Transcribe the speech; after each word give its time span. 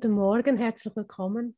guten 0.00 0.14
Morgen, 0.14 0.56
herzlich 0.56 0.96
willkommen. 0.96 1.54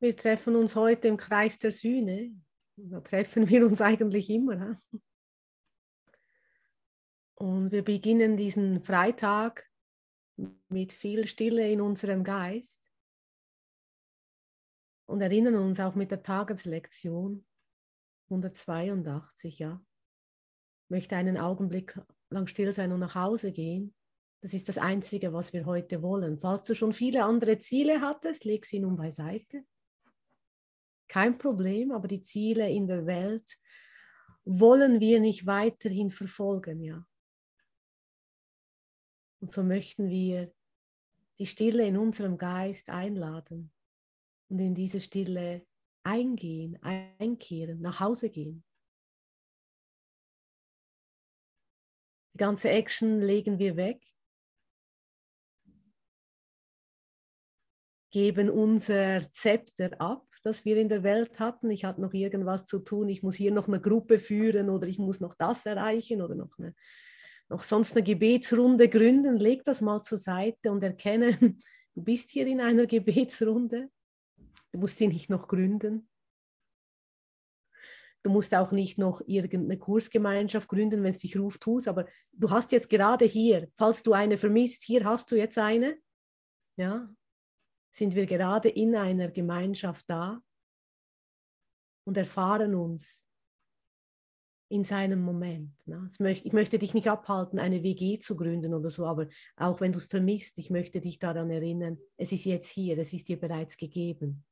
Wir 0.00 0.14
treffen 0.14 0.54
uns 0.54 0.76
heute 0.76 1.08
im 1.08 1.16
Kreis 1.16 1.58
der 1.58 1.72
Sühne. 1.72 2.38
Da 2.76 3.00
treffen 3.00 3.48
wir 3.48 3.64
uns 3.64 3.80
eigentlich 3.80 4.28
immer. 4.28 4.78
Und 7.36 7.72
wir 7.72 7.82
beginnen 7.82 8.36
diesen 8.36 8.82
Freitag 8.82 9.66
mit 10.68 10.92
viel 10.92 11.26
Stille 11.26 11.72
in 11.72 11.80
unserem 11.80 12.22
Geist 12.22 12.92
und 15.06 15.22
erinnern 15.22 15.54
uns 15.54 15.80
auch 15.80 15.94
mit 15.94 16.10
der 16.10 16.22
Tageslektion 16.22 17.46
182, 18.28 19.58
ja. 19.58 19.82
Möchte 20.88 21.16
einen 21.16 21.36
Augenblick 21.36 22.00
lang 22.30 22.46
still 22.46 22.72
sein 22.72 22.92
und 22.92 23.00
nach 23.00 23.14
Hause 23.14 23.52
gehen. 23.52 23.94
Das 24.40 24.54
ist 24.54 24.68
das 24.68 24.78
Einzige, 24.78 25.32
was 25.32 25.52
wir 25.52 25.66
heute 25.66 26.02
wollen. 26.02 26.38
Falls 26.38 26.66
du 26.66 26.74
schon 26.74 26.92
viele 26.92 27.24
andere 27.24 27.58
Ziele 27.58 28.00
hattest, 28.00 28.44
leg 28.44 28.64
sie 28.66 28.80
nun 28.80 28.96
beiseite. 28.96 29.64
Kein 31.08 31.38
Problem, 31.38 31.92
aber 31.92 32.08
die 32.08 32.20
Ziele 32.20 32.70
in 32.70 32.86
der 32.86 33.06
Welt 33.06 33.58
wollen 34.44 35.00
wir 35.00 35.20
nicht 35.20 35.46
weiterhin 35.46 36.10
verfolgen, 36.10 36.80
ja. 36.80 37.04
Und 39.40 39.52
so 39.52 39.62
möchten 39.62 40.08
wir 40.08 40.52
die 41.38 41.46
Stille 41.46 41.86
in 41.86 41.96
unserem 41.96 42.38
Geist 42.38 42.88
einladen 42.88 43.72
und 44.48 44.58
in 44.58 44.74
diese 44.74 45.00
Stille 45.00 45.66
eingehen, 46.02 46.78
einkehren, 46.82 47.80
nach 47.80 48.00
Hause 48.00 48.30
gehen. 48.30 48.64
Die 52.36 52.44
ganze 52.44 52.68
Action 52.68 53.22
legen 53.22 53.58
wir 53.58 53.78
weg, 53.78 53.98
geben 58.10 58.50
unser 58.50 59.22
Zepter 59.30 59.98
ab, 60.02 60.26
das 60.42 60.66
wir 60.66 60.76
in 60.76 60.90
der 60.90 61.02
Welt 61.02 61.40
hatten. 61.40 61.70
Ich 61.70 61.86
hatte 61.86 62.02
noch 62.02 62.12
irgendwas 62.12 62.66
zu 62.66 62.80
tun, 62.80 63.08
ich 63.08 63.22
muss 63.22 63.36
hier 63.36 63.52
noch 63.52 63.68
eine 63.68 63.80
Gruppe 63.80 64.18
führen 64.18 64.68
oder 64.68 64.86
ich 64.86 64.98
muss 64.98 65.18
noch 65.18 65.32
das 65.32 65.64
erreichen 65.64 66.20
oder 66.20 66.34
noch, 66.34 66.58
eine, 66.58 66.74
noch 67.48 67.62
sonst 67.62 67.92
eine 67.92 68.02
Gebetsrunde 68.02 68.90
gründen. 68.90 69.38
Leg 69.38 69.64
das 69.64 69.80
mal 69.80 70.02
zur 70.02 70.18
Seite 70.18 70.70
und 70.70 70.82
erkenne, 70.82 71.38
du 71.94 72.04
bist 72.04 72.32
hier 72.32 72.46
in 72.46 72.60
einer 72.60 72.84
Gebetsrunde. 72.84 73.88
Du 74.72 74.78
musst 74.78 74.98
sie 74.98 75.08
nicht 75.08 75.30
noch 75.30 75.48
gründen. 75.48 76.06
Du 78.26 78.32
musst 78.32 78.52
auch 78.56 78.72
nicht 78.72 78.98
noch 78.98 79.22
irgendeine 79.28 79.78
Kursgemeinschaft 79.78 80.68
gründen, 80.68 81.04
wenn 81.04 81.12
es 81.12 81.20
dich 81.20 81.38
ruft, 81.38 81.60
tust. 81.60 81.86
Aber 81.86 82.06
du 82.32 82.50
hast 82.50 82.72
jetzt 82.72 82.90
gerade 82.90 83.24
hier, 83.24 83.68
falls 83.76 84.02
du 84.02 84.14
eine 84.14 84.36
vermisst, 84.36 84.82
hier 84.82 85.04
hast 85.04 85.30
du 85.30 85.36
jetzt 85.36 85.58
eine. 85.58 85.96
Ja, 86.76 87.08
sind 87.92 88.16
wir 88.16 88.26
gerade 88.26 88.68
in 88.68 88.96
einer 88.96 89.30
Gemeinschaft 89.30 90.10
da 90.10 90.42
und 92.04 92.16
erfahren 92.16 92.74
uns 92.74 93.28
in 94.68 94.82
seinem 94.82 95.20
Moment. 95.20 95.70
Ne? 95.86 96.10
Ich 96.42 96.52
möchte 96.52 96.80
dich 96.80 96.94
nicht 96.94 97.08
abhalten, 97.08 97.60
eine 97.60 97.84
WG 97.84 98.18
zu 98.18 98.36
gründen 98.36 98.74
oder 98.74 98.90
so, 98.90 99.06
aber 99.06 99.28
auch 99.54 99.80
wenn 99.80 99.92
du 99.92 99.98
es 99.98 100.06
vermisst, 100.06 100.58
ich 100.58 100.68
möchte 100.68 101.00
dich 101.00 101.20
daran 101.20 101.48
erinnern, 101.48 101.96
es 102.16 102.32
ist 102.32 102.44
jetzt 102.44 102.70
hier, 102.70 102.98
es 102.98 103.12
ist 103.12 103.28
dir 103.28 103.38
bereits 103.38 103.76
gegeben. 103.76 104.44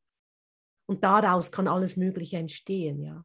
Und 0.86 1.02
daraus 1.02 1.50
kann 1.50 1.66
alles 1.66 1.96
Mögliche 1.96 2.36
entstehen, 2.36 3.02
ja. 3.02 3.24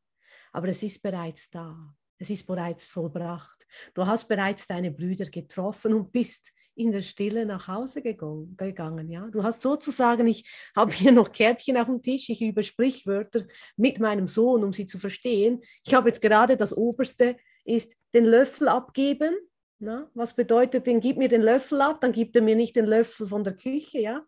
Aber 0.51 0.67
es 0.67 0.83
ist 0.83 1.01
bereits 1.01 1.49
da. 1.49 1.95
Es 2.17 2.29
ist 2.29 2.45
bereits 2.45 2.85
vollbracht. 2.85 3.65
Du 3.93 4.05
hast 4.05 4.27
bereits 4.27 4.67
deine 4.67 4.91
Brüder 4.91 5.25
getroffen 5.25 5.93
und 5.93 6.11
bist 6.11 6.51
in 6.75 6.91
der 6.91 7.01
Stille 7.01 7.45
nach 7.45 7.67
Hause 7.67 8.01
gegangen. 8.01 9.09
Ja? 9.09 9.27
Du 9.27 9.43
hast 9.43 9.61
sozusagen, 9.61 10.27
ich 10.27 10.49
habe 10.75 10.91
hier 10.91 11.11
noch 11.11 11.31
Kärtchen 11.31 11.77
auf 11.77 11.87
dem 11.87 12.01
Tisch, 12.01 12.29
ich 12.29 12.41
übe 12.41 12.63
Sprichwörter 12.63 13.45
mit 13.75 13.99
meinem 13.99 14.27
Sohn, 14.27 14.63
um 14.63 14.73
sie 14.73 14.85
zu 14.85 14.97
verstehen. 14.97 15.61
Ich 15.85 15.93
habe 15.93 16.09
jetzt 16.09 16.21
gerade 16.21 16.55
das 16.55 16.75
Oberste, 16.75 17.35
ist 17.65 17.95
den 18.13 18.25
Löffel 18.25 18.69
abgeben. 18.69 19.35
Na? 19.79 20.09
Was 20.13 20.33
bedeutet, 20.33 20.87
den 20.87 20.99
gib 20.99 21.17
mir 21.17 21.29
den 21.29 21.41
Löffel 21.41 21.81
ab, 21.81 22.01
dann 22.01 22.11
gibt 22.11 22.35
er 22.35 22.41
mir 22.41 22.55
nicht 22.55 22.75
den 22.75 22.85
Löffel 22.85 23.27
von 23.27 23.43
der 23.43 23.55
Küche. 23.55 23.99
Ja? 23.99 24.25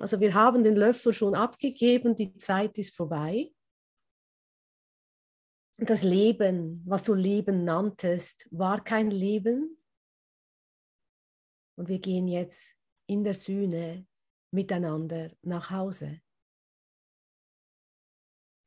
Also 0.00 0.18
wir 0.20 0.34
haben 0.34 0.64
den 0.64 0.76
Löffel 0.76 1.12
schon 1.12 1.34
abgegeben, 1.34 2.16
die 2.16 2.36
Zeit 2.36 2.76
ist 2.78 2.96
vorbei. 2.96 3.50
Das 5.84 6.04
Leben, 6.04 6.80
was 6.86 7.02
du 7.02 7.12
Leben 7.12 7.64
nanntest, 7.64 8.46
war 8.52 8.84
kein 8.84 9.10
Leben. 9.10 9.76
Und 11.76 11.88
wir 11.88 11.98
gehen 11.98 12.28
jetzt 12.28 12.76
in 13.06 13.24
der 13.24 13.34
Sühne 13.34 14.06
miteinander 14.52 15.30
nach 15.42 15.70
Hause. 15.70 16.20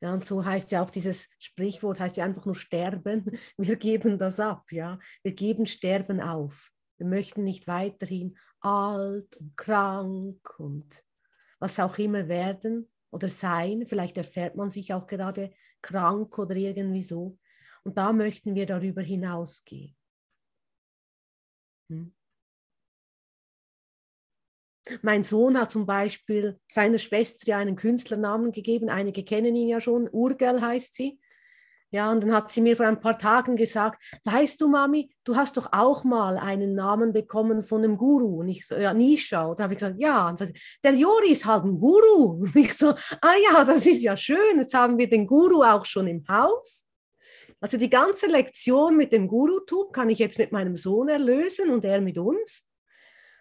Ja, 0.02 0.12
und 0.12 0.26
so 0.26 0.44
heißt 0.44 0.72
ja 0.72 0.82
auch 0.82 0.90
dieses 0.90 1.28
Sprichwort, 1.38 2.00
heißt 2.00 2.18
ja 2.18 2.24
einfach 2.24 2.44
nur 2.44 2.54
sterben. 2.54 3.24
Wir 3.56 3.76
geben 3.76 4.18
das 4.18 4.38
ab, 4.38 4.70
ja. 4.70 4.98
Wir 5.22 5.32
geben 5.32 5.64
Sterben 5.64 6.20
auf. 6.20 6.70
Wir 6.98 7.06
möchten 7.06 7.44
nicht 7.44 7.66
weiterhin 7.66 8.36
alt 8.60 9.36
und 9.36 9.56
krank 9.56 10.58
und 10.58 11.02
was 11.58 11.80
auch 11.80 11.96
immer 11.96 12.28
werden 12.28 12.90
oder 13.10 13.30
sein. 13.30 13.86
Vielleicht 13.86 14.18
erfährt 14.18 14.54
man 14.54 14.68
sich 14.68 14.92
auch 14.92 15.06
gerade 15.06 15.50
krank 15.86 16.38
oder 16.38 16.56
irgendwie 16.56 17.02
so. 17.02 17.38
Und 17.84 17.96
da 17.96 18.12
möchten 18.12 18.54
wir 18.54 18.66
darüber 18.66 19.02
hinausgehen. 19.02 19.96
Hm. 21.90 22.12
Mein 25.02 25.22
Sohn 25.22 25.58
hat 25.58 25.70
zum 25.70 25.86
Beispiel 25.86 26.60
seiner 26.70 26.98
Schwester 26.98 27.56
einen 27.56 27.76
Künstlernamen 27.76 28.52
gegeben. 28.52 28.88
Einige 28.88 29.24
kennen 29.24 29.56
ihn 29.56 29.68
ja 29.68 29.80
schon. 29.80 30.08
Urgel 30.10 30.60
heißt 30.60 30.94
sie. 30.94 31.18
Ja, 31.96 32.12
und 32.12 32.22
dann 32.22 32.34
hat 32.34 32.52
sie 32.52 32.60
mir 32.60 32.76
vor 32.76 32.84
ein 32.84 33.00
paar 33.00 33.16
Tagen 33.18 33.56
gesagt, 33.56 33.98
weißt 34.24 34.60
du, 34.60 34.68
Mami, 34.68 35.08
du 35.24 35.34
hast 35.34 35.56
doch 35.56 35.72
auch 35.72 36.04
mal 36.04 36.36
einen 36.36 36.74
Namen 36.74 37.14
bekommen 37.14 37.62
von 37.62 37.82
einem 37.82 37.96
Guru. 37.96 38.40
Und 38.40 38.50
ich 38.50 38.66
so, 38.66 38.76
ja, 38.76 38.92
Nisha. 38.92 39.46
Und 39.46 39.58
da 39.58 39.62
habe 39.62 39.72
ich 39.72 39.78
gesagt, 39.78 39.96
ja. 39.98 40.28
Und 40.28 40.38
sagt, 40.38 40.58
der 40.84 40.92
Jori 40.92 41.30
ist 41.30 41.46
halt 41.46 41.64
ein 41.64 41.80
Guru. 41.80 42.32
Und 42.42 42.54
ich 42.54 42.74
so, 42.76 42.90
ah 42.90 43.34
ja, 43.50 43.64
das 43.64 43.86
ist 43.86 44.02
ja 44.02 44.14
schön. 44.14 44.58
Jetzt 44.58 44.74
haben 44.74 44.98
wir 44.98 45.08
den 45.08 45.26
Guru 45.26 45.62
auch 45.62 45.86
schon 45.86 46.06
im 46.06 46.22
Haus. 46.28 46.84
Also 47.60 47.78
die 47.78 47.88
ganze 47.88 48.26
Lektion 48.26 48.98
mit 48.98 49.10
dem 49.12 49.26
Gurutum 49.26 49.90
kann 49.90 50.10
ich 50.10 50.18
jetzt 50.18 50.36
mit 50.36 50.52
meinem 50.52 50.76
Sohn 50.76 51.08
erlösen 51.08 51.70
und 51.70 51.82
er 51.86 52.02
mit 52.02 52.18
uns. 52.18 52.62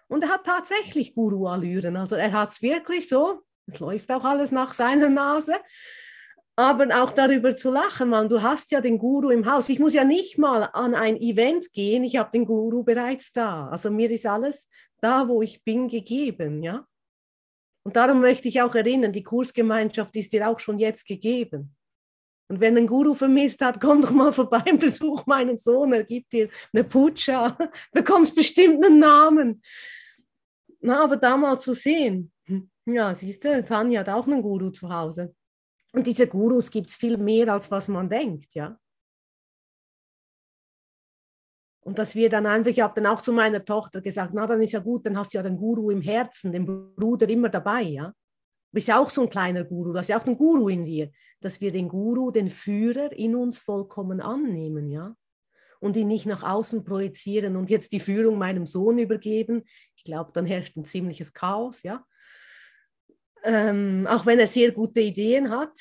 Und 0.08 0.24
er 0.24 0.30
hat 0.30 0.46
tatsächlich 0.46 1.14
Guru-Allüren. 1.14 1.98
Also 1.98 2.16
er 2.16 2.32
hat 2.32 2.48
es 2.48 2.62
wirklich 2.62 3.10
so, 3.10 3.42
es 3.68 3.82
läuft 3.82 4.10
auch 4.14 4.24
alles 4.24 4.54
nach 4.54 4.74
seiner 4.74 5.10
Nase 5.10 5.56
aber 6.56 7.04
auch 7.04 7.12
darüber 7.12 7.56
zu 7.56 7.70
lachen, 7.70 8.10
man, 8.10 8.30
du 8.30 8.42
hast 8.42 8.72
ja 8.72 8.80
den 8.80 8.98
Guru 8.98 9.30
im 9.30 9.46
Haus. 9.46 9.68
Ich 9.70 9.80
muss 9.80 9.94
ja 9.94 10.06
nicht 10.06 10.38
mal 10.38 10.70
an 10.74 10.96
ein 10.96 11.18
Event 11.18 11.74
gehen, 11.74 12.04
ich 12.04 12.16
habe 12.16 12.32
den 12.32 12.46
Guru 12.46 12.84
bereits 12.84 13.34
da. 13.34 13.68
Also 13.68 13.92
mir 13.92 14.10
ist 14.10 14.26
alles 14.26 14.70
da, 15.02 15.28
wo 15.28 15.42
ich 15.42 15.64
bin, 15.64 15.90
gegeben, 15.90 16.64
ja. 16.64 16.88
Und 17.84 17.96
darum 17.98 18.22
möchte 18.22 18.48
ich 18.48 18.62
auch 18.62 18.74
erinnern, 18.74 19.12
die 19.12 19.24
Kursgemeinschaft 19.24 20.16
ist 20.16 20.34
dir 20.34 20.50
auch 20.50 20.60
schon 20.60 20.80
jetzt 20.80 21.06
gegeben. 21.06 21.76
Und 22.48 22.60
wenn 22.60 22.78
ein 22.78 22.88
Guru 22.88 23.14
vermisst 23.14 23.62
hat, 23.62 23.82
komm 23.82 24.02
doch 24.02 24.12
mal 24.12 24.32
vorbei 24.32 24.64
und 24.72 24.80
besuch 24.80 25.26
meinen 25.26 25.58
Sohn, 25.58 25.94
er 25.94 26.04
gibt 26.04 26.32
dir 26.32 26.50
eine 26.74 26.84
Putscha, 26.84 27.58
bekommst 27.92 28.34
bestimmt 28.36 28.84
einen 28.84 29.00
Namen. 29.00 29.62
Na, 30.80 31.04
aber 31.04 31.18
da 31.18 31.36
mal 31.36 31.58
zu 31.58 31.74
sehen, 31.74 32.32
ja, 32.86 33.14
siehst 33.14 33.44
du, 33.44 33.64
Tanja 33.66 34.02
hat 34.02 34.10
auch 34.10 34.28
einen 34.28 34.42
Guru 34.42 34.70
zu 34.70 34.90
Hause. 34.90 35.36
Und 35.96 36.06
diese 36.06 36.28
Gurus 36.28 36.70
gibt 36.70 36.90
es 36.90 36.98
viel 36.98 37.16
mehr, 37.18 37.54
als 37.54 37.72
was 37.72 37.88
man 37.88 38.10
denkt, 38.10 38.54
ja. 38.54 38.78
Und 41.86 41.98
dass 41.98 42.16
wir 42.16 42.28
dann 42.28 42.46
einfach, 42.46 42.70
ich 42.70 42.82
habe 42.82 43.00
dann 43.02 43.06
auch 43.10 43.22
zu 43.22 43.32
meiner 43.32 43.64
Tochter 43.64 44.02
gesagt, 44.02 44.34
na, 44.34 44.46
dann 44.46 44.60
ist 44.62 44.74
ja 44.74 44.82
gut, 44.82 45.06
dann 45.06 45.18
hast 45.18 45.34
du 45.34 45.38
ja 45.38 45.44
den 45.44 45.56
Guru 45.56 45.92
im 45.92 46.02
Herzen, 46.02 46.52
den 46.52 46.66
Bruder 46.66 47.30
immer 47.30 47.48
dabei, 47.48 47.84
ja. 47.84 48.08
Du 48.08 48.74
bist 48.74 48.90
ja 48.90 49.00
auch 49.00 49.10
so 49.10 49.22
ein 49.22 49.30
kleiner 49.30 49.64
Guru, 49.64 49.94
du 49.94 49.98
hast 50.00 50.10
ja 50.10 50.20
auch 50.20 50.24
den 50.24 50.38
Guru 50.38 50.68
in 50.68 50.84
dir, 50.84 51.12
dass 51.40 51.62
wir 51.62 51.72
den 51.72 51.88
Guru, 51.88 52.30
den 52.30 52.50
Führer 52.50 53.14
in 53.14 53.34
uns 53.34 53.60
vollkommen 53.60 54.20
annehmen, 54.20 54.90
ja. 54.90 55.16
Und 55.80 55.96
ihn 55.96 56.10
nicht 56.10 56.26
nach 56.26 56.44
außen 56.44 56.84
projizieren 56.84 57.56
und 57.56 57.70
jetzt 57.70 57.94
die 57.94 58.02
Führung 58.02 58.38
meinem 58.38 58.66
Sohn 58.66 58.98
übergeben. 58.98 59.64
Ich 59.96 60.04
glaube, 60.04 60.32
dann 60.34 60.46
herrscht 60.46 60.76
ein 60.76 60.84
ziemliches 60.84 61.34
Chaos, 61.34 61.84
ja 61.84 62.06
ähm, 63.46 64.08
auch 64.10 64.26
wenn 64.26 64.40
er 64.40 64.48
sehr 64.48 64.72
gute 64.72 65.00
Ideen 65.00 65.52
hat 65.52 65.80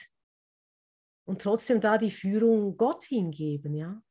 und 1.24 1.40
trotzdem 1.40 1.80
da 1.80 1.98
die 1.98 2.10
Führung 2.10 2.76
Gott 2.76 3.04
hingeben, 3.04 3.74
ja. 3.74 4.02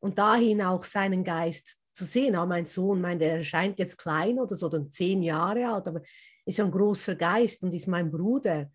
Und 0.00 0.18
dahin 0.18 0.62
auch 0.62 0.84
seinen 0.84 1.24
Geist 1.24 1.76
zu 1.94 2.04
sehen. 2.04 2.36
Auch 2.36 2.46
mein 2.46 2.66
Sohn, 2.66 3.00
mein, 3.00 3.18
der 3.18 3.38
erscheint 3.38 3.78
jetzt 3.78 3.96
klein 3.96 4.38
oder 4.38 4.54
so, 4.54 4.68
dann 4.68 4.90
zehn 4.90 5.22
Jahre 5.22 5.68
alt, 5.68 5.88
aber 5.88 6.02
ist 6.44 6.60
ein 6.60 6.70
großer 6.70 7.16
Geist 7.16 7.64
und 7.64 7.74
ist 7.74 7.88
mein 7.88 8.10
Bruder. 8.10 8.70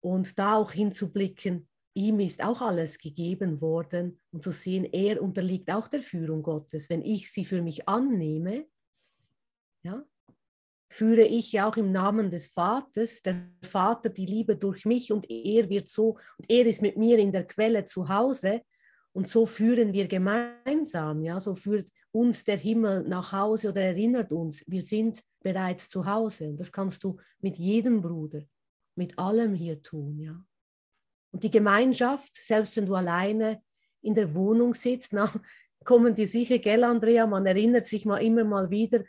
Und 0.00 0.38
da 0.38 0.56
auch 0.56 0.70
hinzublicken, 0.70 1.68
ihm 1.94 2.20
ist 2.20 2.42
auch 2.42 2.62
alles 2.62 2.98
gegeben 2.98 3.60
worden 3.60 4.20
und 4.30 4.42
zu 4.42 4.52
sehen, 4.52 4.84
er 4.84 5.22
unterliegt 5.22 5.70
auch 5.70 5.88
der 5.88 6.02
Führung 6.02 6.42
Gottes. 6.42 6.88
Wenn 6.88 7.02
ich 7.02 7.30
sie 7.30 7.44
für 7.44 7.60
mich 7.60 7.88
annehme, 7.88 8.66
ja, 9.82 10.04
führe 10.88 11.22
ich 11.22 11.52
ja 11.52 11.68
auch 11.68 11.76
im 11.76 11.92
Namen 11.92 12.30
des 12.30 12.48
Vaters, 12.48 13.22
der 13.22 13.48
Vater 13.62 14.10
die 14.10 14.26
Liebe 14.26 14.56
durch 14.56 14.84
mich 14.84 15.12
und 15.12 15.28
er 15.28 15.68
wird 15.68 15.88
so, 15.88 16.18
und 16.38 16.48
er 16.48 16.66
ist 16.66 16.82
mit 16.82 16.96
mir 16.96 17.18
in 17.18 17.32
der 17.32 17.46
Quelle 17.46 17.84
zu 17.84 18.08
Hause 18.08 18.62
und 19.14 19.28
so 19.28 19.46
führen 19.46 19.92
wir 19.92 20.08
gemeinsam, 20.08 21.22
ja, 21.22 21.38
so 21.38 21.54
führt 21.54 21.88
uns 22.10 22.42
der 22.42 22.56
Himmel 22.56 23.04
nach 23.08 23.32
Hause 23.32 23.70
oder 23.70 23.82
erinnert 23.82 24.32
uns, 24.32 24.64
wir 24.66 24.82
sind 24.82 25.22
bereits 25.40 25.88
zu 25.88 26.04
Hause. 26.04 26.48
Und 26.48 26.58
das 26.58 26.72
kannst 26.72 27.04
du 27.04 27.18
mit 27.40 27.56
jedem 27.56 28.00
Bruder, 28.00 28.42
mit 28.96 29.16
allem 29.16 29.54
hier 29.54 29.80
tun, 29.82 30.18
ja. 30.18 30.44
Und 31.30 31.42
die 31.42 31.50
Gemeinschaft, 31.50 32.34
selbst 32.34 32.76
wenn 32.76 32.86
du 32.86 32.94
alleine 32.94 33.62
in 34.02 34.14
der 34.14 34.34
Wohnung 34.34 34.74
sitzt, 34.74 35.12
na, 35.12 35.32
kommen 35.84 36.14
die 36.14 36.26
sicher, 36.26 36.58
gell, 36.58 36.82
Andrea, 36.82 37.26
man 37.26 37.46
erinnert 37.46 37.86
sich 37.86 38.04
mal 38.04 38.18
immer 38.18 38.44
mal 38.44 38.70
wieder, 38.70 39.04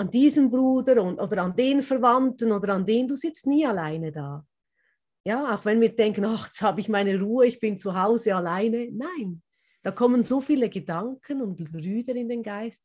an 0.00 0.10
diesen 0.10 0.50
Bruder 0.50 1.02
und, 1.02 1.20
oder 1.20 1.42
an 1.42 1.54
den 1.54 1.82
Verwandten 1.82 2.52
oder 2.52 2.72
an 2.72 2.86
den, 2.86 3.06
du 3.06 3.16
sitzt 3.16 3.46
nie 3.46 3.66
alleine 3.66 4.10
da. 4.10 4.46
Ja, 5.26 5.54
auch 5.54 5.66
wenn 5.66 5.78
wir 5.78 5.94
denken, 5.94 6.24
ach, 6.24 6.46
jetzt 6.46 6.62
habe 6.62 6.80
ich 6.80 6.88
meine 6.88 7.20
Ruhe, 7.20 7.46
ich 7.46 7.60
bin 7.60 7.76
zu 7.76 7.94
Hause 7.94 8.34
alleine. 8.34 8.88
Nein, 8.90 9.42
da 9.82 9.90
kommen 9.90 10.22
so 10.22 10.40
viele 10.40 10.70
Gedanken 10.70 11.42
und 11.42 11.70
Brüder 11.70 12.16
in 12.16 12.30
den 12.30 12.42
Geist, 12.42 12.82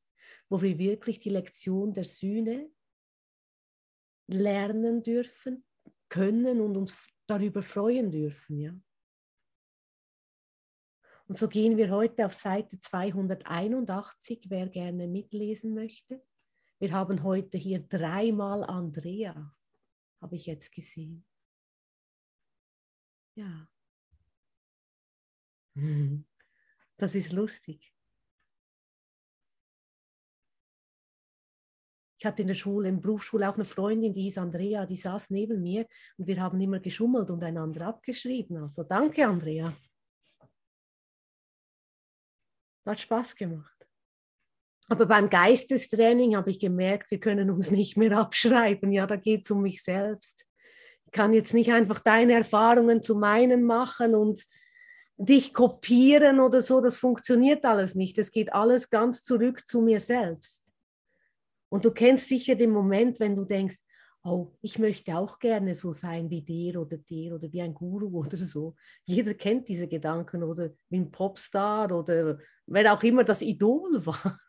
wo 0.49 0.61
wir 0.61 0.77
wirklich 0.77 1.21
die 1.21 1.29
Lektion 1.29 1.93
der 1.93 2.03
Sühne 2.03 2.69
lernen 4.27 5.01
dürfen, 5.01 5.63
können 6.09 6.59
und 6.59 6.75
uns 6.75 6.97
darüber 7.27 7.63
freuen 7.63 8.11
dürfen. 8.11 8.59
Ja. 8.59 8.75
Und 11.29 11.37
so 11.37 11.47
gehen 11.47 11.77
wir 11.77 11.91
heute 11.91 12.25
auf 12.25 12.33
Seite 12.33 12.77
281, 12.77 14.47
wer 14.49 14.67
gerne 14.67 15.07
mitlesen 15.07 15.73
möchte. 15.73 16.21
Wir 16.85 16.91
haben 16.91 17.23
heute 17.23 17.57
hier 17.57 17.79
dreimal 17.79 18.63
Andrea, 18.63 19.51
habe 20.21 20.35
ich 20.35 20.45
jetzt 20.45 20.71
gesehen. 20.71 21.25
Ja. 23.33 23.67
Das 26.97 27.15
ist 27.15 27.31
lustig. 27.33 27.91
Ich 32.19 32.25
hatte 32.25 32.43
in 32.43 32.47
der 32.47 32.53
Schule, 32.53 32.87
in 32.87 32.97
der 32.97 33.01
Berufsschule 33.01 33.49
auch 33.49 33.55
eine 33.55 33.65
Freundin, 33.65 34.13
die 34.13 34.21
hieß 34.21 34.37
Andrea, 34.37 34.85
die 34.85 34.95
saß 34.95 35.31
neben 35.31 35.63
mir 35.63 35.87
und 36.17 36.27
wir 36.27 36.39
haben 36.39 36.61
immer 36.61 36.79
geschummelt 36.79 37.31
und 37.31 37.43
einander 37.43 37.87
abgeschrieben. 37.87 38.57
Also 38.57 38.83
danke, 38.83 39.25
Andrea. 39.25 39.73
Hat 42.85 42.99
Spaß 42.99 43.35
gemacht. 43.35 43.74
Aber 44.87 45.07
beim 45.07 45.29
Geistestraining 45.29 46.35
habe 46.35 46.51
ich 46.51 46.59
gemerkt, 46.59 47.09
wir 47.09 47.19
können 47.19 47.49
uns 47.49 47.71
nicht 47.71 47.97
mehr 47.97 48.17
abschreiben. 48.17 48.91
Ja, 48.91 49.07
da 49.07 49.15
geht 49.15 49.45
es 49.45 49.51
um 49.51 49.61
mich 49.61 49.83
selbst. 49.83 50.45
Ich 51.05 51.11
kann 51.11 51.33
jetzt 51.33 51.53
nicht 51.53 51.71
einfach 51.71 51.99
deine 51.99 52.33
Erfahrungen 52.33 53.01
zu 53.01 53.15
meinen 53.15 53.63
machen 53.63 54.15
und 54.15 54.45
dich 55.17 55.53
kopieren 55.53 56.39
oder 56.39 56.61
so. 56.61 56.81
Das 56.81 56.97
funktioniert 56.97 57.65
alles 57.65 57.95
nicht. 57.95 58.17
Es 58.17 58.31
geht 58.31 58.53
alles 58.53 58.89
ganz 58.89 59.23
zurück 59.23 59.65
zu 59.65 59.81
mir 59.81 59.99
selbst. 59.99 60.71
Und 61.69 61.85
du 61.85 61.91
kennst 61.91 62.29
sicher 62.29 62.55
den 62.55 62.71
Moment, 62.71 63.19
wenn 63.19 63.35
du 63.35 63.43
denkst, 63.43 63.77
oh, 64.23 64.51
ich 64.61 64.79
möchte 64.79 65.15
auch 65.15 65.39
gerne 65.39 65.75
so 65.75 65.93
sein 65.93 66.29
wie 66.29 66.41
der 66.41 66.81
oder 66.81 66.97
der 66.97 67.33
oder 67.33 67.51
wie 67.51 67.61
ein 67.61 67.73
Guru 67.73 68.19
oder 68.19 68.37
so. 68.37 68.75
Jeder 69.03 69.33
kennt 69.33 69.67
diese 69.67 69.87
Gedanken 69.87 70.43
oder 70.43 70.71
wie 70.89 70.97
ein 70.97 71.11
Popstar 71.11 71.91
oder 71.91 72.39
wer 72.65 72.93
auch 72.93 73.03
immer 73.03 73.23
das 73.23 73.41
Idol 73.41 74.05
war. 74.05 74.39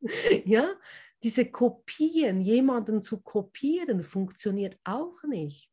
ja, 0.44 0.78
diese 1.22 1.50
Kopien, 1.50 2.40
jemanden 2.40 3.02
zu 3.02 3.20
kopieren, 3.20 4.02
funktioniert 4.02 4.78
auch 4.84 5.22
nicht. 5.24 5.72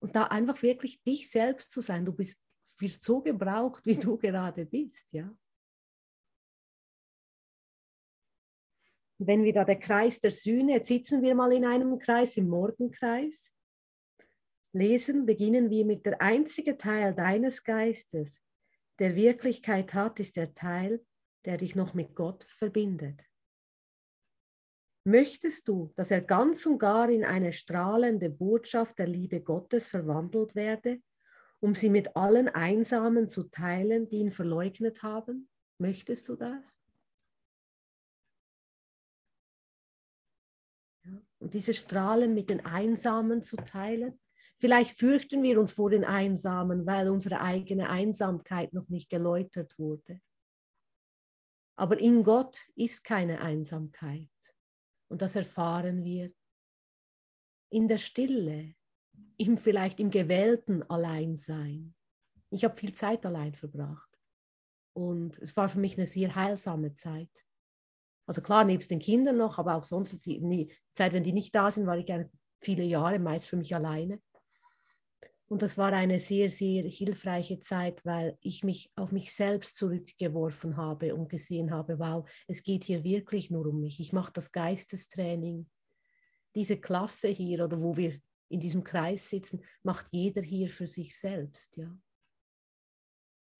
Und 0.00 0.14
da 0.14 0.24
einfach 0.24 0.62
wirklich 0.62 1.02
dich 1.02 1.30
selbst 1.30 1.72
zu 1.72 1.80
sein, 1.80 2.04
du 2.04 2.12
bist, 2.12 2.40
wirst 2.78 3.02
so 3.02 3.20
gebraucht, 3.20 3.84
wie 3.86 3.96
du 3.96 4.16
gerade 4.16 4.64
bist, 4.66 5.12
ja. 5.12 5.34
Wenn 9.20 9.42
wir 9.42 9.52
da 9.52 9.64
der 9.64 9.80
Kreis 9.80 10.20
der 10.20 10.30
Sühne, 10.30 10.74
jetzt 10.74 10.86
sitzen 10.86 11.22
wir 11.22 11.34
mal 11.34 11.52
in 11.52 11.64
einem 11.64 11.98
Kreis, 11.98 12.36
im 12.36 12.48
Morgenkreis, 12.48 13.52
lesen, 14.72 15.26
beginnen 15.26 15.70
wir 15.70 15.84
mit 15.84 16.06
der 16.06 16.20
einzige 16.20 16.78
Teil 16.78 17.14
deines 17.14 17.64
Geistes, 17.64 18.40
der 18.98 19.14
Wirklichkeit 19.14 19.94
hat, 19.94 20.20
ist 20.20 20.36
der 20.36 20.54
Teil, 20.54 21.04
der 21.44 21.56
dich 21.56 21.74
noch 21.74 21.94
mit 21.94 22.14
Gott 22.14 22.44
verbindet. 22.44 23.24
Möchtest 25.04 25.68
du, 25.68 25.92
dass 25.96 26.10
er 26.10 26.20
ganz 26.20 26.66
und 26.66 26.78
gar 26.78 27.08
in 27.08 27.24
eine 27.24 27.52
strahlende 27.52 28.28
Botschaft 28.28 28.98
der 28.98 29.06
Liebe 29.06 29.40
Gottes 29.40 29.88
verwandelt 29.88 30.54
werde, 30.54 31.00
um 31.60 31.74
sie 31.74 31.88
mit 31.88 32.14
allen 32.16 32.48
Einsamen 32.48 33.28
zu 33.28 33.44
teilen, 33.44 34.06
die 34.08 34.18
ihn 34.18 34.32
verleugnet 34.32 35.02
haben? 35.02 35.48
Möchtest 35.78 36.28
du 36.28 36.36
das? 36.36 36.76
Und 41.38 41.54
diese 41.54 41.72
Strahlen 41.72 42.34
mit 42.34 42.50
den 42.50 42.66
Einsamen 42.66 43.42
zu 43.42 43.56
teilen, 43.56 44.20
Vielleicht 44.60 44.98
fürchten 44.98 45.42
wir 45.42 45.60
uns 45.60 45.72
vor 45.72 45.88
den 45.88 46.04
Einsamen, 46.04 46.84
weil 46.84 47.08
unsere 47.08 47.40
eigene 47.40 47.88
Einsamkeit 47.88 48.72
noch 48.72 48.88
nicht 48.88 49.08
geläutert 49.08 49.78
wurde. 49.78 50.20
Aber 51.76 51.98
in 51.98 52.24
Gott 52.24 52.68
ist 52.74 53.04
keine 53.04 53.40
Einsamkeit. 53.40 54.28
Und 55.08 55.22
das 55.22 55.36
erfahren 55.36 56.02
wir 56.02 56.30
in 57.70 57.86
der 57.86 57.98
Stille, 57.98 58.74
im 59.36 59.58
vielleicht 59.58 60.00
im 60.00 60.10
gewählten 60.10 60.82
Alleinsein. 60.90 61.94
Ich 62.50 62.64
habe 62.64 62.76
viel 62.76 62.92
Zeit 62.94 63.24
allein 63.24 63.54
verbracht. 63.54 64.08
Und 64.92 65.38
es 65.38 65.56
war 65.56 65.68
für 65.68 65.78
mich 65.78 65.96
eine 65.96 66.06
sehr 66.06 66.34
heilsame 66.34 66.94
Zeit. 66.94 67.30
Also 68.26 68.42
klar, 68.42 68.64
nebst 68.64 68.90
den 68.90 68.98
Kindern 68.98 69.36
noch, 69.36 69.58
aber 69.58 69.76
auch 69.76 69.84
sonst 69.84 70.26
die, 70.26 70.72
Zeit, 70.92 71.12
wenn 71.12 71.22
die 71.22 71.32
nicht 71.32 71.54
da 71.54 71.70
sind, 71.70 71.86
war 71.86 71.96
ich 71.96 72.12
viele 72.60 72.82
Jahre 72.82 73.20
meist 73.20 73.46
für 73.46 73.56
mich 73.56 73.74
alleine. 73.74 74.20
Und 75.48 75.62
das 75.62 75.78
war 75.78 75.94
eine 75.94 76.20
sehr, 76.20 76.50
sehr 76.50 76.82
hilfreiche 76.84 77.58
Zeit, 77.58 78.04
weil 78.04 78.36
ich 78.42 78.64
mich 78.64 78.92
auf 78.96 79.12
mich 79.12 79.32
selbst 79.32 79.78
zurückgeworfen 79.78 80.76
habe 80.76 81.14
und 81.14 81.30
gesehen 81.30 81.70
habe, 81.70 81.98
wow, 81.98 82.28
es 82.46 82.62
geht 82.62 82.84
hier 82.84 83.02
wirklich 83.02 83.50
nur 83.50 83.66
um 83.66 83.80
mich. 83.80 83.98
Ich 83.98 84.12
mache 84.12 84.32
das 84.32 84.52
Geistestraining. 84.52 85.66
Diese 86.54 86.78
Klasse 86.78 87.28
hier 87.28 87.64
oder 87.64 87.80
wo 87.80 87.96
wir 87.96 88.20
in 88.50 88.60
diesem 88.60 88.84
Kreis 88.84 89.30
sitzen, 89.30 89.64
macht 89.82 90.08
jeder 90.10 90.42
hier 90.42 90.68
für 90.68 90.86
sich 90.86 91.18
selbst. 91.18 91.76
Ja. 91.76 91.96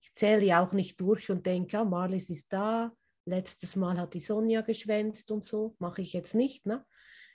Ich 0.01 0.13
zähle 0.13 0.45
ja 0.45 0.63
auch 0.63 0.73
nicht 0.73 1.01
durch 1.01 1.31
und 1.31 1.45
denke, 1.45 1.73
ja, 1.73 1.83
Marlies 1.83 2.29
ist 2.29 2.53
da, 2.53 2.91
letztes 3.25 3.75
Mal 3.75 3.97
hat 3.99 4.13
die 4.13 4.19
Sonja 4.19 4.61
geschwänzt 4.61 5.31
und 5.31 5.43
so, 5.43 5.75
mache 5.79 6.03
ich 6.03 6.13
jetzt 6.13 6.35
nicht. 6.35 6.67
Ne? 6.67 6.85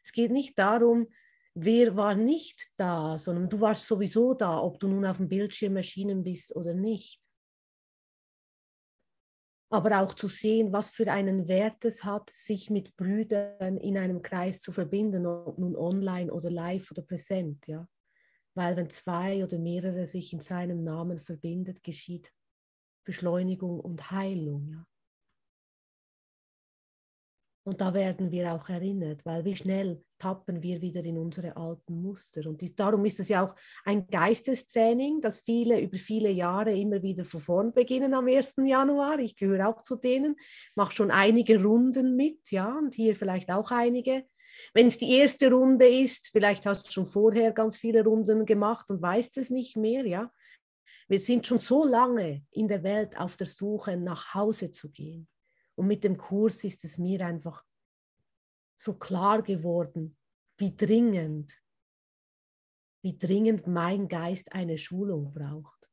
Es 0.04 0.12
geht 0.12 0.30
nicht 0.30 0.58
darum, 0.58 1.08
wer 1.54 1.96
war 1.96 2.14
nicht 2.14 2.68
da, 2.76 3.18
sondern 3.18 3.48
du 3.48 3.60
warst 3.60 3.86
sowieso 3.86 4.34
da, 4.34 4.60
ob 4.60 4.78
du 4.80 4.88
nun 4.88 5.06
auf 5.06 5.18
dem 5.18 5.28
Bildschirm 5.28 5.76
erschienen 5.76 6.22
bist 6.22 6.54
oder 6.54 6.74
nicht. 6.74 7.20
Aber 9.70 10.00
auch 10.00 10.14
zu 10.14 10.28
sehen, 10.28 10.72
was 10.72 10.90
für 10.90 11.10
einen 11.10 11.48
Wert 11.48 11.84
es 11.84 12.04
hat, 12.04 12.30
sich 12.30 12.70
mit 12.70 12.96
Brüdern 12.96 13.76
in 13.78 13.96
einem 13.98 14.22
Kreis 14.22 14.60
zu 14.60 14.72
verbinden, 14.72 15.26
ob 15.26 15.58
nun 15.58 15.74
online 15.74 16.32
oder 16.32 16.50
live 16.50 16.90
oder 16.90 17.02
präsent. 17.02 17.66
Ja? 17.66 17.88
Weil 18.54 18.76
wenn 18.76 18.90
zwei 18.90 19.42
oder 19.42 19.58
mehrere 19.58 20.06
sich 20.06 20.32
in 20.32 20.40
seinem 20.40 20.84
Namen 20.84 21.18
verbindet, 21.18 21.82
geschieht 21.82 22.32
Beschleunigung 23.04 23.80
und 23.80 24.12
Heilung. 24.12 24.68
Ja? 24.68 24.86
Und 27.66 27.80
da 27.80 27.94
werden 27.94 28.30
wir 28.30 28.52
auch 28.52 28.68
erinnert, 28.68 29.24
weil 29.24 29.42
wie 29.46 29.56
schnell 29.56 30.02
tappen 30.18 30.62
wir 30.62 30.82
wieder 30.82 31.02
in 31.02 31.16
unsere 31.16 31.56
alten 31.56 32.02
Muster. 32.02 32.46
Und 32.46 32.60
die, 32.60 32.76
darum 32.76 33.06
ist 33.06 33.20
es 33.20 33.28
ja 33.30 33.42
auch 33.42 33.56
ein 33.86 34.06
Geistestraining, 34.06 35.22
das 35.22 35.40
viele 35.40 35.80
über 35.80 35.96
viele 35.96 36.30
Jahre 36.30 36.76
immer 36.76 37.02
wieder 37.02 37.24
von 37.24 37.40
vorn 37.40 37.72
beginnen 37.72 38.12
am 38.12 38.28
1. 38.28 38.56
Januar. 38.66 39.18
Ich 39.18 39.34
gehöre 39.34 39.66
auch 39.66 39.80
zu 39.80 39.96
denen, 39.96 40.36
mache 40.74 40.92
schon 40.92 41.10
einige 41.10 41.62
Runden 41.62 42.16
mit, 42.16 42.50
ja, 42.50 42.76
und 42.76 42.92
hier 42.92 43.16
vielleicht 43.16 43.50
auch 43.50 43.70
einige. 43.70 44.24
Wenn 44.74 44.88
es 44.88 44.98
die 44.98 45.10
erste 45.12 45.50
Runde 45.50 45.88
ist, 45.88 46.28
vielleicht 46.32 46.66
hast 46.66 46.86
du 46.86 46.92
schon 46.92 47.06
vorher 47.06 47.52
ganz 47.52 47.78
viele 47.78 48.04
Runden 48.04 48.44
gemacht 48.44 48.90
und 48.90 49.00
weißt 49.00 49.38
es 49.38 49.48
nicht 49.48 49.76
mehr, 49.76 50.06
ja. 50.06 50.30
Wir 51.08 51.18
sind 51.18 51.46
schon 51.46 51.58
so 51.58 51.84
lange 51.84 52.44
in 52.50 52.68
der 52.68 52.82
Welt 52.82 53.18
auf 53.18 53.36
der 53.36 53.46
Suche, 53.46 53.96
nach 53.96 54.34
Hause 54.34 54.70
zu 54.70 54.90
gehen. 54.90 55.28
Und 55.76 55.86
mit 55.86 56.04
dem 56.04 56.16
Kurs 56.16 56.64
ist 56.64 56.84
es 56.84 56.98
mir 56.98 57.24
einfach 57.26 57.64
so 58.76 58.94
klar 58.94 59.42
geworden, 59.42 60.16
wie 60.56 60.74
dringend 60.74 61.52
wie 63.04 63.18
dringend 63.18 63.66
mein 63.66 64.08
Geist 64.08 64.52
eine 64.52 64.78
Schulung 64.78 65.30
braucht. 65.34 65.90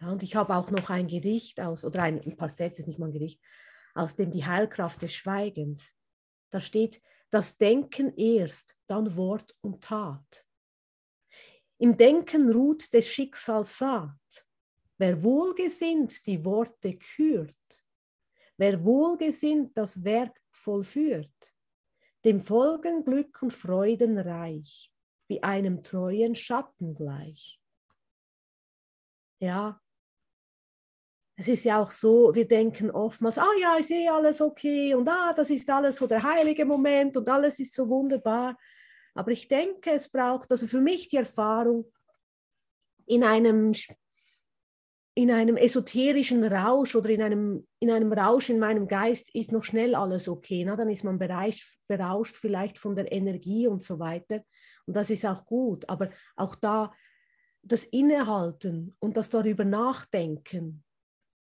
Ja, 0.00 0.10
und 0.10 0.22
ich 0.22 0.34
habe 0.34 0.56
auch 0.56 0.70
noch 0.70 0.88
ein 0.88 1.06
Gedicht 1.06 1.60
aus, 1.60 1.84
oder 1.84 2.02
ein, 2.02 2.20
ein 2.22 2.36
paar 2.36 2.48
Sätze, 2.48 2.80
ist 2.80 2.88
nicht 2.88 2.98
mal 2.98 3.06
ein 3.06 3.12
Gedicht, 3.12 3.40
aus 3.94 4.16
dem 4.16 4.30
die 4.30 4.46
Heilkraft 4.46 5.02
des 5.02 5.12
Schweigens. 5.12 5.92
Da 6.50 6.60
steht, 6.60 7.02
das 7.28 7.58
Denken 7.58 8.16
erst, 8.16 8.78
dann 8.86 9.16
Wort 9.16 9.54
und 9.60 9.84
Tat. 9.84 10.46
Im 11.76 11.98
Denken 11.98 12.50
ruht 12.50 12.90
des 12.94 13.06
Schicksals 13.06 13.76
Saat. 13.76 14.45
Wer 14.98 15.22
wohlgesinnt 15.22 16.26
die 16.26 16.44
Worte 16.44 16.96
kürt, 16.96 17.84
wer 18.56 18.82
wohlgesinnt 18.82 19.76
das 19.76 20.02
Werk 20.02 20.40
vollführt, 20.50 21.54
dem 22.24 22.40
folgen 22.40 23.04
Glück 23.04 23.42
und 23.42 23.52
Freuden 23.52 24.18
reich, 24.18 24.92
wie 25.28 25.42
einem 25.42 25.82
treuen 25.82 26.34
Schatten 26.34 26.94
gleich. 26.94 27.60
Ja, 29.38 29.80
es 31.38 31.48
ist 31.48 31.64
ja 31.64 31.82
auch 31.82 31.90
so, 31.90 32.34
wir 32.34 32.48
denken 32.48 32.90
oftmals, 32.90 33.36
ah 33.36 33.52
ja, 33.60 33.76
ich 33.78 33.86
sehe 33.86 34.10
alles 34.10 34.40
okay 34.40 34.94
und 34.94 35.06
ah, 35.06 35.34
das 35.34 35.50
ist 35.50 35.68
alles 35.68 35.96
so 35.96 36.06
der 36.06 36.22
heilige 36.22 36.64
Moment 36.64 37.14
und 37.18 37.28
alles 37.28 37.58
ist 37.58 37.74
so 37.74 37.86
wunderbar. 37.88 38.56
Aber 39.14 39.30
ich 39.30 39.46
denke, 39.46 39.90
es 39.90 40.08
braucht, 40.08 40.50
also 40.50 40.66
für 40.66 40.80
mich 40.80 41.08
die 41.08 41.18
Erfahrung, 41.18 41.92
in 43.04 43.22
einem, 43.22 43.72
in 45.18 45.30
einem 45.30 45.56
esoterischen 45.56 46.44
Rausch 46.44 46.94
oder 46.94 47.08
in 47.08 47.22
einem, 47.22 47.66
in 47.80 47.90
einem 47.90 48.12
Rausch 48.12 48.50
in 48.50 48.58
meinem 48.58 48.86
Geist 48.86 49.34
ist 49.34 49.50
noch 49.50 49.64
schnell 49.64 49.94
alles 49.94 50.28
okay. 50.28 50.62
Na? 50.62 50.76
Dann 50.76 50.90
ist 50.90 51.04
man 51.04 51.18
berauscht, 51.18 51.78
berauscht 51.88 52.36
vielleicht 52.36 52.78
von 52.78 52.94
der 52.94 53.10
Energie 53.10 53.66
und 53.66 53.82
so 53.82 53.98
weiter. 53.98 54.44
Und 54.84 54.94
das 54.94 55.08
ist 55.08 55.24
auch 55.24 55.46
gut. 55.46 55.88
Aber 55.88 56.10
auch 56.36 56.54
da 56.54 56.92
das 57.62 57.84
Innehalten 57.84 58.94
und 58.98 59.16
das 59.16 59.30
darüber 59.30 59.64
nachdenken. 59.64 60.84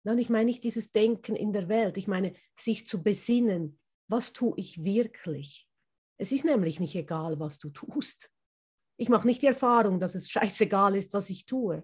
Na? 0.04 0.14
Ich 0.18 0.30
meine 0.30 0.46
nicht 0.46 0.64
dieses 0.64 0.92
Denken 0.92 1.36
in 1.36 1.52
der 1.52 1.68
Welt, 1.68 1.98
ich 1.98 2.08
meine 2.08 2.34
sich 2.56 2.86
zu 2.86 3.02
besinnen, 3.02 3.80
was 4.08 4.34
tue 4.34 4.54
ich 4.58 4.84
wirklich? 4.84 5.68
Es 6.20 6.32
ist 6.32 6.46
nämlich 6.46 6.80
nicht 6.80 6.96
egal, 6.96 7.40
was 7.40 7.58
du 7.58 7.72
tust. 7.72 8.30
Ich 8.98 9.10
mache 9.10 9.26
nicht 9.26 9.42
die 9.42 9.48
Erfahrung, 9.48 10.00
dass 10.00 10.14
es 10.14 10.30
scheißegal 10.30 10.96
ist, 10.96 11.12
was 11.14 11.32
ich 11.32 11.48
tue, 11.48 11.84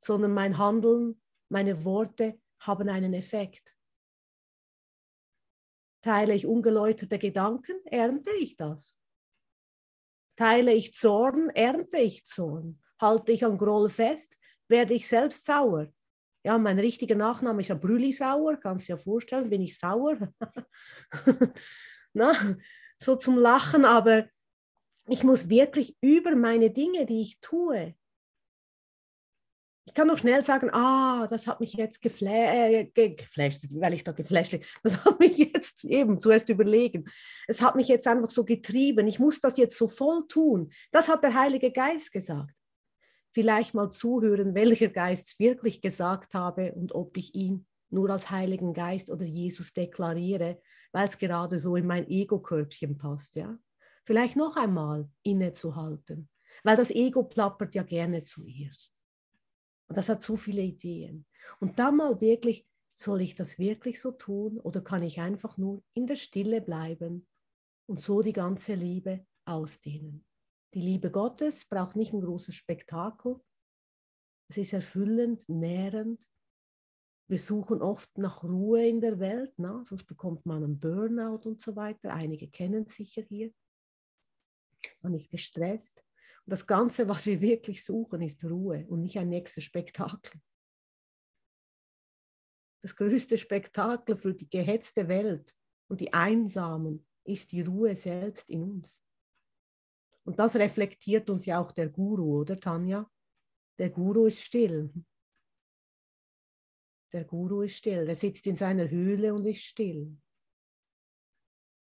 sondern 0.00 0.32
mein 0.32 0.58
Handeln, 0.58 1.20
meine 1.48 1.84
Worte 1.84 2.40
haben 2.60 2.88
einen 2.88 3.14
Effekt. 3.14 3.76
Teile 6.02 6.34
ich 6.34 6.46
ungeläuterte 6.46 7.18
Gedanken, 7.18 7.84
ernte 7.84 8.30
ich 8.40 8.56
das. 8.56 8.98
Teile 10.36 10.72
ich 10.72 10.94
Zorn, 10.94 11.50
ernte 11.50 11.98
ich 11.98 12.24
Zorn. 12.24 12.80
Halte 13.00 13.32
ich 13.32 13.44
an 13.44 13.58
Groll 13.58 13.90
fest, 13.90 14.38
werde 14.68 14.94
ich 14.94 15.06
selbst 15.06 15.44
sauer. 15.44 15.92
Ja, 16.42 16.56
mein 16.56 16.78
richtiger 16.78 17.16
Nachname 17.16 17.60
ist 17.60 17.68
ja 17.68 17.74
Brülli 17.74 18.12
sauer, 18.12 18.56
kannst 18.56 18.88
du 18.88 18.94
dir 18.94 18.98
vorstellen, 18.98 19.50
bin 19.50 19.60
ich 19.60 19.78
sauer. 19.78 20.16
Na, 22.14 22.32
so 22.98 23.16
zum 23.16 23.36
Lachen, 23.36 23.84
aber 23.84 24.28
ich 25.06 25.24
muss 25.24 25.50
wirklich 25.50 25.96
über 26.00 26.34
meine 26.36 26.70
Dinge, 26.70 27.04
die 27.04 27.20
ich 27.20 27.40
tue, 27.40 27.94
ich 29.90 29.94
kann 29.94 30.06
noch 30.06 30.18
schnell 30.18 30.40
sagen, 30.44 30.70
ah, 30.72 31.26
das 31.26 31.48
hat 31.48 31.58
mich 31.58 31.72
jetzt 31.72 32.00
gefla 32.00 32.30
äh, 32.30 32.84
geflasht, 32.84 33.64
weil 33.72 33.92
ich 33.94 34.04
da 34.04 34.12
geflasht 34.12 34.52
bin. 34.52 34.62
Das 34.84 34.96
hat 35.04 35.18
mich 35.18 35.36
jetzt 35.36 35.84
eben 35.84 36.20
zuerst 36.20 36.48
überlegen. 36.48 37.06
Es 37.48 37.60
hat 37.60 37.74
mich 37.74 37.88
jetzt 37.88 38.06
einfach 38.06 38.30
so 38.30 38.44
getrieben. 38.44 39.08
Ich 39.08 39.18
muss 39.18 39.40
das 39.40 39.56
jetzt 39.56 39.76
so 39.76 39.88
voll 39.88 40.28
tun. 40.28 40.70
Das 40.92 41.08
hat 41.08 41.24
der 41.24 41.34
Heilige 41.34 41.72
Geist 41.72 42.12
gesagt. 42.12 42.54
Vielleicht 43.32 43.74
mal 43.74 43.90
zuhören, 43.90 44.54
welcher 44.54 44.90
Geist 44.90 45.40
wirklich 45.40 45.80
gesagt 45.80 46.34
habe 46.34 46.72
und 46.72 46.94
ob 46.94 47.16
ich 47.16 47.34
ihn 47.34 47.66
nur 47.88 48.10
als 48.10 48.30
Heiligen 48.30 48.72
Geist 48.72 49.10
oder 49.10 49.24
Jesus 49.24 49.72
deklariere, 49.72 50.62
weil 50.92 51.08
es 51.08 51.18
gerade 51.18 51.58
so 51.58 51.74
in 51.74 51.88
mein 51.88 52.08
Ego-Körbchen 52.08 52.96
passt, 52.96 53.34
ja. 53.34 53.58
Vielleicht 54.04 54.36
noch 54.36 54.54
einmal 54.54 55.08
innezuhalten, 55.24 56.28
weil 56.62 56.76
das 56.76 56.92
Ego 56.92 57.24
plappert 57.24 57.74
ja 57.74 57.82
gerne 57.82 58.22
zuerst. 58.22 58.99
Und 59.90 59.96
das 59.96 60.08
hat 60.08 60.22
so 60.22 60.36
viele 60.36 60.62
Ideen. 60.62 61.26
Und 61.58 61.80
dann 61.80 61.96
mal 61.96 62.20
wirklich, 62.20 62.64
soll 62.94 63.22
ich 63.22 63.34
das 63.34 63.58
wirklich 63.58 64.00
so 64.00 64.12
tun 64.12 64.60
oder 64.60 64.82
kann 64.82 65.02
ich 65.02 65.20
einfach 65.20 65.56
nur 65.56 65.82
in 65.94 66.06
der 66.06 66.14
Stille 66.14 66.60
bleiben 66.60 67.26
und 67.86 68.00
so 68.00 68.22
die 68.22 68.32
ganze 68.32 68.74
Liebe 68.74 69.26
ausdehnen? 69.44 70.24
Die 70.74 70.80
Liebe 70.80 71.10
Gottes 71.10 71.64
braucht 71.64 71.96
nicht 71.96 72.12
ein 72.12 72.20
großes 72.20 72.54
Spektakel. 72.54 73.40
Es 74.48 74.58
ist 74.58 74.72
erfüllend, 74.72 75.48
nährend 75.48 76.24
wir 77.26 77.38
suchen 77.38 77.82
oft 77.82 78.16
nach 78.16 78.44
Ruhe 78.44 78.88
in 78.88 79.00
der 79.00 79.20
Welt, 79.20 79.54
na? 79.56 79.84
sonst 79.84 80.04
bekommt 80.04 80.46
man 80.46 80.62
einen 80.64 80.78
Burnout 80.80 81.48
und 81.48 81.60
so 81.60 81.74
weiter. 81.74 82.12
Einige 82.12 82.48
kennen 82.48 82.84
es 82.86 82.94
sicher 82.94 83.22
hier. 83.22 83.52
Man 85.00 85.14
ist 85.14 85.30
gestresst. 85.30 86.04
Das 86.50 86.66
Ganze, 86.66 87.08
was 87.08 87.26
wir 87.26 87.40
wirklich 87.40 87.84
suchen, 87.84 88.22
ist 88.22 88.44
Ruhe 88.44 88.84
und 88.88 89.02
nicht 89.02 89.16
ein 89.16 89.28
nächstes 89.28 89.62
Spektakel. 89.62 90.40
Das 92.82 92.96
größte 92.96 93.38
Spektakel 93.38 94.16
für 94.16 94.34
die 94.34 94.50
gehetzte 94.50 95.06
Welt 95.06 95.54
und 95.86 96.00
die 96.00 96.12
Einsamen 96.12 97.06
ist 97.22 97.52
die 97.52 97.60
Ruhe 97.62 97.94
selbst 97.94 98.50
in 98.50 98.64
uns. 98.64 99.00
Und 100.24 100.40
das 100.40 100.56
reflektiert 100.56 101.30
uns 101.30 101.46
ja 101.46 101.60
auch 101.60 101.70
der 101.70 101.88
Guru, 101.88 102.40
oder 102.40 102.56
Tanja? 102.56 103.08
Der 103.78 103.90
Guru 103.90 104.26
ist 104.26 104.42
still. 104.42 104.92
Der 107.12 107.26
Guru 107.26 107.62
ist 107.62 107.76
still. 107.76 108.08
Er 108.08 108.16
sitzt 108.16 108.48
in 108.48 108.56
seiner 108.56 108.90
Höhle 108.90 109.34
und 109.34 109.46
ist 109.46 109.62
still. 109.62 110.18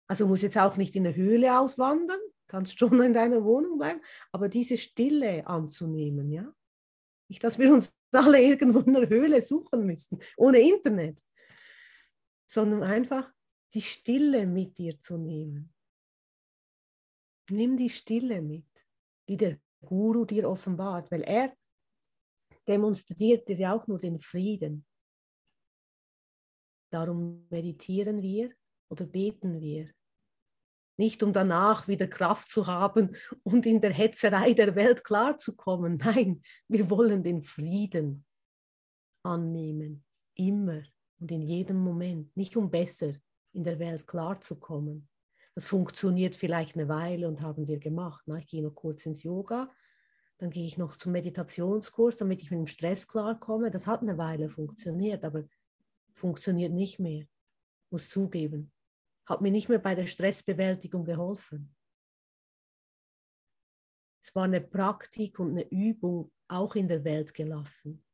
Also 0.07 0.29
muss 0.29 0.43
jetzt 0.43 0.57
auch 0.57 0.77
nicht 0.77 0.95
in 0.95 1.03
der 1.03 1.17
Höhle 1.17 1.59
auswandern, 1.59 2.21
kannst 2.53 2.79
schon 2.79 3.03
in 3.03 3.15
deiner 3.15 3.43
Wohnung 3.45 3.79
bleiben, 3.79 4.03
aber 4.31 4.51
diese 4.51 4.77
Stille 4.77 5.47
anzunehmen, 5.47 6.31
ja. 6.31 6.55
Nicht, 7.29 7.43
dass 7.43 7.59
wir 7.59 7.73
uns 7.73 7.97
alle 8.13 8.43
irgendwo 8.43 8.81
in 8.81 8.93
der 8.93 9.09
Höhle 9.09 9.41
suchen 9.41 9.87
müssen, 9.87 10.19
ohne 10.37 10.61
Internet, 10.61 11.19
sondern 12.47 12.83
einfach 12.83 13.33
die 13.73 13.81
Stille 13.81 14.47
mit 14.47 14.77
dir 14.77 15.01
zu 15.01 15.17
nehmen. 15.17 15.73
Nimm 17.49 17.79
die 17.79 17.89
Stille 17.89 18.43
mit, 18.43 18.69
die 19.29 19.39
der 19.39 19.59
Guru 19.81 20.27
dir 20.27 20.47
offenbart, 20.47 21.11
weil 21.11 21.23
er 21.23 21.57
demonstriert 22.69 23.49
dir 23.49 23.57
ja 23.57 23.75
auch 23.75 23.87
nur 23.87 23.99
den 23.99 24.19
Frieden. 24.19 24.85
Darum 26.91 27.47
meditieren 27.49 28.21
wir 28.21 28.53
oder 28.91 29.07
beten 29.07 29.59
wir. 29.59 29.91
Nicht 30.97 31.23
um 31.23 31.33
danach 31.33 31.89
wieder 31.89 32.07
Kraft 32.07 32.51
zu 32.51 32.67
haben 32.67 33.17
und 33.43 33.67
in 33.67 33.81
der 33.81 33.93
Hetzerei 33.93 34.53
der 34.53 34.75
Welt 34.75 35.05
klarzukommen. 35.05 35.97
Nein, 35.97 36.43
wir 36.69 36.91
wollen 36.91 37.23
den 37.23 37.43
Frieden 37.43 38.25
annehmen. 39.23 40.05
Immer 40.35 40.83
und 41.19 41.31
in 41.31 41.43
jedem 41.43 41.79
Moment. 41.79 42.37
Nicht 42.37 42.57
um 42.57 42.71
besser 42.71 43.15
in 43.53 43.65
der 43.65 43.79
Welt 43.79 44.07
klarzukommen. 44.07 45.09
Das 45.55 45.67
funktioniert 45.67 46.35
vielleicht 46.35 46.77
eine 46.77 46.89
Weile 46.89 47.29
und 47.29 47.43
haben 47.43 47.69
wir 47.69 47.79
gemacht. 47.79 48.25
Ich 48.39 48.47
gehe 48.47 48.63
noch 48.63 48.75
kurz 48.75 49.05
ins 49.07 49.23
Yoga, 49.23 49.71
dann 50.39 50.51
gehe 50.51 50.65
ich 50.65 50.79
noch 50.79 50.97
zum 50.97 51.13
Meditationskurs, 51.13 52.17
damit 52.17 52.43
ich 52.43 52.51
mit 52.51 52.59
dem 52.59 52.67
Stress 52.67 53.07
klarkomme. 53.07 53.71
Das 53.71 53.87
hat 53.87 54.01
eine 54.03 54.19
Weile 54.19 54.49
funktioniert, 54.49 55.25
aber 55.25 55.45
funktioniert 56.15 56.73
nicht 56.73 56.99
mehr. 56.99 57.27
Muss 57.91 58.09
zugeben. 58.09 58.72
Hat 59.27 59.41
mir 59.41 59.51
nicht 59.51 59.69
mehr 59.69 59.79
bei 59.79 59.95
der 59.95 60.07
Stressbewältigung 60.07 61.05
geholfen. 61.05 61.75
Es 64.23 64.35
war 64.35 64.45
eine 64.45 64.61
Praktik 64.61 65.39
und 65.39 65.51
eine 65.51 65.69
Übung 65.71 66.33
auch 66.49 66.75
in 66.77 66.89
der 66.89 67.05
Welt 67.05 67.35
gelassen. 67.35 68.05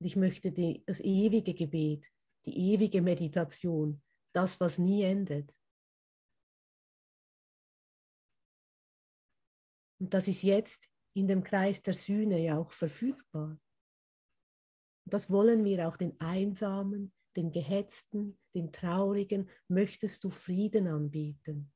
Und 0.00 0.06
ich 0.06 0.16
möchte 0.16 0.52
die, 0.52 0.82
das 0.86 1.00
ewige 1.00 1.54
Gebet, 1.54 2.10
die 2.46 2.72
ewige 2.72 3.02
Meditation, 3.02 4.02
das, 4.32 4.60
was 4.60 4.78
nie 4.78 5.02
endet. 5.02 5.56
Und 10.00 10.12
das 10.12 10.28
ist 10.28 10.42
jetzt 10.42 10.88
in 11.14 11.28
dem 11.28 11.42
Kreis 11.42 11.80
der 11.82 11.94
Sühne 11.94 12.38
ja 12.38 12.58
auch 12.58 12.72
verfügbar. 12.72 13.58
Und 15.04 15.14
das 15.14 15.30
wollen 15.30 15.64
wir 15.64 15.88
auch 15.88 15.96
den 15.96 16.18
Einsamen, 16.20 17.12
den 17.36 17.50
Gehetzten, 17.50 18.38
den 18.54 18.72
Traurigen, 18.72 19.48
möchtest 19.68 20.24
du 20.24 20.30
Frieden 20.30 20.86
anbieten. 20.86 21.72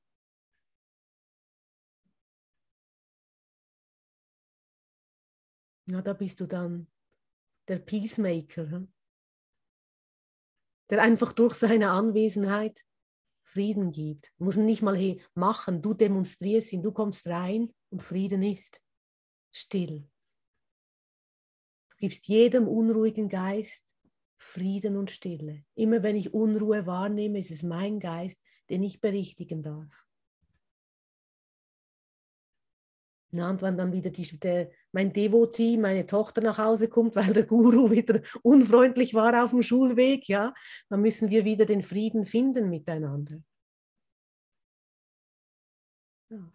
Na, 5.87 6.03
da 6.03 6.13
bist 6.13 6.41
du 6.41 6.47
dann 6.47 6.87
der 7.67 7.79
Peacemaker, 7.79 8.71
hm? 8.71 8.93
der 10.91 11.03
einfach 11.03 11.33
durch 11.33 11.55
seine 11.55 11.91
Anwesenheit 11.91 12.85
Frieden 13.43 13.93
gibt. 13.93 14.33
Ihn 14.39 14.65
nicht 14.67 14.83
mal 14.83 15.19
machen, 15.35 15.81
du 15.81 15.95
demonstrierst 15.95 16.73
ihn, 16.75 16.83
du 16.83 16.93
kommst 16.93 17.27
rein 17.27 17.73
Und 17.91 18.03
Frieden 18.03 18.43
ist 18.43 18.83
still. 19.51 20.07
Du 21.91 21.97
gibst 21.97 22.29
jedem 22.29 22.69
unruhigen 22.69 23.31
Geist 23.31 23.88
Frieden 24.39 24.97
und 24.97 25.11
Stille. 25.11 25.65
Immer 25.75 26.03
wenn 26.03 26.17
ich 26.17 26.33
Unruhe 26.33 26.87
wahrnehme, 26.87 27.39
ist 27.41 27.51
es 27.51 27.63
mein 27.63 28.01
Geist, 28.01 28.41
den 28.71 28.83
ich 28.83 29.01
berichtigen 29.01 29.63
darf. 29.63 30.09
Na, 33.31 33.51
und 33.51 33.61
wenn 33.61 33.77
dann 33.77 33.93
wieder 33.93 34.09
die, 34.11 34.39
der, 34.39 34.71
mein 34.93 35.13
Devotee, 35.13 35.77
meine 35.77 36.07
Tochter 36.07 36.41
nach 36.41 36.57
Hause 36.57 36.89
kommt, 36.89 37.15
weil 37.17 37.33
der 37.33 37.45
Guru 37.45 37.91
wieder 37.91 38.23
unfreundlich 38.43 39.13
war 39.13 39.45
auf 39.45 39.51
dem 39.51 39.63
Schulweg, 39.63 40.29
ja, 40.29 40.55
dann 40.89 41.03
müssen 41.03 41.31
wir 41.31 41.45
wieder 41.45 41.67
den 41.67 41.83
Frieden 41.83 42.25
finden 42.25 42.71
miteinander. 42.71 43.43
Ja. 46.31 46.53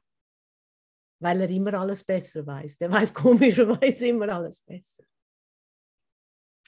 Weil 1.19 1.41
er 1.41 1.49
immer 1.49 1.75
alles 1.75 2.03
besser 2.03 2.45
weiß. 2.45 2.77
Der 2.77 2.91
weiß 2.91 3.13
komischerweise 3.13 4.07
immer 4.07 4.29
alles 4.29 4.59
besser. 4.61 5.03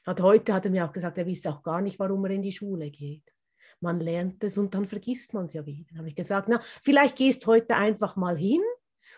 Hat 0.05 0.21
heute 0.21 0.53
hat 0.53 0.65
er 0.65 0.71
mir 0.71 0.85
auch 0.85 0.91
gesagt, 0.91 1.17
er 1.17 1.25
wisse 1.25 1.49
auch 1.49 1.63
gar 1.63 1.81
nicht, 1.81 1.99
warum 1.99 2.25
er 2.25 2.31
in 2.31 2.41
die 2.41 2.51
Schule 2.51 2.91
geht. 2.91 3.23
Man 3.81 3.99
lernt 3.99 4.43
es 4.43 4.57
und 4.57 4.73
dann 4.73 4.85
vergisst 4.85 5.33
man 5.33 5.45
es 5.45 5.53
ja 5.53 5.65
wieder. 5.65 5.85
Dann 5.89 5.99
habe 5.99 6.09
ich 6.09 6.15
gesagt, 6.15 6.47
na, 6.47 6.61
vielleicht 6.83 7.15
gehst 7.15 7.45
heute 7.47 7.75
einfach 7.75 8.15
mal 8.15 8.37
hin, 8.37 8.61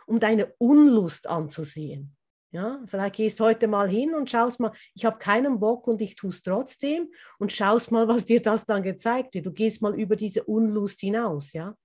um 0.06 0.20
deine 0.20 0.54
Unlust 0.58 1.28
anzusehen. 1.28 2.16
Ja, 2.52 2.82
vielleicht 2.88 3.16
gehst 3.16 3.40
heute 3.42 3.68
mal 3.68 3.90
hin 3.90 4.16
und 4.16 4.32
schaust 4.32 4.60
mal, 4.60 4.72
ich 4.96 5.04
habe 5.04 5.18
keinen 5.18 5.60
Bock 5.60 5.86
und 5.86 6.02
ich 6.02 6.16
tue 6.16 6.30
es 6.30 6.42
trotzdem 6.42 7.12
und 7.40 7.52
schaust 7.52 7.92
mal, 7.92 8.08
was 8.08 8.24
dir 8.24 8.42
das 8.42 8.66
dann 8.66 8.84
gezeigt 8.84 9.36
wird. 9.36 9.46
Du 9.46 9.52
gehst 9.52 9.82
mal 9.82 9.94
über 10.00 10.16
diese 10.16 10.44
Unlust 10.46 11.02
hinaus, 11.02 11.52
ja. 11.52 11.76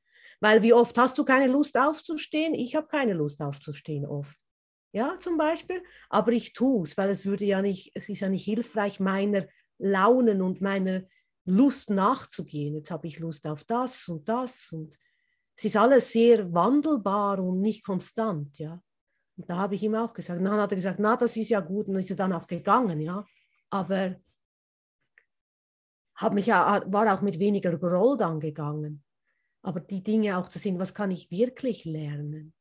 Weil 0.41 0.63
wie 0.63 0.73
oft 0.73 0.97
hast 0.99 1.19
du 1.19 1.25
keine 1.25 1.51
Lust 1.51 1.77
aufzustehen? 1.77 2.55
Ich 2.55 2.77
habe 2.77 2.87
keine 2.87 3.13
Lust 3.13 3.41
aufzustehen 3.41 4.07
oft. 4.07 4.39
Ja, 4.93 5.17
zum 5.19 5.39
Beispiel. 5.39 5.83
Aber 6.11 6.33
ich 6.33 6.53
tue 6.53 6.85
es, 6.85 6.97
weil 6.97 7.11
es 7.11 7.25
würde 7.25 7.45
ja 7.45 7.63
nicht, 7.63 7.93
es 7.95 8.09
ist 8.09 8.21
ja 8.21 8.29
nicht 8.29 8.45
hilfreich, 8.45 9.01
meiner 9.01 9.47
Launen 9.79 10.43
und 10.43 10.61
meiner 10.61 11.03
Lust 11.45 11.91
nachzugehen. 11.91 12.75
Jetzt 12.75 12.91
habe 12.91 13.07
ich 13.07 13.19
Lust 13.19 13.47
auf 13.47 13.65
das 13.65 14.07
und 14.09 14.29
das 14.29 14.71
und 14.71 14.97
es 15.57 15.65
ist 15.65 15.77
alles 15.77 16.13
sehr 16.13 16.53
wandelbar 16.53 17.39
und 17.41 17.61
nicht 17.61 17.85
konstant, 17.85 18.59
ja. 18.59 18.83
Und 19.37 19.49
da 19.49 19.57
habe 19.57 19.75
ich 19.75 19.83
ihm 19.83 19.95
auch 19.95 20.13
gesagt, 20.13 20.41
dann 20.41 20.51
hat 20.53 20.73
er 20.73 20.77
gesagt, 20.77 20.99
na, 20.99 21.17
das 21.17 21.37
ist 21.37 21.49
ja 21.49 21.61
gut, 21.61 21.89
und 21.89 21.97
ist 21.97 22.11
er 22.11 22.17
dann 22.17 22.33
auch 22.33 22.47
gegangen, 22.47 23.01
ja. 23.01 23.25
Aber 23.71 24.17
habe 26.15 26.35
mich 26.35 26.47
ja, 26.47 26.83
war 26.87 27.15
auch 27.15 27.23
mit 27.23 27.39
weniger 27.39 27.77
Groll 27.79 28.17
dann 28.17 28.41
gegangen. 28.41 29.03
Aber 29.63 29.81
die 29.81 30.03
Dinge 30.03 30.39
auch 30.39 30.49
zu 30.49 30.59
sehen, 30.59 30.79
was 30.79 30.95
kann 30.95 31.11
ich 31.11 31.31
wirklich 31.31 31.85
lernen? 31.85 32.55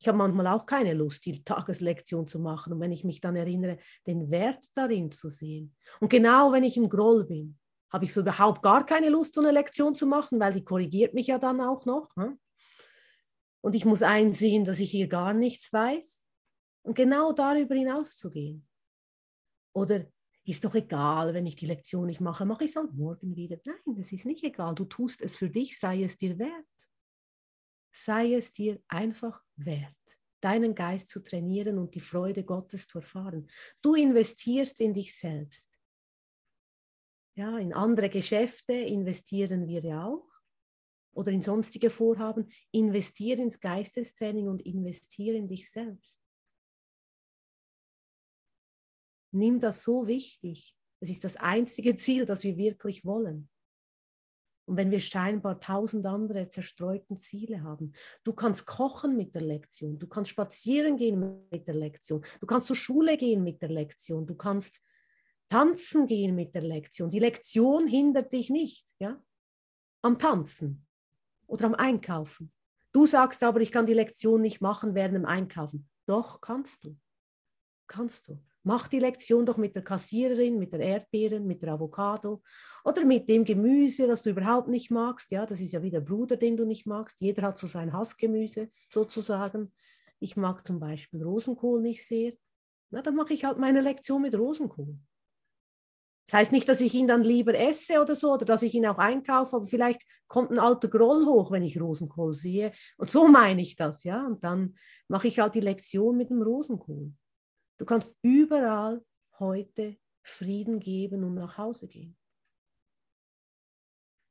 Ich 0.00 0.08
habe 0.08 0.16
manchmal 0.16 0.46
auch 0.46 0.64
keine 0.64 0.94
Lust, 0.94 1.26
die 1.26 1.44
Tageslektion 1.44 2.26
zu 2.26 2.38
machen. 2.38 2.72
Und 2.72 2.80
wenn 2.80 2.90
ich 2.90 3.04
mich 3.04 3.20
dann 3.20 3.36
erinnere, 3.36 3.76
den 4.06 4.30
Wert 4.30 4.64
darin 4.74 5.12
zu 5.12 5.28
sehen. 5.28 5.76
Und 6.00 6.08
genau 6.08 6.52
wenn 6.52 6.64
ich 6.64 6.78
im 6.78 6.88
Groll 6.88 7.26
bin, 7.26 7.58
habe 7.92 8.06
ich 8.06 8.14
so 8.14 8.22
überhaupt 8.22 8.62
gar 8.62 8.86
keine 8.86 9.10
Lust, 9.10 9.34
so 9.34 9.42
eine 9.42 9.50
Lektion 9.50 9.94
zu 9.94 10.06
machen, 10.06 10.40
weil 10.40 10.54
die 10.54 10.64
korrigiert 10.64 11.12
mich 11.12 11.26
ja 11.26 11.38
dann 11.38 11.60
auch 11.60 11.84
noch. 11.84 12.16
Hm? 12.16 12.40
Und 13.60 13.74
ich 13.74 13.84
muss 13.84 14.00
einsehen, 14.00 14.64
dass 14.64 14.78
ich 14.78 14.90
hier 14.90 15.06
gar 15.06 15.34
nichts 15.34 15.70
weiß 15.70 16.24
und 16.82 16.94
genau 16.94 17.32
darüber 17.32 17.74
hinauszugehen. 17.74 18.66
Oder 19.74 20.06
ist 20.46 20.64
doch 20.64 20.74
egal, 20.74 21.34
wenn 21.34 21.46
ich 21.46 21.56
die 21.56 21.66
Lektion 21.66 22.06
nicht 22.06 22.22
mache, 22.22 22.46
mache 22.46 22.64
ich 22.64 22.70
es 22.70 22.74
dann 22.74 22.96
morgen 22.96 23.36
wieder. 23.36 23.58
Nein, 23.66 23.96
das 23.98 24.12
ist 24.12 24.24
nicht 24.24 24.42
egal. 24.44 24.74
Du 24.74 24.86
tust 24.86 25.20
es 25.20 25.36
für 25.36 25.50
dich, 25.50 25.78
sei 25.78 26.02
es 26.02 26.16
dir 26.16 26.38
wert 26.38 26.64
sei 27.92 28.34
es 28.34 28.52
dir 28.52 28.80
einfach 28.88 29.42
wert, 29.64 29.94
deinen 30.40 30.74
Geist 30.74 31.10
zu 31.10 31.22
trainieren 31.22 31.78
und 31.78 31.94
die 31.94 32.00
Freude 32.00 32.44
Gottes 32.44 32.86
zu 32.86 32.98
erfahren. 32.98 33.48
Du 33.82 33.94
investierst 33.94 34.80
in 34.80 34.94
dich 34.94 35.16
selbst. 35.16 35.70
Ja, 37.36 37.58
in 37.58 37.72
andere 37.72 38.10
Geschäfte 38.10 38.72
investieren 38.72 39.66
wir 39.66 39.82
ja 39.82 40.04
auch 40.04 40.30
oder 41.12 41.32
in 41.32 41.42
sonstige 41.42 41.90
Vorhaben. 41.90 42.50
Investiere 42.72 43.42
ins 43.42 43.60
Geistestraining 43.60 44.48
und 44.48 44.62
investiere 44.62 45.36
in 45.36 45.48
dich 45.48 45.70
selbst. 45.70 46.18
Nimm 49.32 49.60
das 49.60 49.82
so 49.82 50.06
wichtig. 50.06 50.74
Es 51.00 51.08
ist 51.08 51.24
das 51.24 51.36
einzige 51.36 51.94
Ziel, 51.96 52.26
das 52.26 52.42
wir 52.42 52.56
wirklich 52.56 53.04
wollen. 53.04 53.48
Und 54.70 54.76
wenn 54.76 54.92
wir 54.92 55.00
scheinbar 55.00 55.58
tausend 55.58 56.06
andere 56.06 56.48
zerstreuten 56.48 57.16
Ziele 57.16 57.64
haben, 57.64 57.92
du 58.22 58.32
kannst 58.32 58.66
kochen 58.66 59.16
mit 59.16 59.34
der 59.34 59.42
Lektion, 59.42 59.98
du 59.98 60.06
kannst 60.06 60.30
spazieren 60.30 60.96
gehen 60.96 61.44
mit 61.50 61.66
der 61.66 61.74
Lektion, 61.74 62.24
du 62.38 62.46
kannst 62.46 62.68
zur 62.68 62.76
Schule 62.76 63.16
gehen 63.16 63.42
mit 63.42 63.60
der 63.62 63.68
Lektion, 63.68 64.28
du 64.28 64.36
kannst 64.36 64.80
tanzen 65.48 66.06
gehen 66.06 66.36
mit 66.36 66.54
der 66.54 66.62
Lektion. 66.62 67.10
Die 67.10 67.18
Lektion 67.18 67.88
hindert 67.88 68.32
dich 68.32 68.48
nicht, 68.48 68.86
ja, 69.00 69.20
am 70.02 70.16
Tanzen 70.18 70.86
oder 71.48 71.64
am 71.64 71.74
Einkaufen. 71.74 72.52
Du 72.92 73.06
sagst 73.06 73.42
aber, 73.42 73.60
ich 73.62 73.72
kann 73.72 73.86
die 73.86 73.94
Lektion 73.94 74.40
nicht 74.40 74.60
machen 74.60 74.94
während 74.94 75.16
dem 75.16 75.26
Einkaufen. 75.26 75.90
Doch 76.06 76.40
kannst 76.40 76.84
du, 76.84 76.96
kannst 77.88 78.28
du. 78.28 78.40
Mach 78.62 78.88
die 78.88 78.98
Lektion 78.98 79.46
doch 79.46 79.56
mit 79.56 79.74
der 79.74 79.82
Kassiererin, 79.82 80.58
mit 80.58 80.72
der 80.72 80.80
Erdbeeren, 80.80 81.46
mit 81.46 81.62
der 81.62 81.72
Avocado 81.72 82.42
oder 82.84 83.04
mit 83.06 83.28
dem 83.28 83.44
Gemüse, 83.44 84.06
das 84.06 84.20
du 84.20 84.30
überhaupt 84.30 84.68
nicht 84.68 84.90
magst. 84.90 85.30
Ja, 85.30 85.46
das 85.46 85.60
ist 85.60 85.72
ja 85.72 85.82
wie 85.82 85.90
der 85.90 86.00
Bruder, 86.00 86.36
den 86.36 86.58
du 86.58 86.66
nicht 86.66 86.86
magst. 86.86 87.22
Jeder 87.22 87.42
hat 87.42 87.56
so 87.56 87.66
sein 87.66 87.92
Hassgemüse 87.92 88.70
sozusagen. 88.90 89.72
Ich 90.18 90.36
mag 90.36 90.64
zum 90.64 90.78
Beispiel 90.78 91.22
Rosenkohl 91.22 91.80
nicht 91.80 92.06
sehr. 92.06 92.34
Na, 92.90 93.00
dann 93.00 93.14
mache 93.14 93.32
ich 93.32 93.44
halt 93.44 93.58
meine 93.58 93.80
Lektion 93.80 94.20
mit 94.20 94.34
Rosenkohl. 94.34 94.98
Das 96.26 96.34
heißt 96.34 96.52
nicht, 96.52 96.68
dass 96.68 96.80
ich 96.80 96.94
ihn 96.94 97.08
dann 97.08 97.24
lieber 97.24 97.54
esse 97.58 98.00
oder 98.00 98.14
so, 98.14 98.34
oder 98.34 98.44
dass 98.44 98.62
ich 98.62 98.74
ihn 98.74 98.86
auch 98.86 98.98
einkaufe, 98.98 99.56
aber 99.56 99.66
vielleicht 99.66 100.02
kommt 100.28 100.50
ein 100.50 100.60
alter 100.60 100.88
Groll 100.88 101.24
hoch, 101.26 101.50
wenn 101.50 101.64
ich 101.64 101.80
Rosenkohl 101.80 102.34
sehe. 102.34 102.72
Und 102.98 103.10
so 103.10 103.26
meine 103.26 103.62
ich 103.62 103.74
das, 103.74 104.04
ja. 104.04 104.26
Und 104.26 104.44
dann 104.44 104.76
mache 105.08 105.28
ich 105.28 105.40
halt 105.40 105.54
die 105.54 105.60
Lektion 105.60 106.16
mit 106.16 106.30
dem 106.30 106.42
Rosenkohl. 106.42 107.12
Du 107.80 107.86
kannst 107.86 108.14
überall 108.20 109.02
heute 109.38 109.98
Frieden 110.22 110.80
geben 110.80 111.24
und 111.24 111.34
nach 111.34 111.56
Hause 111.56 111.88
gehen. 111.88 112.14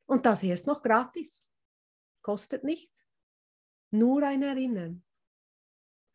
Und 0.06 0.28
das 0.28 0.44
erst 0.44 0.68
noch 0.68 0.84
gratis. 0.84 1.44
Kostet 2.22 2.64
nichts. 2.64 3.10
Nur 3.90 4.22
ein 4.22 4.44
Erinnern. 4.44 5.04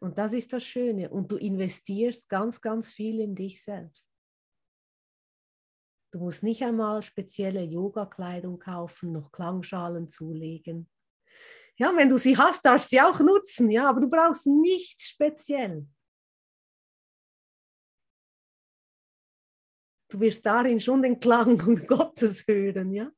Und 0.01 0.17
das 0.17 0.33
ist 0.33 0.53
das 0.53 0.63
Schöne. 0.63 1.11
Und 1.11 1.33
du 1.33 1.37
investierst 1.37 2.29
ganz, 2.29 2.61
ganz 2.61 2.93
viel 2.93 3.19
in 3.19 3.35
dich 3.35 3.65
selbst. 3.65 4.09
Du 6.13 6.21
musst 6.21 6.45
nicht 6.45 6.63
einmal 6.63 7.03
spezielle 7.03 7.65
Yoga-Kleidung 7.65 8.61
kaufen, 8.61 9.11
noch 9.11 9.33
Klangschalen 9.33 10.07
zulegen. 10.07 10.89
Ja, 11.79 11.93
wenn 11.97 12.09
du 12.09 12.17
sie 12.17 12.39
hast, 12.39 12.65
darfst 12.65 12.93
du 12.93 12.97
sie 12.97 13.01
auch 13.01 13.19
nutzen, 13.19 13.73
ja, 13.73 13.91
aber 13.91 14.01
du 14.01 14.09
brauchst 14.09 14.47
nichts 14.47 15.09
speziell. 15.09 15.89
Du 20.15 20.21
wirst 20.21 20.47
darin 20.47 20.79
schon 20.81 21.03
den 21.03 21.19
Klang 21.19 21.59
Gottes 21.87 22.47
hören, 22.47 22.93
ja? 22.93 23.11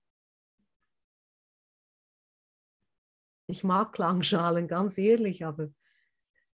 Ich 3.48 3.62
mag 3.62 3.92
Klangschalen, 3.92 4.66
ganz 4.66 4.98
ehrlich, 4.98 5.44
aber 5.44 5.70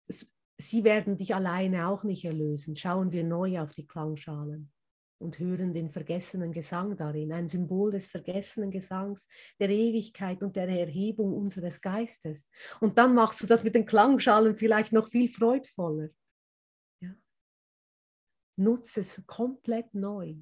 es, 0.07 0.29
sie 0.57 0.83
werden 0.83 1.17
dich 1.17 1.33
alleine 1.33 1.87
auch 1.87 2.03
nicht 2.03 2.23
erlösen. 2.25 2.75
Schauen 2.75 3.11
wir 3.11 3.23
neu 3.23 3.59
auf 3.59 3.73
die 3.73 3.87
Klangschalen 3.87 4.71
und 5.17 5.39
hören 5.39 5.73
den 5.73 5.89
vergessenen 5.89 6.51
Gesang 6.51 6.95
darin, 6.95 7.31
ein 7.31 7.47
Symbol 7.47 7.89
des 7.89 8.09
vergessenen 8.09 8.69
Gesangs, 8.69 9.27
der 9.59 9.69
Ewigkeit 9.69 10.43
und 10.43 10.55
der 10.55 10.67
Erhebung 10.67 11.33
unseres 11.33 11.81
Geistes. 11.81 12.47
Und 12.79 12.97
dann 12.99 13.15
machst 13.15 13.41
du 13.41 13.47
das 13.47 13.63
mit 13.63 13.73
den 13.73 13.85
Klangschalen 13.85 14.55
vielleicht 14.55 14.91
noch 14.91 15.09
viel 15.09 15.29
freudvoller 15.29 16.09
nutze 18.55 19.01
es 19.01 19.21
komplett 19.25 19.93
neu. 19.93 20.35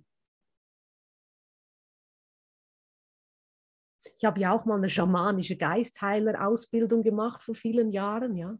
Ich 4.15 4.26
habe 4.26 4.39
ja 4.39 4.52
auch 4.52 4.65
mal 4.65 4.76
eine 4.76 4.89
schamanische 4.89 5.56
Geistheiler-Ausbildung 5.58 7.02
gemacht 7.02 7.43
vor 7.43 7.56
vielen 7.56 7.91
Jahren, 7.91 8.36
ja. 8.36 8.58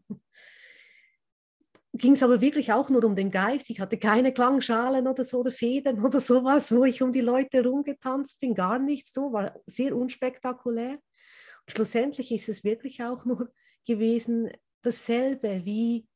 Ging 1.94 2.12
es 2.12 2.22
aber 2.22 2.40
wirklich 2.40 2.72
auch 2.72 2.88
nur 2.88 3.04
um 3.04 3.14
den 3.14 3.30
Geist. 3.30 3.68
Ich 3.68 3.78
hatte 3.78 3.98
keine 3.98 4.32
Klangschalen 4.32 5.06
oder 5.06 5.24
so 5.24 5.40
oder 5.40 5.52
Federn 5.52 6.02
oder 6.04 6.20
sowas, 6.20 6.74
wo 6.74 6.84
ich 6.84 7.02
um 7.02 7.12
die 7.12 7.20
Leute 7.20 7.62
rumgetanzt 7.64 8.40
bin, 8.40 8.54
gar 8.54 8.78
nichts 8.78 9.12
so, 9.12 9.32
war 9.32 9.54
sehr 9.66 9.94
unspektakulär. 9.94 10.92
Und 10.94 11.70
schlussendlich 11.70 12.32
ist 12.32 12.48
es 12.48 12.64
wirklich 12.64 13.02
auch 13.02 13.24
nur 13.24 13.52
gewesen 13.86 14.50
dasselbe 14.80 15.64
wie 15.64 16.08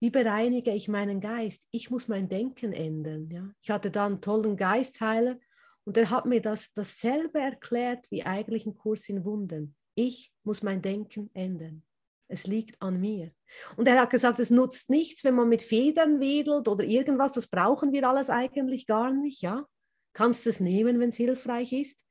wie 0.00 0.10
bereinige 0.10 0.72
ich 0.72 0.88
meinen 0.88 1.20
Geist? 1.20 1.66
Ich 1.70 1.90
muss 1.90 2.08
mein 2.08 2.28
Denken 2.28 2.72
ändern. 2.72 3.28
Ja? 3.30 3.50
Ich 3.62 3.70
hatte 3.70 3.90
da 3.90 4.06
einen 4.06 4.20
tollen 4.20 4.56
Geistheiler 4.56 5.38
und 5.84 5.96
er 5.96 6.10
hat 6.10 6.26
mir 6.26 6.40
das 6.40 6.72
dasselbe 6.72 7.40
erklärt 7.40 8.10
wie 8.10 8.24
eigentlich 8.24 8.66
ein 8.66 8.76
Kurs 8.76 9.08
in 9.08 9.24
Wundern. 9.24 9.74
Ich 9.94 10.32
muss 10.44 10.62
mein 10.62 10.82
Denken 10.82 11.30
ändern. 11.34 11.82
Es 12.28 12.46
liegt 12.46 12.80
an 12.82 13.00
mir. 13.00 13.32
Und 13.76 13.88
er 13.88 14.00
hat 14.00 14.10
gesagt, 14.10 14.38
es 14.38 14.50
nutzt 14.50 14.90
nichts, 14.90 15.24
wenn 15.24 15.34
man 15.34 15.48
mit 15.48 15.62
Federn 15.62 16.20
wedelt 16.20 16.68
oder 16.68 16.84
irgendwas. 16.84 17.32
Das 17.32 17.46
brauchen 17.46 17.92
wir 17.92 18.06
alles 18.06 18.28
eigentlich 18.28 18.86
gar 18.86 19.10
nicht. 19.10 19.40
Ja, 19.40 19.66
kannst 20.12 20.46
es 20.46 20.60
nehmen, 20.60 21.00
wenn 21.00 21.08
es 21.08 21.16
hilfreich 21.16 21.72
ist. 21.72 22.04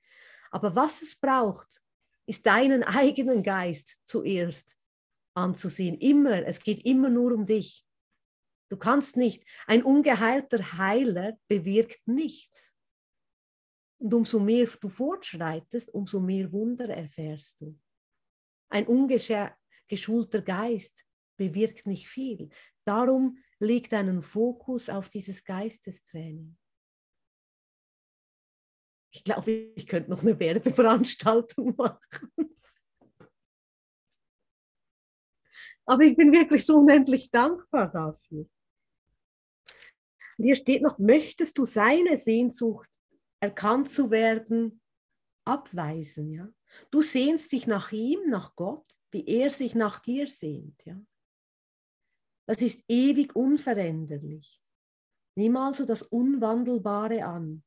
Aber 0.49 0.75
was 0.75 1.01
es 1.01 1.15
braucht, 1.15 1.81
ist 2.25 2.45
deinen 2.45 2.83
eigenen 2.83 3.43
Geist 3.43 3.97
zuerst 4.03 4.76
anzusehen. 5.37 5.97
Immer. 5.99 6.45
Es 6.45 6.61
geht 6.61 6.83
immer 6.85 7.09
nur 7.09 7.31
um 7.33 7.45
dich. 7.45 7.85
Du 8.69 8.77
kannst 8.77 9.15
nicht. 9.15 9.45
Ein 9.65 9.83
ungeheilter 9.83 10.77
Heiler 10.77 11.37
bewirkt 11.47 12.05
nichts. 12.07 12.75
Und 13.99 14.13
umso 14.13 14.39
mehr 14.39 14.67
du 14.67 14.89
fortschreitest, 14.89 15.93
umso 15.93 16.19
mehr 16.19 16.51
Wunder 16.51 16.89
erfährst 16.89 17.61
du. 17.61 17.79
Ein 18.69 18.85
ungeschulter 18.85 20.41
Geist 20.41 21.05
bewirkt 21.37 21.87
nicht 21.87 22.07
viel. 22.07 22.49
Darum 22.85 23.37
legt 23.59 23.93
einen 23.93 24.21
Fokus 24.21 24.89
auf 24.89 25.09
dieses 25.09 25.43
Geistestraining. 25.43 26.57
Ich 29.13 29.23
glaube, 29.23 29.51
ich 29.51 29.87
könnte 29.87 30.11
noch 30.11 30.21
eine 30.21 30.37
Werbeveranstaltung 30.39 31.75
machen. 31.77 32.57
Aber 35.87 36.03
ich 36.03 36.15
bin 36.15 36.31
wirklich 36.33 36.65
so 36.65 36.77
unendlich 36.77 37.31
dankbar 37.31 37.89
dafür. 37.89 38.45
Und 40.37 40.43
hier 40.43 40.55
steht 40.55 40.81
noch, 40.81 40.99
möchtest 40.99 41.57
du 41.57 41.65
seine 41.65 42.17
Sehnsucht 42.17 42.89
erkannt 43.39 43.89
zu 43.89 44.11
werden, 44.11 44.81
abweisen. 45.45 46.31
Ja? 46.31 46.49
Du 46.91 47.01
sehnst 47.01 47.53
dich 47.53 47.67
nach 47.67 47.91
ihm, 47.91 48.29
nach 48.29 48.55
Gott, 48.55 48.85
wie 49.11 49.25
er 49.25 49.49
sich 49.49 49.73
nach 49.75 49.99
dir 49.99 50.27
sehnt. 50.27 50.85
Ja? 50.85 51.01
Das 52.45 52.61
ist 52.61 52.83
ewig 52.87 53.35
unveränderlich. 53.35 54.61
Nimm 55.35 55.55
also 55.55 55.85
das 55.85 56.01
Unwandelbare 56.01 57.23
an. 57.25 57.63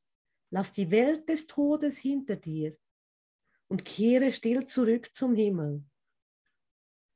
Lass 0.51 0.73
die 0.73 0.91
Welt 0.91 1.27
des 1.27 1.47
Todes 1.47 1.97
hinter 1.97 2.35
dir 2.35 2.75
und 3.67 3.85
kehre 3.85 4.31
still 4.31 4.65
zurück 4.65 5.13
zum 5.15 5.33
Himmel. 5.33 5.83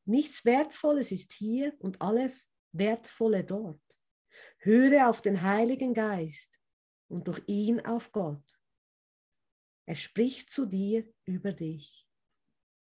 Nichts 0.05 0.45
Wertvolles 0.45 1.11
ist 1.11 1.33
hier 1.33 1.75
und 1.79 2.01
alles 2.01 2.51
Wertvolle 2.71 3.43
dort. 3.43 3.81
Höre 4.59 5.09
auf 5.09 5.21
den 5.21 5.41
Heiligen 5.41 5.93
Geist 5.93 6.51
und 7.07 7.27
durch 7.27 7.41
ihn 7.47 7.79
auf 7.81 8.11
Gott. 8.11 8.59
Er 9.87 9.95
spricht 9.95 10.49
zu 10.49 10.65
dir 10.65 11.11
über 11.25 11.53
dich. 11.53 12.07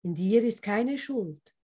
In 0.04 0.14
dir 0.14 0.44
ist 0.44 0.62
keine 0.62 0.98
Schuld, 0.98 1.56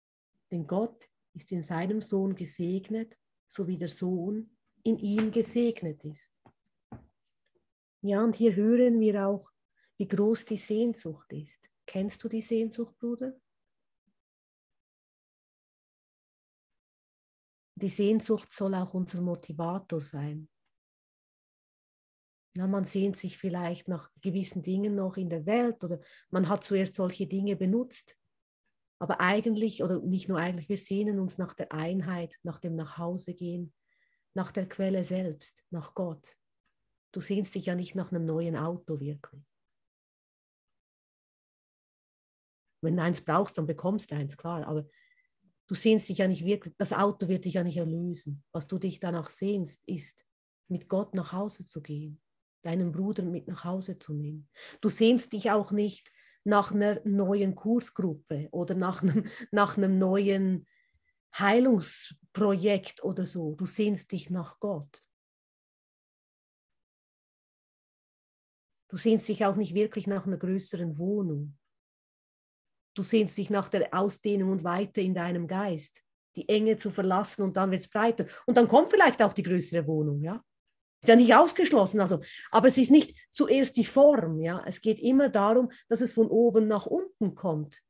denn 0.50 0.66
Gott 0.66 1.08
ist 1.34 1.52
in 1.52 1.62
seinem 1.62 2.02
Sohn 2.02 2.34
gesegnet, 2.34 3.18
so 3.48 3.66
wie 3.66 3.76
der 3.76 3.88
Sohn 3.88 4.56
in 4.82 4.98
ihm 4.98 5.30
gesegnet 5.30 6.04
ist. 6.04 6.32
Ja, 8.02 8.24
und 8.24 8.34
hier 8.34 8.54
hören 8.54 8.98
wir 8.98 9.26
auch, 9.26 9.50
wie 9.98 10.08
groß 10.08 10.46
die 10.46 10.56
Sehnsucht 10.56 11.30
ist. 11.32 11.60
Kennst 11.86 12.24
du 12.24 12.28
die 12.28 12.40
Sehnsucht, 12.40 12.98
Bruder? 12.98 13.38
Die 17.80 17.88
Sehnsucht 17.88 18.52
soll 18.52 18.74
auch 18.74 18.92
unser 18.94 19.20
Motivator 19.22 20.02
sein. 20.02 20.48
Na, 22.56 22.66
man 22.66 22.84
sehnt 22.84 23.16
sich 23.16 23.38
vielleicht 23.38 23.88
nach 23.88 24.10
gewissen 24.20 24.62
Dingen 24.62 24.96
noch 24.96 25.16
in 25.16 25.30
der 25.30 25.46
Welt 25.46 25.82
oder 25.84 26.00
man 26.30 26.48
hat 26.48 26.64
zuerst 26.64 26.94
solche 26.94 27.26
Dinge 27.26 27.56
benutzt. 27.56 28.18
Aber 28.98 29.20
eigentlich, 29.20 29.82
oder 29.82 30.00
nicht 30.00 30.28
nur 30.28 30.38
eigentlich, 30.38 30.68
wir 30.68 30.76
sehnen 30.76 31.20
uns 31.20 31.38
nach 31.38 31.54
der 31.54 31.72
Einheit, 31.72 32.36
nach 32.42 32.58
dem 32.58 32.74
Nachhausegehen, 32.74 33.72
nach 34.34 34.52
der 34.52 34.68
Quelle 34.68 35.04
selbst, 35.04 35.64
nach 35.70 35.94
Gott. 35.94 36.36
Du 37.12 37.20
sehnst 37.20 37.54
dich 37.54 37.66
ja 37.66 37.74
nicht 37.74 37.94
nach 37.94 38.12
einem 38.12 38.26
neuen 38.26 38.56
Auto 38.56 39.00
wirklich. 39.00 39.42
Wenn 42.82 42.96
du 42.96 43.02
eins 43.02 43.20
brauchst, 43.20 43.58
dann 43.58 43.66
bekommst 43.66 44.10
du 44.10 44.16
eins, 44.16 44.36
klar. 44.36 44.66
Aber 44.66 44.86
du 45.70 45.74
sehnst 45.76 46.08
dich 46.08 46.18
ja 46.18 46.26
nicht 46.26 46.44
wirklich, 46.44 46.74
das 46.76 46.92
Auto 46.92 47.28
wird 47.28 47.44
dich 47.44 47.54
ja 47.54 47.62
nicht 47.62 47.76
erlösen. 47.76 48.42
Was 48.52 48.66
du 48.66 48.78
dich 48.78 48.98
danach 48.98 49.30
sehnst, 49.30 49.82
ist, 49.86 50.26
mit 50.68 50.88
Gott 50.88 51.14
nach 51.14 51.32
Hause 51.32 51.64
zu 51.66 51.80
gehen 51.80 52.20
deinen 52.62 52.92
Bruder 52.92 53.22
mit 53.22 53.48
nach 53.48 53.64
Hause 53.64 53.98
zu 53.98 54.14
nehmen. 54.14 54.48
Du 54.80 54.88
sehnst 54.88 55.32
dich 55.32 55.50
auch 55.50 55.72
nicht 55.72 56.12
nach 56.44 56.72
einer 56.72 57.00
neuen 57.04 57.54
Kursgruppe 57.54 58.48
oder 58.50 58.74
nach 58.74 59.02
einem, 59.02 59.28
nach 59.50 59.76
einem 59.76 59.98
neuen 59.98 60.66
Heilungsprojekt 61.38 63.04
oder 63.04 63.26
so. 63.26 63.54
Du 63.54 63.66
sehnst 63.66 64.12
dich 64.12 64.30
nach 64.30 64.58
Gott. 64.58 65.02
Du 68.88 68.96
sehnst 68.96 69.28
dich 69.28 69.44
auch 69.44 69.54
nicht 69.54 69.74
wirklich 69.74 70.08
nach 70.08 70.26
einer 70.26 70.38
größeren 70.38 70.98
Wohnung. 70.98 71.56
Du 73.00 73.04
sehnst 73.04 73.38
dich 73.38 73.48
nach 73.48 73.70
der 73.70 73.94
Ausdehnung 73.94 74.50
und 74.50 74.62
Weite 74.62 75.00
in 75.00 75.14
deinem 75.14 75.48
Geist, 75.48 76.02
die 76.36 76.46
Enge 76.50 76.76
zu 76.76 76.90
verlassen 76.90 77.40
und 77.40 77.56
dann 77.56 77.70
wird 77.70 77.80
es 77.80 77.88
breiter. 77.88 78.26
Und 78.44 78.58
dann 78.58 78.68
kommt 78.68 78.90
vielleicht 78.90 79.22
auch 79.22 79.32
die 79.32 79.42
größere 79.42 79.86
Wohnung, 79.86 80.20
ja. 80.20 80.44
Ist 81.02 81.08
ja 81.08 81.16
nicht 81.16 81.34
ausgeschlossen, 81.34 81.98
also, 81.98 82.20
aber 82.50 82.68
es 82.68 82.76
ist 82.76 82.90
nicht 82.90 83.16
zuerst 83.32 83.78
die 83.78 83.86
Form, 83.86 84.38
ja. 84.38 84.62
Es 84.66 84.82
geht 84.82 85.00
immer 85.00 85.30
darum, 85.30 85.70
dass 85.88 86.02
es 86.02 86.12
von 86.12 86.26
oben 86.26 86.68
nach 86.68 86.84
unten 86.84 87.34
kommt. 87.34 87.80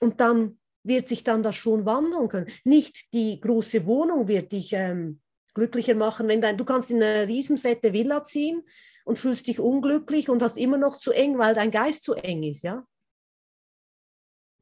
Und 0.00 0.20
dann 0.20 0.60
wird 0.84 1.08
sich 1.08 1.24
dann 1.24 1.42
das 1.42 1.56
schon 1.56 1.86
wandeln 1.86 2.28
können. 2.28 2.52
Nicht 2.62 3.12
die 3.14 3.40
große 3.40 3.84
Wohnung 3.84 4.28
wird 4.28 4.52
dich 4.52 4.72
ähm, 4.74 5.20
glücklicher 5.54 5.96
machen, 5.96 6.28
wenn 6.28 6.40
dein, 6.40 6.56
du 6.56 6.64
kannst 6.64 6.92
in 6.92 7.02
eine 7.02 7.26
riesenfette 7.26 7.92
Villa 7.92 8.22
ziehen 8.22 8.62
und 9.04 9.18
fühlst 9.18 9.48
dich 9.48 9.58
unglücklich 9.58 10.28
und 10.28 10.40
hast 10.40 10.56
immer 10.56 10.78
noch 10.78 10.98
zu 10.98 11.10
eng, 11.10 11.36
weil 11.36 11.54
dein 11.54 11.72
Geist 11.72 12.04
zu 12.04 12.14
eng 12.14 12.44
ist, 12.44 12.62
ja. 12.62 12.86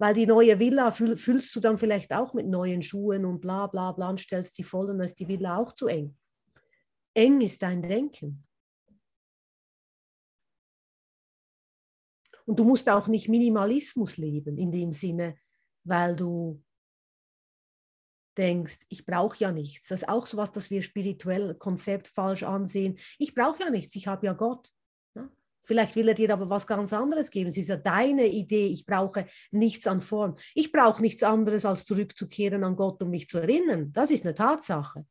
Weil 0.02 0.14
die 0.14 0.26
neue 0.26 0.58
Villa 0.58 0.90
fühl, 0.90 1.16
füllst 1.16 1.54
du 1.54 1.60
dann 1.60 1.78
vielleicht 1.78 2.12
auch 2.12 2.34
mit 2.34 2.46
neuen 2.46 2.82
Schuhen 2.82 3.24
und 3.24 3.40
bla 3.40 3.68
bla 3.68 3.92
bla 3.92 4.10
und 4.10 4.18
stellst 4.18 4.56
sie 4.56 4.64
voll 4.64 4.90
und 4.90 4.98
dann 4.98 5.06
ist 5.06 5.20
die 5.20 5.28
Villa 5.28 5.56
auch 5.56 5.72
zu 5.72 5.86
eng 5.86 6.16
eng 7.14 7.40
ist 7.40 7.62
dein 7.62 7.82
Denken. 7.82 8.46
Und 12.44 12.58
du 12.58 12.64
musst 12.64 12.88
auch 12.88 13.06
nicht 13.06 13.28
Minimalismus 13.28 14.16
leben 14.16 14.58
in 14.58 14.72
dem 14.72 14.92
Sinne, 14.92 15.36
weil 15.84 16.16
du 16.16 16.62
denkst, 18.36 18.80
ich 18.88 19.06
brauche 19.06 19.36
ja 19.38 19.52
nichts. 19.52 19.88
Das 19.88 20.02
ist 20.02 20.08
auch 20.08 20.26
so 20.26 20.36
was, 20.38 20.50
das 20.50 20.70
wir 20.70 20.82
spirituell 20.82 21.54
Konzept 21.54 22.08
falsch 22.08 22.42
ansehen. 22.42 22.98
Ich 23.18 23.34
brauche 23.34 23.62
ja 23.62 23.70
nichts, 23.70 23.94
ich 23.94 24.06
habe 24.06 24.26
ja 24.26 24.32
Gott. 24.32 24.72
Vielleicht 25.64 25.94
will 25.96 26.08
er 26.08 26.14
dir 26.14 26.32
aber 26.32 26.50
was 26.50 26.66
ganz 26.66 26.92
anderes 26.92 27.30
geben. 27.30 27.50
Es 27.50 27.56
ist 27.56 27.68
ja 27.68 27.76
deine 27.76 28.26
Idee, 28.26 28.66
ich 28.66 28.84
brauche 28.84 29.26
nichts 29.50 29.86
an 29.86 30.00
Form. 30.00 30.36
Ich 30.54 30.72
brauche 30.72 31.00
nichts 31.00 31.22
anderes, 31.22 31.64
als 31.64 31.84
zurückzukehren 31.84 32.64
an 32.64 32.76
Gott, 32.76 33.02
um 33.02 33.10
mich 33.10 33.28
zu 33.28 33.38
erinnern. 33.38 33.92
Das 33.92 34.10
ist 34.10 34.24
eine 34.24 34.34
Tatsache. 34.34 35.04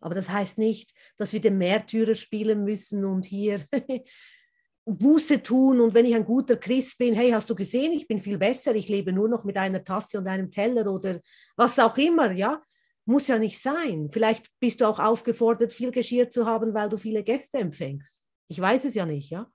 Aber 0.00 0.14
das 0.14 0.28
heißt 0.28 0.58
nicht, 0.58 0.92
dass 1.16 1.32
wir 1.32 1.40
den 1.40 1.58
Märtyrer 1.58 2.14
spielen 2.14 2.64
müssen 2.64 3.04
und 3.04 3.24
hier 3.24 3.64
Buße 4.84 5.42
tun 5.42 5.80
und 5.80 5.94
wenn 5.94 6.06
ich 6.06 6.14
ein 6.14 6.24
guter 6.24 6.56
Christ 6.56 6.98
bin, 6.98 7.14
hey, 7.14 7.30
hast 7.32 7.50
du 7.50 7.56
gesehen, 7.56 7.92
ich 7.92 8.06
bin 8.06 8.20
viel 8.20 8.38
besser, 8.38 8.74
ich 8.76 8.88
lebe 8.88 9.12
nur 9.12 9.28
noch 9.28 9.42
mit 9.42 9.56
einer 9.56 9.82
Tasse 9.82 10.18
und 10.18 10.28
einem 10.28 10.48
Teller 10.48 10.86
oder 10.86 11.20
was 11.56 11.78
auch 11.80 11.96
immer, 11.98 12.30
ja, 12.30 12.62
muss 13.04 13.26
ja 13.26 13.38
nicht 13.38 13.58
sein. 13.60 14.08
Vielleicht 14.12 14.46
bist 14.60 14.80
du 14.80 14.84
auch 14.86 15.00
aufgefordert, 15.00 15.72
viel 15.72 15.90
Geschirr 15.90 16.30
zu 16.30 16.46
haben, 16.46 16.72
weil 16.72 16.88
du 16.88 16.98
viele 16.98 17.24
Gäste 17.24 17.58
empfängst. 17.58 18.22
Ich 18.48 18.60
weiß 18.60 18.84
es 18.84 18.94
ja 18.94 19.06
nicht, 19.06 19.30
ja. 19.30 19.50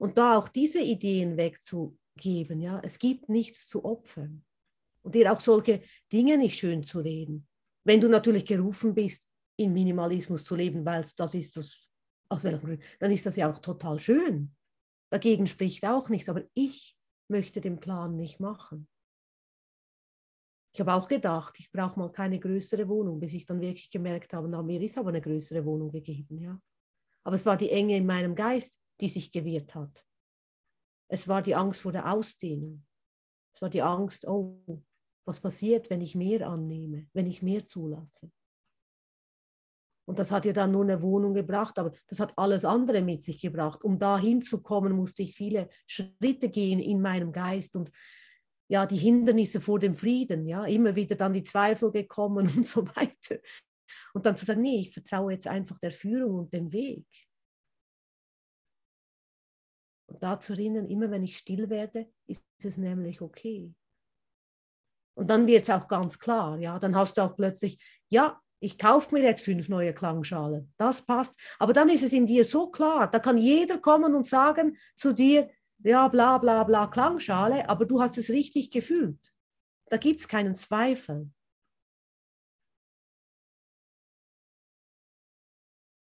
Und 0.00 0.16
da 0.16 0.38
auch 0.38 0.48
diese 0.48 0.80
Ideen 0.80 1.36
wegzugeben, 1.36 2.60
ja, 2.60 2.80
es 2.82 2.98
gibt 2.98 3.28
nichts 3.28 3.66
zu 3.66 3.84
opfern 3.84 4.42
und 5.02 5.14
dir 5.14 5.30
auch 5.30 5.40
solche 5.40 5.82
Dinge 6.10 6.38
nicht 6.38 6.58
schön 6.58 6.82
zu 6.82 7.00
reden. 7.00 7.46
Wenn 7.84 8.00
du 8.00 8.08
natürlich 8.08 8.46
gerufen 8.46 8.94
bist, 8.94 9.28
in 9.58 9.74
Minimalismus 9.74 10.44
zu 10.44 10.56
leben, 10.56 10.86
weil 10.86 11.04
das 11.16 11.34
ist 11.34 11.54
was, 11.54 11.86
aus 12.30 12.44
welchem 12.44 12.60
Grund, 12.60 12.82
dann 12.98 13.12
ist 13.12 13.26
das 13.26 13.36
ja 13.36 13.50
auch 13.50 13.58
total 13.58 13.98
schön. 13.98 14.54
Dagegen 15.12 15.46
spricht 15.46 15.84
auch 15.84 16.08
nichts, 16.08 16.30
aber 16.30 16.44
ich 16.54 16.96
möchte 17.28 17.60
den 17.60 17.78
Plan 17.78 18.16
nicht 18.16 18.40
machen. 18.40 18.88
Ich 20.72 20.80
habe 20.80 20.94
auch 20.94 21.08
gedacht, 21.08 21.56
ich 21.58 21.70
brauche 21.70 21.98
mal 21.98 22.10
keine 22.10 22.40
größere 22.40 22.88
Wohnung, 22.88 23.20
bis 23.20 23.34
ich 23.34 23.44
dann 23.44 23.60
wirklich 23.60 23.90
gemerkt 23.90 24.32
habe, 24.32 24.48
na, 24.48 24.62
mir 24.62 24.80
ist 24.80 24.96
aber 24.96 25.10
eine 25.10 25.20
größere 25.20 25.62
Wohnung 25.66 25.90
gegeben, 25.90 26.38
ja. 26.38 26.58
Aber 27.24 27.34
es 27.34 27.46
war 27.46 27.56
die 27.56 27.70
Enge 27.70 27.96
in 27.96 28.06
meinem 28.06 28.34
Geist, 28.34 28.78
die 29.00 29.08
sich 29.08 29.32
gewehrt 29.32 29.74
hat. 29.74 30.04
Es 31.08 31.28
war 31.28 31.42
die 31.42 31.54
Angst 31.54 31.80
vor 31.80 31.92
der 31.92 32.12
Ausdehnung. 32.12 32.86
Es 33.54 33.60
war 33.60 33.68
die 33.68 33.82
Angst, 33.82 34.26
oh, 34.26 34.82
was 35.26 35.40
passiert, 35.40 35.90
wenn 35.90 36.00
ich 36.00 36.14
mehr 36.14 36.48
annehme, 36.48 37.08
wenn 37.12 37.26
ich 37.26 37.42
mehr 37.42 37.66
zulasse. 37.66 38.30
Und 40.06 40.18
das 40.18 40.32
hat 40.32 40.44
ja 40.44 40.52
dann 40.52 40.72
nur 40.72 40.82
eine 40.82 41.02
Wohnung 41.02 41.34
gebracht, 41.34 41.78
aber 41.78 41.92
das 42.08 42.18
hat 42.18 42.36
alles 42.36 42.64
andere 42.64 43.00
mit 43.00 43.22
sich 43.22 43.40
gebracht. 43.40 43.84
Um 43.84 43.98
da 43.98 44.18
hinzukommen, 44.18 44.92
musste 44.92 45.22
ich 45.22 45.36
viele 45.36 45.68
Schritte 45.86 46.48
gehen 46.48 46.80
in 46.80 47.00
meinem 47.00 47.32
Geist 47.32 47.76
und 47.76 47.92
ja, 48.68 48.86
die 48.86 48.96
Hindernisse 48.96 49.60
vor 49.60 49.78
dem 49.78 49.94
Frieden, 49.94 50.46
ja, 50.46 50.64
immer 50.64 50.94
wieder 50.94 51.16
dann 51.16 51.32
die 51.32 51.42
Zweifel 51.42 51.90
gekommen 51.92 52.48
und 52.56 52.66
so 52.66 52.86
weiter. 52.88 53.38
Und 54.14 54.26
dann 54.26 54.36
zu 54.36 54.44
sagen, 54.44 54.62
nee, 54.62 54.80
ich 54.80 54.92
vertraue 54.92 55.32
jetzt 55.32 55.46
einfach 55.46 55.78
der 55.78 55.92
Führung 55.92 56.40
und 56.40 56.52
dem 56.52 56.72
Weg. 56.72 57.06
Und 60.06 60.22
da 60.22 60.40
zu 60.40 60.54
erinnern, 60.54 60.88
immer 60.88 61.10
wenn 61.10 61.22
ich 61.22 61.36
still 61.36 61.70
werde, 61.70 62.12
ist 62.26 62.42
es 62.62 62.76
nämlich 62.76 63.20
okay. 63.20 63.72
Und 65.14 65.30
dann 65.30 65.46
wird 65.46 65.62
es 65.62 65.70
auch 65.70 65.86
ganz 65.86 66.18
klar, 66.18 66.58
ja, 66.58 66.78
dann 66.78 66.96
hast 66.96 67.16
du 67.16 67.22
auch 67.22 67.36
plötzlich, 67.36 67.78
ja, 68.08 68.40
ich 68.58 68.78
kaufe 68.78 69.14
mir 69.14 69.22
jetzt 69.22 69.44
fünf 69.44 69.68
neue 69.68 69.94
Klangschalen, 69.94 70.72
das 70.76 71.02
passt. 71.02 71.34
Aber 71.58 71.72
dann 71.72 71.88
ist 71.88 72.02
es 72.02 72.12
in 72.12 72.26
dir 72.26 72.44
so 72.44 72.70
klar, 72.70 73.10
da 73.10 73.18
kann 73.18 73.38
jeder 73.38 73.78
kommen 73.78 74.14
und 74.14 74.26
sagen 74.26 74.76
zu 74.96 75.12
dir, 75.12 75.50
ja, 75.82 76.08
bla 76.08 76.38
bla 76.38 76.64
bla 76.64 76.86
Klangschale, 76.86 77.68
aber 77.68 77.86
du 77.86 78.02
hast 78.02 78.18
es 78.18 78.28
richtig 78.28 78.70
gefühlt. 78.70 79.32
Da 79.86 79.96
gibt 79.96 80.20
es 80.20 80.28
keinen 80.28 80.54
Zweifel. 80.54 81.30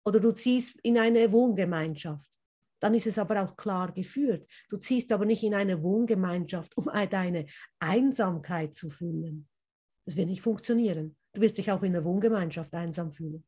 Oder 0.06 0.20
du 0.20 0.32
ziehst 0.32 0.78
in 0.84 0.98
eine 0.98 1.32
Wohngemeinschaft. 1.32 2.30
Dann 2.78 2.94
ist 2.94 3.08
es 3.08 3.18
aber 3.18 3.42
auch 3.42 3.56
klar 3.56 3.92
geführt. 3.92 4.48
Du 4.68 4.76
ziehst 4.76 5.10
aber 5.10 5.24
nicht 5.24 5.42
in 5.42 5.54
eine 5.54 5.82
Wohngemeinschaft, 5.82 6.76
um 6.76 6.88
deine 7.10 7.46
Einsamkeit 7.80 8.72
zu 8.72 8.88
füllen. 8.88 9.48
Das 10.04 10.14
wird 10.14 10.28
nicht 10.28 10.42
funktionieren. 10.42 11.16
Du 11.32 11.40
wirst 11.40 11.58
dich 11.58 11.72
auch 11.72 11.82
in 11.82 11.92
der 11.92 12.04
Wohngemeinschaft 12.04 12.72
einsam 12.72 13.10
fühlen. 13.10 13.44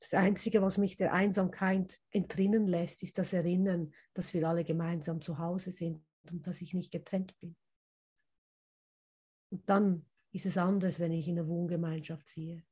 Das 0.00 0.12
Einzige, 0.12 0.60
was 0.60 0.76
mich 0.76 0.98
der 0.98 1.14
Einsamkeit 1.14 1.98
entrinnen 2.10 2.66
lässt, 2.66 3.02
ist 3.02 3.16
das 3.16 3.32
Erinnern, 3.32 3.94
dass 4.12 4.34
wir 4.34 4.46
alle 4.46 4.64
gemeinsam 4.64 5.22
zu 5.22 5.38
Hause 5.38 5.72
sind 5.72 6.04
und 6.30 6.46
dass 6.46 6.60
ich 6.60 6.74
nicht 6.74 6.92
getrennt 6.92 7.34
bin. 7.40 7.56
Und 9.50 9.66
dann 9.66 10.04
ist 10.34 10.44
es 10.44 10.58
anders, 10.58 11.00
wenn 11.00 11.12
ich 11.12 11.26
in 11.28 11.38
eine 11.38 11.48
Wohngemeinschaft 11.48 12.28
ziehe 12.28 12.62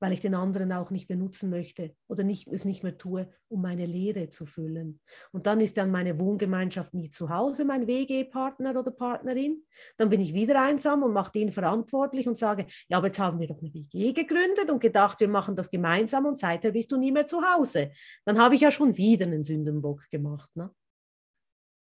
weil 0.00 0.12
ich 0.12 0.20
den 0.20 0.34
anderen 0.34 0.72
auch 0.72 0.90
nicht 0.90 1.08
benutzen 1.08 1.50
möchte 1.50 1.94
oder 2.06 2.22
nicht, 2.22 2.48
es 2.48 2.64
nicht 2.64 2.82
mehr 2.82 2.96
tue, 2.96 3.28
um 3.48 3.62
meine 3.62 3.86
Lehre 3.86 4.28
zu 4.28 4.46
füllen. 4.46 5.00
Und 5.32 5.46
dann 5.46 5.60
ist 5.60 5.76
dann 5.76 5.90
meine 5.90 6.18
Wohngemeinschaft 6.18 6.94
nie 6.94 7.10
zu 7.10 7.30
Hause, 7.30 7.64
mein 7.64 7.86
WG-Partner 7.86 8.78
oder 8.78 8.90
Partnerin. 8.90 9.64
Dann 9.96 10.10
bin 10.10 10.20
ich 10.20 10.34
wieder 10.34 10.62
einsam 10.62 11.02
und 11.02 11.12
mache 11.12 11.32
den 11.32 11.50
verantwortlich 11.50 12.28
und 12.28 12.38
sage, 12.38 12.66
ja, 12.88 12.98
aber 12.98 13.08
jetzt 13.08 13.18
haben 13.18 13.40
wir 13.40 13.48
doch 13.48 13.60
eine 13.60 13.74
WG 13.74 14.12
gegründet 14.12 14.70
und 14.70 14.80
gedacht, 14.80 15.20
wir 15.20 15.28
machen 15.28 15.56
das 15.56 15.70
gemeinsam 15.70 16.26
und 16.26 16.38
seither 16.38 16.72
bist 16.72 16.92
du 16.92 16.96
nie 16.96 17.12
mehr 17.12 17.26
zu 17.26 17.42
Hause. 17.42 17.90
Dann 18.24 18.38
habe 18.38 18.54
ich 18.54 18.60
ja 18.60 18.70
schon 18.70 18.96
wieder 18.96 19.26
einen 19.26 19.44
Sündenbock 19.44 20.08
gemacht. 20.10 20.54
Ne? 20.54 20.70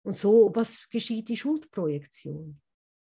Und 0.03 0.17
so, 0.17 0.51
was 0.55 0.89
geschieht 0.89 1.29
die 1.29 1.37
Schuldprojektion? 1.37 2.61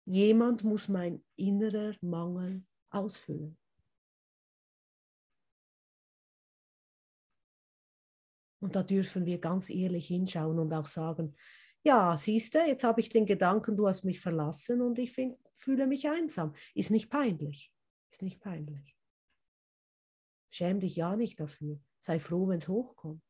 Jemand 0.06 0.64
muss 0.64 0.88
mein 0.88 1.24
innerer 1.36 1.94
Mangel 2.00 2.64
ausfüllen. 2.90 3.56
Und 8.60 8.76
da 8.76 8.82
dürfen 8.82 9.26
wir 9.26 9.38
ganz 9.38 9.68
ehrlich 9.70 10.06
hinschauen 10.06 10.58
und 10.58 10.72
auch 10.72 10.86
sagen, 10.86 11.34
ja, 11.82 12.16
siehst 12.16 12.54
du, 12.54 12.66
jetzt 12.66 12.84
habe 12.84 13.00
ich 13.00 13.10
den 13.10 13.26
Gedanken, 13.26 13.76
du 13.76 13.86
hast 13.86 14.04
mich 14.04 14.20
verlassen 14.20 14.80
und 14.80 14.98
ich 14.98 15.12
find, 15.12 15.36
fühle 15.52 15.86
mich 15.86 16.08
einsam. 16.08 16.54
Ist 16.74 16.90
nicht 16.90 17.10
peinlich. 17.10 17.72
Ist 18.10 18.22
nicht 18.22 18.40
peinlich. 18.40 18.96
Schäm 20.50 20.80
dich 20.80 20.96
ja 20.96 21.16
nicht 21.16 21.40
dafür. 21.40 21.80
Sei 21.98 22.20
froh, 22.20 22.48
wenn 22.48 22.58
es 22.58 22.68
hochkommt. 22.68 23.23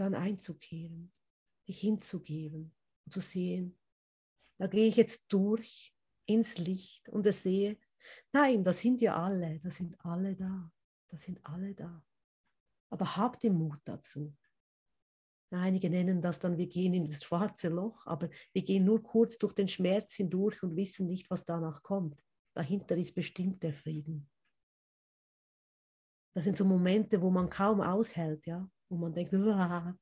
Dann 0.00 0.14
einzukehren, 0.14 1.12
dich 1.68 1.80
hinzugeben 1.80 2.74
und 3.06 3.12
zu 3.12 3.20
sehen, 3.20 3.78
da 4.58 4.66
gehe 4.66 4.88
ich 4.88 4.96
jetzt 4.96 5.32
durch 5.32 5.94
ins 6.26 6.58
Licht 6.58 7.08
und 7.08 7.26
es 7.26 7.42
sehe, 7.42 7.78
Nein, 8.32 8.64
das 8.64 8.80
sind 8.80 9.00
ja 9.00 9.16
alle, 9.16 9.60
das 9.60 9.76
sind 9.76 9.96
alle 10.04 10.36
da, 10.36 10.70
das 11.08 11.22
sind 11.22 11.44
alle 11.44 11.74
da. 11.74 12.02
Aber 12.90 13.16
habt 13.16 13.42
den 13.42 13.54
Mut 13.54 13.80
dazu. 13.84 14.34
Einige 15.52 15.90
nennen 15.90 16.22
das 16.22 16.38
dann, 16.38 16.58
wir 16.58 16.68
gehen 16.68 16.94
in 16.94 17.04
das 17.04 17.24
schwarze 17.24 17.68
Loch, 17.68 18.06
aber 18.06 18.30
wir 18.52 18.62
gehen 18.62 18.84
nur 18.84 19.02
kurz 19.02 19.36
durch 19.36 19.52
den 19.52 19.66
Schmerz 19.66 20.14
hindurch 20.14 20.62
und 20.62 20.76
wissen 20.76 21.08
nicht, 21.08 21.28
was 21.28 21.44
danach 21.44 21.82
kommt. 21.82 22.22
Dahinter 22.54 22.96
ist 22.96 23.14
bestimmt 23.14 23.62
der 23.62 23.74
Frieden. 23.74 24.30
Das 26.34 26.44
sind 26.44 26.56
so 26.56 26.64
Momente, 26.64 27.20
wo 27.20 27.30
man 27.30 27.50
kaum 27.50 27.80
aushält, 27.80 28.46
ja, 28.46 28.70
wo 28.90 28.96
man 28.96 29.12
denkt, 29.12 29.32
Uah, 29.32 29.96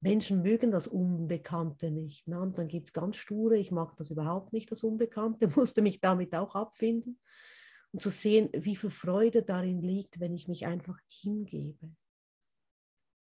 Menschen 0.00 0.42
mögen 0.42 0.70
das 0.70 0.88
Unbekannte 0.88 1.90
nicht. 1.90 2.26
Ne? 2.26 2.40
Und 2.40 2.58
dann 2.58 2.68
gibt 2.68 2.88
es 2.88 2.92
ganz 2.92 3.16
sture, 3.16 3.56
ich 3.56 3.70
mag 3.70 3.96
das 3.96 4.10
überhaupt 4.10 4.52
nicht, 4.52 4.70
das 4.70 4.82
Unbekannte, 4.82 5.48
musste 5.56 5.82
mich 5.82 6.00
damit 6.00 6.34
auch 6.34 6.54
abfinden. 6.54 7.20
Und 7.92 8.00
zu 8.00 8.10
sehen, 8.10 8.48
wie 8.52 8.74
viel 8.74 8.90
Freude 8.90 9.42
darin 9.42 9.82
liegt, 9.82 10.18
wenn 10.18 10.34
ich 10.34 10.48
mich 10.48 10.66
einfach 10.66 10.98
hingebe. 11.08 11.94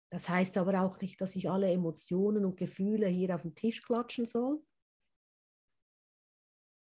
Das 0.10 0.30
heißt 0.30 0.58
aber 0.58 0.82
auch 0.82 1.02
nicht, 1.02 1.20
dass 1.20 1.36
ich 1.36 1.50
alle 1.50 1.70
Emotionen 1.72 2.46
und 2.46 2.56
Gefühle 2.56 3.08
hier 3.08 3.36
auf 3.36 3.42
den 3.42 3.56
Tisch 3.56 3.82
klatschen 3.82 4.26
soll, 4.26 4.64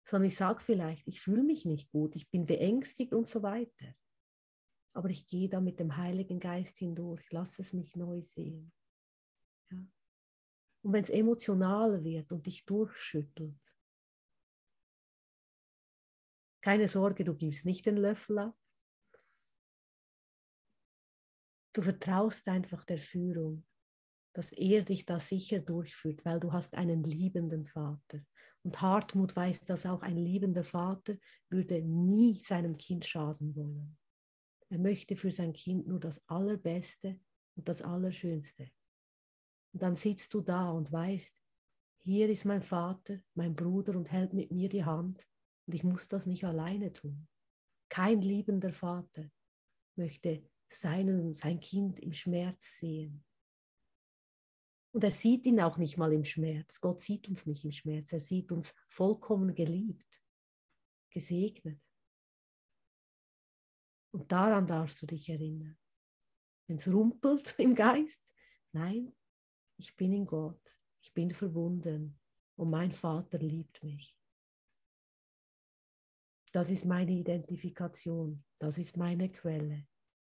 sondern 0.04 0.28
ich 0.28 0.36
sage 0.36 0.62
vielleicht, 0.62 1.08
ich 1.08 1.22
fühle 1.22 1.44
mich 1.44 1.66
nicht 1.66 1.92
gut, 1.92 2.16
ich 2.16 2.30
bin 2.30 2.46
beängstigt 2.46 3.14
und 3.14 3.30
so 3.30 3.42
weiter. 3.42 3.96
Aber 4.94 5.10
ich 5.10 5.28
gehe 5.28 5.50
da 5.50 5.60
mit 5.60 5.80
dem 5.80 5.98
Heiligen 5.98 6.40
Geist 6.40 6.78
hindurch, 6.78 7.32
lass 7.32 7.60
es 7.60 7.74
mich 7.74 7.96
neu 7.96 8.22
sehen. 8.22 8.72
Ja. 9.72 9.78
Und 10.84 10.94
wenn 10.94 11.04
es 11.04 11.10
emotional 11.10 12.04
wird 12.04 12.32
und 12.32 12.46
dich 12.46 12.66
durchschüttelt, 12.66 13.60
keine 16.62 16.88
Sorge, 16.88 17.26
du 17.26 17.36
gibst 17.36 17.66
nicht 17.66 17.86
den 17.86 17.98
Löffel 17.98 18.40
ab. 18.40 18.58
Du 21.74 21.82
vertraust 21.82 22.48
einfach 22.48 22.86
der 22.86 23.00
Führung, 23.00 23.66
dass 24.34 24.54
er 24.54 24.84
dich 24.84 25.06
da 25.06 25.20
sicher 25.20 25.60
durchführt, 25.60 26.24
weil 26.24 26.40
du 26.40 26.54
hast 26.54 26.76
einen 26.76 27.04
liebenden 27.04 27.66
Vater. 27.66 28.22
Und 28.62 28.80
Hartmut 28.80 29.36
weiß, 29.36 29.66
dass 29.66 29.86
auch 29.86 30.04
ein 30.04 30.16
liebender 30.16 30.64
Vater 30.64 31.18
würde 31.50 31.82
nie 31.82 32.40
seinem 32.40 32.78
Kind 32.78 33.06
schaden 33.06 33.56
wollen. 33.56 33.98
Er 34.74 34.80
möchte 34.80 35.16
für 35.16 35.32
sein 35.32 35.54
Kind 35.54 35.86
nur 35.86 36.00
das 36.00 36.20
Allerbeste 36.28 37.20
und 37.56 37.70
das 37.70 37.84
Allerschönste. 37.84 38.72
Und 39.72 39.84
dann 39.84 39.96
sitzt 39.96 40.34
du 40.34 40.42
da 40.42 40.72
und 40.72 40.92
weißt, 40.92 41.40
hier 42.00 42.28
ist 42.28 42.44
mein 42.44 42.64
Vater, 42.64 43.20
mein 43.36 43.56
Bruder 43.56 43.96
und 43.96 44.12
hält 44.12 44.34
mit 44.34 44.50
mir 44.50 44.70
die 44.70 44.84
Hand 44.84 45.28
und 45.68 45.76
ich 45.76 45.84
muss 45.84 46.08
das 46.08 46.26
nicht 46.26 46.44
alleine 46.44 46.92
tun. 46.92 47.28
Kein 47.88 48.24
liebender 48.24 48.74
Vater 48.74 49.30
möchte 49.96 50.42
seinen, 50.68 51.36
sein 51.36 51.60
Kind 51.60 52.00
im 52.00 52.12
Schmerz 52.12 52.80
sehen. 52.80 53.24
Und 54.92 55.04
er 55.04 55.12
sieht 55.12 55.46
ihn 55.46 55.62
auch 55.62 55.78
nicht 55.78 55.98
mal 56.00 56.12
im 56.14 56.26
Schmerz. 56.26 56.82
Gott 56.82 57.00
sieht 57.00 57.30
uns 57.30 57.46
nicht 57.46 57.64
im 57.64 57.72
Schmerz. 57.72 58.12
Er 58.12 58.20
sieht 58.20 58.52
uns 58.52 58.74
vollkommen 58.88 59.54
geliebt, 59.54 60.24
gesegnet. 61.12 61.83
Und 64.14 64.32
daran 64.32 64.68
darfst 64.68 65.02
du 65.02 65.08
dich 65.08 65.28
erinnern. 65.30 65.78
Wenn 66.68 66.78
es 66.78 66.88
rumpelt 66.88 67.56
im 67.58 67.76
Geist, 67.76 68.34
nein, 68.72 69.12
ich 69.78 69.96
bin 69.96 70.14
in 70.14 70.26
Gott, 70.26 70.80
ich 71.02 71.14
bin 71.14 71.32
verbunden 71.32 72.20
und 72.56 72.70
mein 72.70 72.92
Vater 72.92 73.40
liebt 73.40 73.84
mich. 73.84 74.18
Das 76.52 76.70
ist 76.70 76.86
meine 76.86 77.12
Identifikation, 77.12 78.44
das 78.60 78.78
ist 78.78 78.96
meine 78.96 79.30
Quelle. 79.32 79.88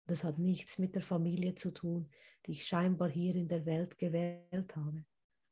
Das 0.07 0.25
hat 0.25 0.39
nichts 0.39 0.79
mit 0.79 0.95
der 0.97 1.03
Familie 1.03 1.55
zu 1.55 1.71
tun, 1.71 2.11
die 2.45 2.53
ich 2.53 2.67
scheinbar 2.67 3.09
hier 3.09 3.37
in 3.37 3.47
der 3.47 3.65
Welt 3.65 3.97
gewählt 3.97 4.75
habe. 4.75 5.05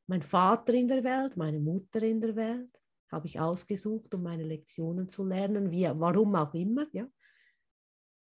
Mein 0.09 0.23
Vater 0.23 0.75
in 0.75 0.89
der 0.89 1.05
Welt, 1.05 1.37
meine 1.37 1.61
Mutter 1.61 2.03
in 2.03 2.21
der 2.21 2.35
Welt, 2.35 2.81
habe 3.13 3.29
ich 3.29 3.39
ausgesucht, 3.39 4.13
um 4.15 4.23
meine 4.25 4.43
Lektionen 4.43 5.09
zu 5.09 5.25
lernen, 5.25 5.71
wie, 5.71 5.85
warum 5.85 6.35
auch 6.35 6.55
immer, 6.55 6.89
ja, 6.93 7.09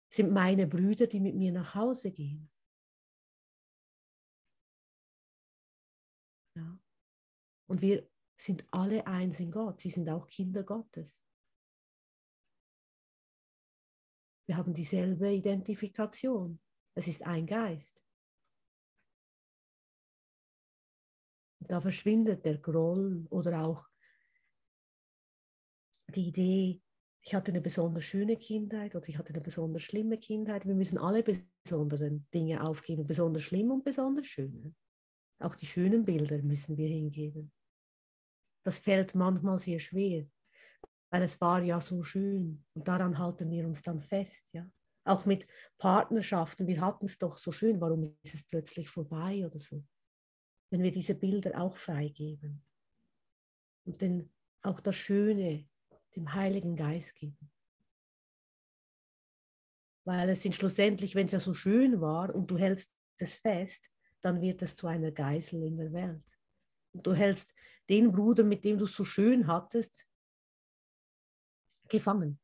sind 0.10 0.32
meine 0.32 0.68
Brüder, 0.68 1.08
die 1.08 1.20
mit 1.20 1.36
mir 1.36 1.52
nach 1.52 1.76
Hause 1.76 2.12
gehen. 2.12 2.50
Ja. 6.56 6.80
Und 7.68 7.82
wir 7.82 8.10
sind 8.38 8.68
alle 8.72 9.06
eins 9.06 9.40
in 9.40 9.52
Gott. 9.52 9.80
Sie 9.82 9.92
sind 9.92 10.10
auch 10.10 10.28
Kinder 10.28 10.64
Gottes. 10.64 11.22
Wir 14.48 14.58
haben 14.58 14.74
dieselbe 14.74 15.32
Identifikation. 15.32 16.60
Es 16.96 17.08
ist 17.08 17.24
ein 17.24 17.46
Geist. 17.46 18.02
Da 21.60 21.80
verschwindet 21.80 22.44
der 22.46 22.58
Groll 22.58 23.28
oder 23.30 23.64
auch 23.64 23.88
die 26.08 26.30
Idee, 26.30 26.82
ich 27.22 27.36
hatte 27.36 27.52
eine 27.52 27.62
besonders 27.62 28.06
schöne 28.06 28.38
Kindheit 28.38 28.96
oder 28.96 29.08
ich 29.08 29.18
hatte 29.18 29.34
eine 29.34 29.42
besonders 29.42 29.84
schlimme 29.84 30.18
Kindheit. 30.18 30.66
Wir 30.66 30.76
müssen 30.76 30.98
alle 30.98 31.24
besonderen 31.24 32.28
Dinge 32.34 32.64
aufgeben, 32.64 33.06
besonders 33.06 33.44
schlimm 33.44 33.72
und 33.72 33.84
besonders 33.84 34.26
schöne. 34.26 34.74
Auch 35.40 35.56
die 35.56 35.66
schönen 35.66 36.06
Bilder 36.06 36.42
müssen 36.42 36.78
wir 36.78 36.88
hingeben. 36.88 37.52
Das 38.64 38.80
fällt 38.80 39.16
manchmal 39.16 39.60
sehr 39.60 39.80
schwer, 39.80 40.26
weil 41.12 41.24
es 41.24 41.40
war 41.40 41.62
ja 41.64 41.80
so 41.82 42.04
schön 42.04 42.66
und 42.74 42.88
daran 42.88 43.18
halten 43.18 43.50
wir 43.52 43.66
uns 43.68 43.82
dann 43.82 44.02
fest, 44.02 44.54
ja. 44.54 44.70
Auch 45.06 45.26
mit 45.26 45.48
Partnerschaften, 45.78 46.68
wir 46.68 46.82
hatten 46.82 47.06
es 47.06 47.18
doch 47.18 47.38
so 47.38 47.52
schön, 47.52 47.80
warum 47.80 48.18
ist 48.22 48.36
es 48.36 48.44
plötzlich 48.44 48.90
vorbei 48.90 49.46
oder 49.46 49.60
so? 49.60 49.84
Wenn 50.72 50.84
wir 50.84 50.92
diese 50.92 51.16
Bilder 51.16 51.60
auch 51.60 51.76
freigeben 51.78 52.64
und 53.86 54.02
den, 54.02 54.32
auch 54.62 54.82
das 54.82 54.98
Schöne 54.98 55.69
dem 56.16 56.34
Heiligen 56.34 56.76
Geist 56.76 57.16
geben. 57.16 57.52
Weil 60.06 60.30
es 60.30 60.42
sind 60.42 60.56
schlussendlich, 60.56 61.16
wenn 61.16 61.28
es 61.28 61.34
ja 61.34 61.40
so 61.40 61.54
schön 61.54 62.02
war 62.02 62.34
und 62.34 62.50
du 62.50 62.58
hältst 62.58 62.92
es 63.18 63.36
fest, 63.36 63.90
dann 64.22 64.42
wird 64.42 64.62
es 64.62 64.76
zu 64.76 64.88
einer 64.88 65.12
Geisel 65.12 65.64
in 65.64 65.78
der 65.78 65.94
Welt. 65.94 66.40
Und 66.92 67.06
du 67.06 67.14
hältst 67.14 67.54
den 67.90 68.12
Bruder, 68.12 68.44
mit 68.44 68.66
dem 68.66 68.78
du 68.78 68.86
es 68.86 68.96
so 68.96 69.04
schön 69.04 69.48
hattest, 69.48 70.08
gefangen, 71.88 72.40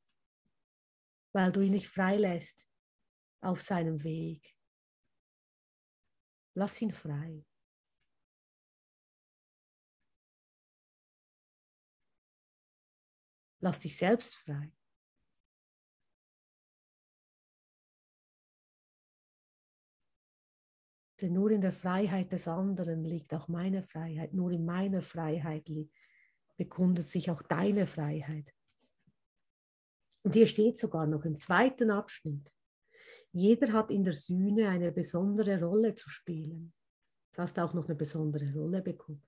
weil 1.33 1.51
du 1.51 1.61
ihn 1.61 1.71
nicht 1.71 1.87
freilässt 1.87 2.67
auf 3.41 3.61
seinem 3.61 4.03
Weg. 4.03 4.55
Lass 6.55 6.81
ihn 6.81 6.91
frei. 6.91 7.45
Lass 13.65 13.79
dich 13.79 13.97
selbst 13.97 14.35
frei. 14.35 14.71
Denn 21.19 21.33
nur 21.33 21.49
in 21.49 21.61
der 21.61 21.73
Freiheit 21.73 22.31
des 22.31 22.47
anderen 22.47 23.03
liegt 23.03 23.33
auch 23.33 23.47
meine 23.47 23.81
Freiheit. 23.81 24.35
Nur 24.35 24.51
in 24.51 24.65
meiner 24.65 25.01
Freiheit 25.01 25.67
bekundet 26.55 27.07
sich 27.07 27.31
auch 27.31 27.41
deine 27.41 27.87
Freiheit. 27.87 28.53
Und 30.21 30.35
hier 30.35 30.45
steht 30.45 30.77
sogar 30.77 31.07
noch 31.07 31.25
im 31.25 31.35
zweiten 31.35 31.89
Abschnitt, 31.89 32.53
jeder 33.31 33.73
hat 33.73 33.89
in 33.89 34.03
der 34.03 34.13
Sühne 34.13 34.69
eine 34.69 34.91
besondere 34.91 35.59
Rolle 35.59 35.95
zu 35.95 36.07
spielen. 36.11 36.71
Du 37.33 37.41
hast 37.41 37.57
auch 37.57 37.73
noch 37.73 37.85
eine 37.85 37.95
besondere 37.95 38.53
Rolle 38.53 38.83
bekommen. 38.83 39.23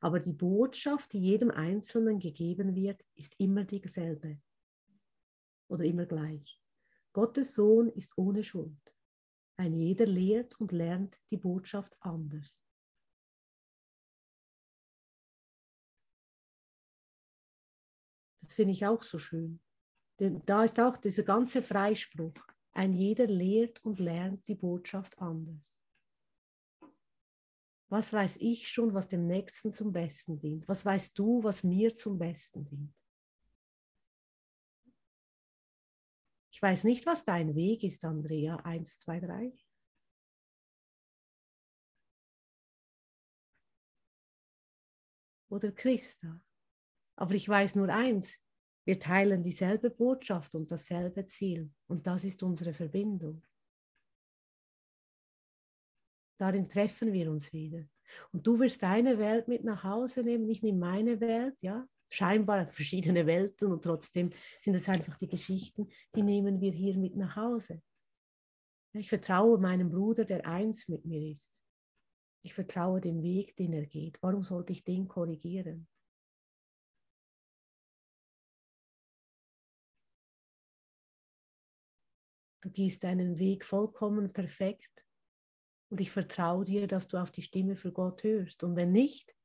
Aber 0.00 0.18
die 0.18 0.32
Botschaft, 0.32 1.12
die 1.12 1.20
jedem 1.20 1.50
Einzelnen 1.50 2.18
gegeben 2.18 2.74
wird, 2.74 3.04
ist 3.14 3.38
immer 3.38 3.64
dieselbe 3.64 4.40
oder 5.68 5.84
immer 5.84 6.06
gleich. 6.06 6.60
Gottes 7.12 7.54
Sohn 7.54 7.90
ist 7.90 8.16
ohne 8.16 8.42
Schuld. 8.42 8.94
Ein 9.56 9.74
jeder 9.74 10.06
lehrt 10.06 10.58
und 10.58 10.72
lernt 10.72 11.20
die 11.30 11.36
Botschaft 11.36 11.94
anders. 12.00 12.64
Das 18.40 18.54
finde 18.54 18.72
ich 18.72 18.86
auch 18.86 19.02
so 19.02 19.18
schön. 19.18 19.60
Denn 20.18 20.42
da 20.46 20.64
ist 20.64 20.80
auch 20.80 20.96
dieser 20.96 21.22
ganze 21.22 21.62
Freispruch. 21.62 22.46
Ein 22.72 22.92
jeder 22.92 23.26
lehrt 23.26 23.84
und 23.84 23.98
lernt 23.98 24.46
die 24.48 24.54
Botschaft 24.54 25.18
anders. 25.18 25.79
Was 27.90 28.12
weiß 28.12 28.36
ich 28.36 28.68
schon, 28.68 28.94
was 28.94 29.08
dem 29.08 29.26
Nächsten 29.26 29.72
zum 29.72 29.92
Besten 29.92 30.38
dient? 30.38 30.66
Was 30.68 30.84
weißt 30.84 31.18
du, 31.18 31.42
was 31.42 31.64
mir 31.64 31.94
zum 31.96 32.18
Besten 32.18 32.64
dient? 32.64 32.94
Ich 36.52 36.62
weiß 36.62 36.84
nicht, 36.84 37.04
was 37.04 37.24
dein 37.24 37.56
Weg 37.56 37.82
ist, 37.82 38.04
Andrea. 38.04 38.56
Eins, 38.56 39.00
zwei, 39.00 39.18
drei. 39.18 39.52
Oder 45.48 45.72
Christa. 45.72 46.40
Aber 47.16 47.34
ich 47.34 47.48
weiß 47.48 47.74
nur 47.74 47.88
eins. 47.88 48.38
Wir 48.84 49.00
teilen 49.00 49.42
dieselbe 49.42 49.90
Botschaft 49.90 50.54
und 50.54 50.70
dasselbe 50.70 51.24
Ziel. 51.24 51.72
Und 51.88 52.06
das 52.06 52.22
ist 52.22 52.42
unsere 52.44 52.72
Verbindung. 52.72 53.42
Darin 56.40 56.70
treffen 56.70 57.12
wir 57.12 57.30
uns 57.30 57.52
wieder. 57.52 57.84
Und 58.32 58.46
du 58.46 58.58
wirst 58.58 58.82
deine 58.82 59.18
Welt 59.18 59.46
mit 59.46 59.62
nach 59.62 59.84
Hause 59.84 60.22
nehmen, 60.22 60.48
ich 60.48 60.62
nehme 60.62 60.78
meine 60.78 61.20
Welt, 61.20 61.54
ja. 61.60 61.86
Scheinbar 62.08 62.66
verschiedene 62.72 63.26
Welten 63.26 63.70
und 63.70 63.84
trotzdem 63.84 64.30
sind 64.62 64.74
es 64.74 64.88
einfach 64.88 65.18
die 65.18 65.28
Geschichten, 65.28 65.90
die 66.14 66.22
nehmen 66.22 66.58
wir 66.62 66.72
hier 66.72 66.96
mit 66.96 67.14
nach 67.14 67.36
Hause. 67.36 67.82
Ich 68.94 69.10
vertraue 69.10 69.58
meinem 69.58 69.90
Bruder, 69.90 70.24
der 70.24 70.46
eins 70.46 70.88
mit 70.88 71.04
mir 71.04 71.30
ist. 71.30 71.62
Ich 72.42 72.54
vertraue 72.54 73.02
dem 73.02 73.22
Weg, 73.22 73.54
den 73.56 73.74
er 73.74 73.84
geht. 73.84 74.16
Warum 74.22 74.42
sollte 74.42 74.72
ich 74.72 74.82
den 74.82 75.06
korrigieren? 75.08 75.86
Du 82.62 82.70
gehst 82.70 83.04
deinen 83.04 83.38
Weg 83.38 83.66
vollkommen 83.66 84.32
perfekt 84.32 85.04
und 85.90 86.00
ich 86.00 86.10
vertraue 86.10 86.64
dir, 86.64 86.86
dass 86.86 87.08
du 87.08 87.16
auf 87.20 87.30
die 87.30 87.42
Stimme 87.42 87.76
für 87.76 87.92
Gott 87.92 88.22
hörst. 88.22 88.62
Und 88.62 88.76
wenn 88.76 88.92
nicht, 88.92 89.36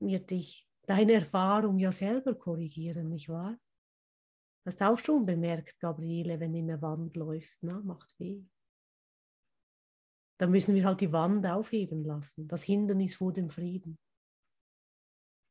wird 0.00 0.30
dich 0.30 0.68
deine 0.82 1.12
Erfahrung 1.14 1.78
ja 1.78 1.92
selber 1.92 2.34
korrigieren, 2.34 3.08
nicht 3.08 3.28
wahr? 3.28 3.56
Hast 4.66 4.82
auch 4.82 4.98
schon 4.98 5.24
bemerkt, 5.24 5.78
Gabriele, 5.78 6.40
wenn 6.40 6.52
du 6.52 6.58
in 6.58 6.66
der 6.66 6.82
Wand 6.82 7.16
läufst, 7.16 7.62
na, 7.62 7.80
macht 7.80 8.18
weh. 8.18 8.44
Dann 10.38 10.50
müssen 10.50 10.74
wir 10.74 10.84
halt 10.84 11.00
die 11.00 11.12
Wand 11.12 11.46
aufheben 11.46 12.04
lassen, 12.04 12.48
das 12.48 12.64
Hindernis 12.64 13.14
vor 13.14 13.32
dem 13.32 13.48
Frieden. 13.48 13.98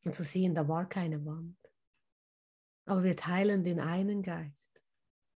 Und 0.06 0.14
zu 0.14 0.24
sehen, 0.24 0.54
da 0.54 0.68
war 0.68 0.88
keine 0.88 1.26
Wand. 1.26 1.58
Aber 2.86 3.04
wir 3.04 3.16
teilen 3.16 3.64
den 3.64 3.80
einen 3.80 4.22
Geist. 4.22 4.82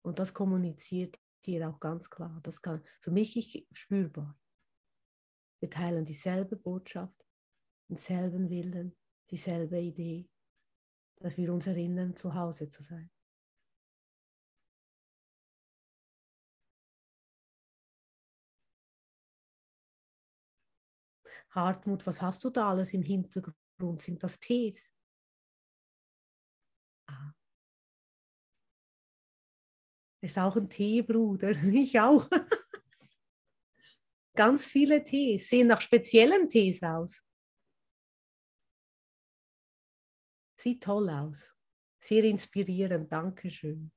Und 0.03 0.19
das 0.19 0.33
kommuniziert 0.33 1.19
hier 1.45 1.69
auch 1.69 1.79
ganz 1.79 2.09
klar. 2.09 2.39
Das 2.43 2.61
kann 2.61 2.83
für 2.99 3.11
mich 3.11 3.65
spürbar. 3.71 4.37
Wir 5.59 5.69
teilen 5.69 6.05
dieselbe 6.05 6.55
Botschaft, 6.55 7.25
denselben 7.89 8.49
Willen, 8.49 8.95
dieselbe 9.29 9.79
Idee, 9.79 10.29
dass 11.19 11.37
wir 11.37 11.53
uns 11.53 11.67
erinnern, 11.67 12.15
zu 12.15 12.33
Hause 12.33 12.69
zu 12.69 12.81
sein. 12.81 13.11
Hartmut, 21.51 22.07
was 22.07 22.21
hast 22.21 22.43
du 22.43 22.49
da 22.49 22.69
alles 22.69 22.93
im 22.93 23.03
Hintergrund? 23.03 24.01
Sind 24.01 24.23
das 24.23 24.39
Tees? 24.39 24.93
Ist 30.21 30.37
auch 30.37 30.55
ein 30.55 30.69
Teebruder, 30.69 31.49
ich 31.73 31.99
auch. 31.99 32.29
Ganz 34.35 34.65
viele 34.65 35.03
Tees 35.03 35.49
sehen 35.49 35.67
nach 35.67 35.81
speziellen 35.81 36.49
Tees 36.49 36.81
aus. 36.83 37.21
Sieht 40.57 40.83
toll 40.83 41.09
aus. 41.09 41.55
Sehr 41.99 42.23
inspirierend. 42.23 43.11
Dankeschön. 43.11 43.91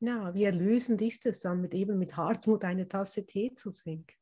Ja, 0.00 0.34
wie 0.34 0.44
erlösend 0.44 1.00
ist 1.00 1.26
es 1.26 1.38
dann, 1.38 1.60
mit 1.60 1.74
eben 1.74 1.96
mit 1.96 2.16
Hartmut 2.16 2.64
eine 2.64 2.88
Tasse 2.88 3.24
Tee 3.24 3.54
zu 3.54 3.70
trinken. 3.70 4.21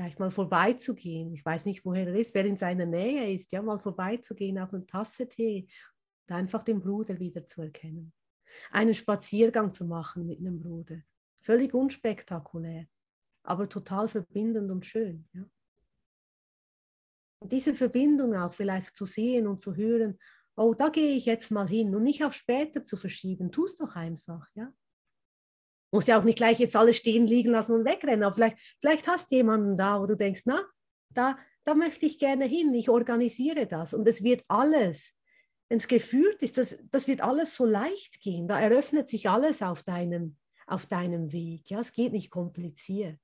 Vielleicht 0.00 0.18
mal 0.18 0.30
vorbeizugehen. 0.30 1.34
Ich 1.34 1.44
weiß 1.44 1.66
nicht, 1.66 1.84
woher 1.84 2.06
er 2.06 2.14
ist, 2.14 2.34
wer 2.34 2.46
in 2.46 2.56
seiner 2.56 2.86
Nähe 2.86 3.34
ist, 3.34 3.52
ja, 3.52 3.60
mal 3.60 3.78
vorbeizugehen 3.78 4.58
auf 4.58 4.72
eine 4.72 4.86
Tasse 4.86 5.28
Tee 5.28 5.68
und 6.26 6.36
einfach 6.36 6.62
den 6.62 6.80
Bruder 6.80 7.18
wieder 7.18 7.44
zu 7.44 7.60
erkennen 7.60 8.12
einen 8.70 8.94
Spaziergang 8.94 9.72
zu 9.72 9.84
machen 9.84 10.26
mit 10.26 10.38
einem 10.38 10.60
Bruder. 10.60 11.02
Völlig 11.40 11.74
unspektakulär, 11.74 12.86
aber 13.42 13.68
total 13.68 14.08
verbindend 14.08 14.70
und 14.70 14.84
schön. 14.84 15.28
Ja? 15.32 15.44
Und 17.40 17.52
diese 17.52 17.74
Verbindung 17.74 18.34
auch 18.34 18.52
vielleicht 18.52 18.94
zu 18.94 19.06
sehen 19.06 19.46
und 19.46 19.60
zu 19.60 19.76
hören, 19.76 20.18
oh, 20.56 20.74
da 20.74 20.90
gehe 20.90 21.16
ich 21.16 21.26
jetzt 21.26 21.50
mal 21.50 21.68
hin 21.68 21.94
und 21.94 22.02
nicht 22.02 22.24
auf 22.24 22.34
später 22.34 22.84
zu 22.84 22.96
verschieben, 22.96 23.50
tu 23.50 23.64
es 23.64 23.76
doch 23.76 23.96
einfach, 23.96 24.46
ja. 24.54 24.72
Muss 25.92 26.06
ja 26.06 26.18
auch 26.18 26.24
nicht 26.24 26.38
gleich 26.38 26.58
jetzt 26.58 26.76
alles 26.76 26.96
stehen, 26.96 27.26
liegen 27.26 27.50
lassen 27.50 27.72
und 27.74 27.84
wegrennen. 27.84 28.22
Aber 28.22 28.34
vielleicht, 28.34 28.58
vielleicht 28.80 29.08
hast 29.08 29.30
du 29.30 29.36
jemanden 29.36 29.76
da, 29.76 30.00
wo 30.00 30.06
du 30.06 30.16
denkst, 30.16 30.42
na, 30.44 30.64
da, 31.10 31.36
da 31.64 31.74
möchte 31.74 32.06
ich 32.06 32.18
gerne 32.18 32.44
hin. 32.44 32.72
Ich 32.74 32.88
organisiere 32.88 33.66
das. 33.66 33.92
Und 33.92 34.06
es 34.06 34.22
wird 34.22 34.44
alles, 34.48 35.16
wenn 35.68 35.78
es 35.78 35.88
geführt 35.88 36.42
ist, 36.42 36.58
das, 36.58 36.78
das 36.90 37.08
wird 37.08 37.20
alles 37.20 37.56
so 37.56 37.64
leicht 37.64 38.20
gehen. 38.20 38.46
Da 38.46 38.60
eröffnet 38.60 39.08
sich 39.08 39.28
alles 39.28 39.62
auf 39.62 39.82
deinem, 39.82 40.36
auf 40.66 40.86
deinem 40.86 41.32
Weg. 41.32 41.68
Ja, 41.70 41.80
es 41.80 41.92
geht 41.92 42.12
nicht 42.12 42.30
kompliziert. 42.30 43.18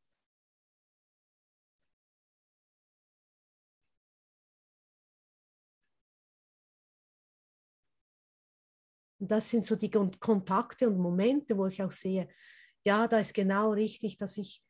Und 9.19 9.31
das 9.31 9.49
sind 9.49 9.65
so 9.65 9.77
die 9.77 9.91
Kontakte 9.91 10.89
und 10.89 10.99
Momente, 10.99 11.57
wo 11.57 11.67
ich 11.67 11.83
auch 11.83 11.91
sehe, 11.91 12.29
ja, 12.87 13.09
da 13.09 13.19
ist 13.19 13.35
genau 13.35 13.73
richtig, 13.73 14.17
dass 14.17 14.39
ich, 14.39 14.63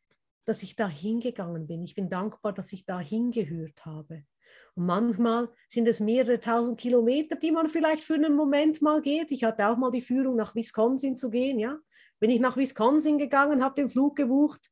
dass 0.46 0.62
ich 0.62 0.74
da 0.74 0.88
hingegangen 0.88 1.66
bin. 1.66 1.84
Ich 1.84 1.94
bin 1.94 2.08
dankbar, 2.08 2.54
dass 2.54 2.72
ich 2.72 2.86
da 2.86 2.98
hingehört 2.98 3.84
habe. 3.84 4.24
Und 4.74 4.86
manchmal 4.86 5.50
sind 5.68 5.86
es 5.86 6.00
mehrere 6.00 6.40
tausend 6.40 6.80
Kilometer, 6.80 7.36
die 7.36 7.50
man 7.50 7.68
vielleicht 7.68 8.04
für 8.04 8.14
einen 8.14 8.34
Moment 8.34 8.80
mal 8.80 9.02
geht. 9.02 9.30
Ich 9.32 9.44
hatte 9.44 9.68
auch 9.68 9.76
mal 9.76 9.90
die 9.90 10.00
Führung, 10.00 10.34
nach 10.34 10.54
Wisconsin 10.54 11.14
zu 11.14 11.28
gehen. 11.28 11.58
Ja, 11.58 11.78
bin 12.18 12.30
ich 12.30 12.40
nach 12.40 12.56
Wisconsin 12.56 13.18
gegangen, 13.18 13.62
habe 13.62 13.74
den 13.74 13.90
Flug 13.90 14.16
gebucht. 14.16 14.70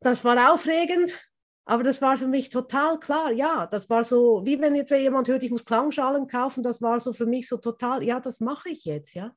Das 0.00 0.22
war 0.22 0.52
aufregend, 0.52 1.18
aber 1.64 1.84
das 1.84 2.02
war 2.02 2.18
für 2.18 2.28
mich 2.28 2.50
total 2.50 3.00
klar. 3.00 3.32
Ja, 3.32 3.66
das 3.66 3.88
war 3.88 4.04
so, 4.04 4.42
wie 4.44 4.60
wenn 4.60 4.74
jetzt 4.74 4.90
jemand 4.90 5.28
hört, 5.28 5.42
ich 5.42 5.50
muss 5.50 5.64
Klangschalen 5.64 6.26
kaufen. 6.26 6.62
Das 6.62 6.82
war 6.82 7.00
so 7.00 7.14
für 7.14 7.24
mich 7.24 7.48
so 7.48 7.56
total, 7.56 8.02
ja, 8.02 8.20
das 8.20 8.40
mache 8.40 8.68
ich 8.68 8.84
jetzt. 8.84 9.14
Ja, 9.14 9.34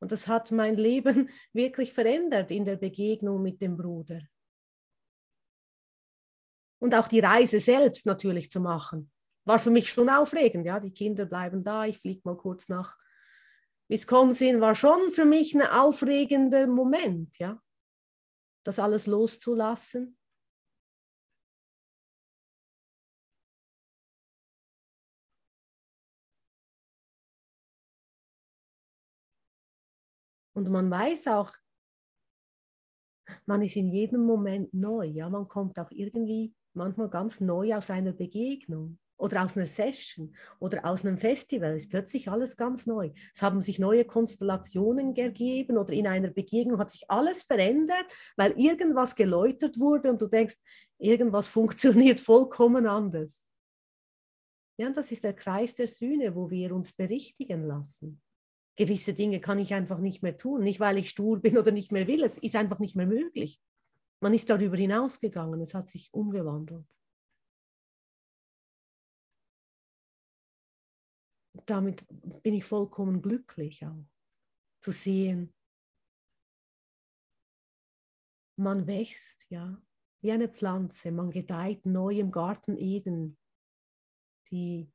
und 0.00 0.12
das 0.12 0.26
hat 0.26 0.50
mein 0.50 0.76
Leben 0.76 1.30
wirklich 1.52 1.92
verändert 1.92 2.50
in 2.50 2.64
der 2.64 2.76
Begegnung 2.76 3.42
mit 3.42 3.60
dem 3.60 3.76
Bruder. 3.76 4.20
Und 6.80 6.94
auch 6.94 7.08
die 7.08 7.20
Reise 7.20 7.60
selbst 7.60 8.04
natürlich 8.04 8.50
zu 8.50 8.60
machen, 8.60 9.10
war 9.46 9.58
für 9.58 9.70
mich 9.70 9.88
schon 9.88 10.10
aufregend. 10.10 10.66
Ja, 10.66 10.80
die 10.80 10.92
Kinder 10.92 11.24
bleiben 11.24 11.64
da, 11.64 11.86
ich 11.86 11.98
fliege 11.98 12.20
mal 12.24 12.36
kurz 12.36 12.68
nach 12.68 12.96
Wisconsin, 13.88 14.60
war 14.60 14.74
schon 14.74 15.10
für 15.12 15.24
mich 15.24 15.54
ein 15.54 15.62
aufregender 15.62 16.66
Moment, 16.66 17.38
ja, 17.38 17.60
das 18.64 18.78
alles 18.78 19.06
loszulassen. 19.06 20.16
Und 30.54 30.70
man 30.70 30.90
weiß 30.90 31.26
auch, 31.28 31.52
man 33.46 33.62
ist 33.62 33.76
in 33.76 33.90
jedem 33.90 34.24
Moment 34.24 34.72
neu. 34.72 35.06
Ja, 35.06 35.28
man 35.28 35.48
kommt 35.48 35.78
auch 35.78 35.90
irgendwie 35.90 36.54
manchmal 36.74 37.08
ganz 37.08 37.40
neu 37.40 37.74
aus 37.74 37.90
einer 37.90 38.12
Begegnung 38.12 38.98
oder 39.16 39.44
aus 39.44 39.56
einer 39.56 39.66
Session 39.66 40.34
oder 40.58 40.84
aus 40.84 41.04
einem 41.04 41.18
Festival. 41.18 41.72
Es 41.72 41.82
ist 41.82 41.90
plötzlich 41.90 42.28
alles 42.28 42.56
ganz 42.56 42.86
neu. 42.86 43.12
Es 43.32 43.42
haben 43.42 43.62
sich 43.62 43.78
neue 43.78 44.04
Konstellationen 44.04 45.16
ergeben 45.16 45.78
oder 45.78 45.92
in 45.92 46.06
einer 46.06 46.30
Begegnung 46.30 46.78
hat 46.78 46.90
sich 46.90 47.08
alles 47.10 47.42
verändert, 47.42 48.12
weil 48.36 48.52
irgendwas 48.52 49.14
geläutert 49.14 49.78
wurde 49.78 50.10
und 50.10 50.20
du 50.20 50.26
denkst, 50.26 50.56
irgendwas 50.98 51.48
funktioniert 51.58 52.20
vollkommen 52.20 52.86
anders. 52.86 53.46
Ja, 54.76 54.90
das 54.90 55.12
ist 55.12 55.22
der 55.22 55.34
Kreis 55.34 55.74
der 55.74 55.86
Sühne, 55.86 56.34
wo 56.34 56.50
wir 56.50 56.74
uns 56.74 56.92
berichtigen 56.92 57.62
lassen 57.62 58.20
gewisse 58.76 59.14
Dinge 59.14 59.40
kann 59.40 59.58
ich 59.58 59.74
einfach 59.74 59.98
nicht 59.98 60.22
mehr 60.22 60.36
tun. 60.36 60.62
Nicht, 60.62 60.80
weil 60.80 60.98
ich 60.98 61.10
stur 61.10 61.40
bin 61.40 61.58
oder 61.58 61.70
nicht 61.70 61.92
mehr 61.92 62.06
will, 62.06 62.22
es 62.22 62.38
ist 62.38 62.56
einfach 62.56 62.78
nicht 62.78 62.96
mehr 62.96 63.06
möglich. 63.06 63.60
Man 64.20 64.34
ist 64.34 64.48
darüber 64.50 64.76
hinausgegangen, 64.76 65.60
es 65.60 65.74
hat 65.74 65.88
sich 65.88 66.12
umgewandelt. 66.12 66.86
Damit 71.66 72.04
bin 72.42 72.54
ich 72.54 72.64
vollkommen 72.64 73.22
glücklich 73.22 73.86
auch, 73.86 74.04
zu 74.80 74.90
sehen, 74.90 75.54
man 78.56 78.86
wächst, 78.86 79.46
ja, 79.50 79.80
wie 80.20 80.32
eine 80.32 80.48
Pflanze, 80.48 81.12
man 81.12 81.30
gedeiht 81.30 81.84
neu 81.86 82.18
im 82.18 82.30
Garten 82.30 82.76
Eden. 82.76 83.36
Die 84.50 84.90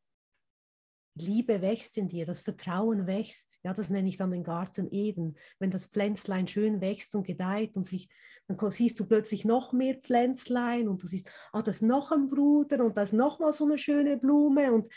Liebe 1.22 1.62
wächst 1.62 1.98
in 1.98 2.08
dir, 2.08 2.26
das 2.26 2.42
Vertrauen 2.42 3.08
wächst. 3.08 3.60
Ja, 3.64 3.74
das 3.74 3.90
nenne 3.90 4.10
ich 4.10 4.18
dann 4.18 4.32
den 4.32 4.44
Garten 4.44 4.88
Eden. 4.92 5.38
Wenn 5.60 5.72
das 5.72 5.86
Pflänzlein 5.86 6.48
schön 6.48 6.82
wächst 6.82 7.16
und 7.16 7.26
gedeiht 7.26 7.78
und 7.78 7.86
sich, 7.86 8.10
dann 8.48 8.58
siehst 8.72 9.00
du 9.00 9.06
plötzlich 9.06 9.46
noch 9.46 9.74
mehr 9.74 9.96
Pflänzlein 9.96 10.88
und 10.88 11.04
du 11.04 11.08
siehst, 11.08 11.30
ah, 11.52 11.62
das 11.62 11.78
ist 11.78 11.82
noch 11.84 12.12
ein 12.12 12.30
Bruder 12.30 12.84
und 12.84 12.98
da 12.98 13.04
ist 13.04 13.14
noch 13.14 13.40
mal 13.40 13.54
so 13.54 13.66
eine 13.66 13.78
schöne 13.78 14.18
Blume 14.18 14.72
und 14.74 14.88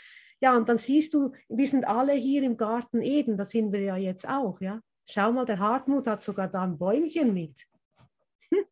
ja, 0.41 0.57
und 0.57 0.67
dann 0.67 0.77
siehst 0.77 1.13
du, 1.13 1.31
wir 1.47 1.67
sind 1.69 1.87
alle 1.87 2.11
hier 2.13 2.43
im 2.43 2.57
Garten 2.57 3.01
Eden, 3.01 3.37
da 3.37 3.45
sind 3.45 3.71
wir 3.71 3.79
ja 3.79 3.95
jetzt 3.95 4.27
auch, 4.27 4.59
ja. 4.59 4.81
Schau 5.09 5.31
mal, 5.31 5.45
der 5.45 5.59
Hartmut 5.59 6.05
hat 6.07 6.21
sogar 6.21 6.49
da 6.49 6.63
ein 6.63 6.77
Bäumchen 6.77 7.33
mit. 7.33 7.65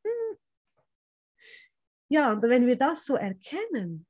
ja, 2.09 2.33
und 2.33 2.41
wenn 2.41 2.67
wir 2.67 2.77
das 2.77 3.05
so 3.05 3.15
erkennen, 3.15 4.05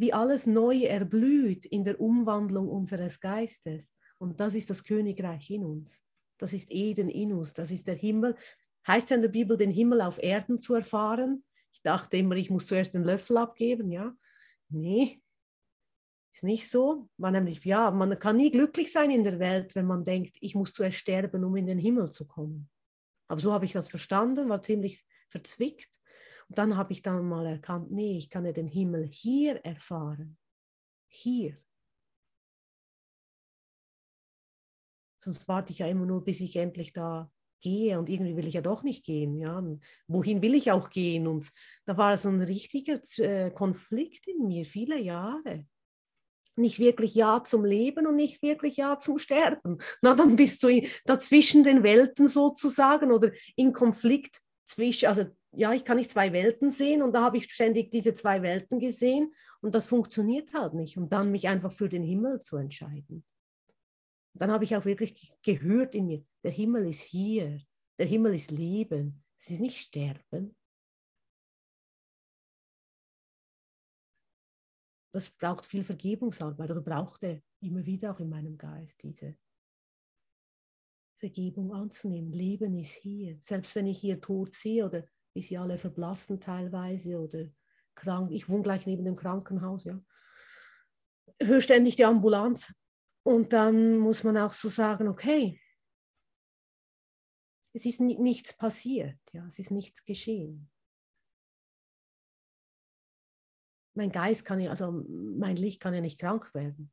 wie 0.00 0.14
alles 0.14 0.46
neu 0.46 0.84
erblüht 0.84 1.66
in 1.66 1.84
der 1.84 2.00
Umwandlung 2.00 2.70
unseres 2.70 3.20
Geistes. 3.20 3.94
Und 4.16 4.40
das 4.40 4.54
ist 4.54 4.70
das 4.70 4.82
Königreich 4.82 5.50
in 5.50 5.62
uns. 5.62 6.00
Das 6.38 6.54
ist 6.54 6.72
Eden 6.72 7.10
in 7.10 7.34
uns. 7.34 7.52
Das 7.52 7.70
ist 7.70 7.86
der 7.86 7.96
Himmel. 7.96 8.34
Heißt 8.86 9.10
ja 9.10 9.16
in 9.16 9.22
der 9.22 9.28
Bibel, 9.28 9.58
den 9.58 9.70
Himmel 9.70 10.00
auf 10.00 10.18
Erden 10.22 10.58
zu 10.58 10.74
erfahren. 10.74 11.44
Ich 11.70 11.82
dachte 11.82 12.16
immer, 12.16 12.34
ich 12.36 12.48
muss 12.48 12.66
zuerst 12.66 12.94
den 12.94 13.04
Löffel 13.04 13.36
abgeben. 13.36 13.92
Ja, 13.92 14.16
nee, 14.70 15.22
ist 16.32 16.44
nicht 16.44 16.70
so. 16.70 17.10
Man 17.18 17.34
nämlich, 17.34 17.62
ja, 17.66 17.90
man 17.90 18.18
kann 18.18 18.38
nie 18.38 18.50
glücklich 18.50 18.90
sein 18.90 19.10
in 19.10 19.22
der 19.22 19.38
Welt, 19.38 19.74
wenn 19.74 19.86
man 19.86 20.02
denkt, 20.02 20.38
ich 20.40 20.54
muss 20.54 20.72
zuerst 20.72 20.96
sterben, 20.96 21.44
um 21.44 21.56
in 21.56 21.66
den 21.66 21.78
Himmel 21.78 22.10
zu 22.10 22.26
kommen. 22.26 22.70
Aber 23.28 23.40
so 23.42 23.52
habe 23.52 23.66
ich 23.66 23.72
das 23.72 23.90
verstanden, 23.90 24.48
war 24.48 24.62
ziemlich 24.62 25.04
verzwickt. 25.28 26.00
Dann 26.52 26.76
habe 26.76 26.92
ich 26.92 27.02
dann 27.02 27.28
mal 27.28 27.46
erkannt, 27.46 27.92
nee, 27.92 28.18
ich 28.18 28.28
kann 28.28 28.44
ja 28.44 28.52
den 28.52 28.66
Himmel 28.66 29.06
hier 29.06 29.64
erfahren. 29.64 30.36
Hier. 31.06 31.56
Sonst 35.22 35.46
warte 35.46 35.72
ich 35.72 35.78
ja 35.78 35.86
immer 35.86 36.06
nur, 36.06 36.24
bis 36.24 36.40
ich 36.40 36.56
endlich 36.56 36.92
da 36.92 37.30
gehe 37.60 37.98
und 37.98 38.08
irgendwie 38.08 38.36
will 38.36 38.48
ich 38.48 38.54
ja 38.54 38.62
doch 38.62 38.82
nicht 38.82 39.04
gehen. 39.04 39.38
Ja? 39.38 39.62
Wohin 40.08 40.42
will 40.42 40.54
ich 40.54 40.72
auch 40.72 40.90
gehen? 40.90 41.28
Und 41.28 41.50
da 41.84 41.96
war 41.96 42.18
so 42.18 42.28
ein 42.28 42.40
richtiger 42.40 42.98
äh, 43.18 43.50
Konflikt 43.50 44.26
in 44.26 44.48
mir, 44.48 44.64
viele 44.64 44.98
Jahre. 44.98 45.66
Nicht 46.56 46.80
wirklich 46.80 47.14
Ja 47.14 47.44
zum 47.44 47.64
Leben 47.64 48.06
und 48.08 48.16
nicht 48.16 48.42
wirklich 48.42 48.76
Ja 48.76 48.98
zum 48.98 49.18
Sterben. 49.18 49.78
Na, 50.02 50.14
dann 50.14 50.34
bist 50.34 50.64
du 50.64 50.68
dazwischen 51.04 51.62
den 51.62 51.84
Welten 51.84 52.26
sozusagen 52.26 53.12
oder 53.12 53.30
in 53.54 53.72
Konflikt 53.72 54.40
zwischen, 54.64 55.06
also 55.06 55.26
ja, 55.52 55.72
ich 55.72 55.84
kann 55.84 55.96
nicht 55.96 56.10
zwei 56.10 56.32
Welten 56.32 56.70
sehen 56.70 57.02
und 57.02 57.12
da 57.12 57.22
habe 57.22 57.36
ich 57.36 57.52
ständig 57.52 57.90
diese 57.90 58.14
zwei 58.14 58.42
Welten 58.42 58.78
gesehen 58.78 59.34
und 59.60 59.74
das 59.74 59.86
funktioniert 59.86 60.54
halt 60.54 60.74
nicht. 60.74 60.96
Und 60.96 61.12
dann 61.12 61.30
mich 61.30 61.48
einfach 61.48 61.72
für 61.72 61.88
den 61.88 62.04
Himmel 62.04 62.40
zu 62.40 62.56
entscheiden. 62.56 63.24
Dann 64.34 64.50
habe 64.50 64.64
ich 64.64 64.76
auch 64.76 64.84
wirklich 64.84 65.34
gehört 65.42 65.94
in 65.94 66.06
mir, 66.06 66.24
der 66.44 66.52
Himmel 66.52 66.88
ist 66.88 67.02
hier, 67.02 67.60
der 67.98 68.06
Himmel 68.06 68.34
ist 68.34 68.50
Leben, 68.50 69.24
es 69.36 69.50
ist 69.50 69.60
nicht 69.60 69.78
Sterben. 69.78 70.54
Das 75.12 75.30
braucht 75.30 75.66
viel 75.66 75.82
Vergebungsarbeit 75.82 76.70
oder 76.70 76.80
brauchte 76.80 77.42
immer 77.60 77.84
wieder 77.84 78.12
auch 78.12 78.20
in 78.20 78.28
meinem 78.28 78.56
Geist 78.56 79.02
diese 79.02 79.36
Vergebung 81.18 81.72
anzunehmen. 81.74 82.32
Leben 82.32 82.78
ist 82.78 82.94
hier. 82.94 83.38
Selbst 83.42 83.74
wenn 83.74 83.88
ich 83.88 83.98
hier 83.98 84.20
tot 84.20 84.54
sehe 84.54 84.86
oder 84.86 85.04
wie 85.34 85.42
sie 85.42 85.58
alle 85.58 85.78
verblassen 85.78 86.40
teilweise 86.40 87.18
oder 87.18 87.46
krank. 87.94 88.30
Ich 88.32 88.48
wohne 88.48 88.62
gleich 88.62 88.86
neben 88.86 89.04
dem 89.04 89.16
Krankenhaus, 89.16 89.84
ja. 89.84 90.02
Höre 91.42 91.60
ständig 91.60 91.96
die 91.96 92.04
Ambulanz. 92.04 92.72
Und 93.22 93.52
dann 93.52 93.98
muss 93.98 94.24
man 94.24 94.36
auch 94.36 94.52
so 94.52 94.68
sagen, 94.68 95.08
okay, 95.08 95.60
es 97.72 97.86
ist 97.86 98.00
nichts 98.00 98.56
passiert, 98.56 99.20
ja, 99.32 99.46
es 99.46 99.58
ist 99.58 99.70
nichts 99.70 100.04
geschehen. 100.04 100.70
Mein 103.94 104.10
Geist 104.10 104.44
kann 104.44 104.60
ja, 104.60 104.70
also 104.70 105.04
mein 105.08 105.56
Licht 105.56 105.80
kann 105.80 105.94
ja 105.94 106.00
nicht 106.00 106.18
krank 106.18 106.54
werden. 106.54 106.92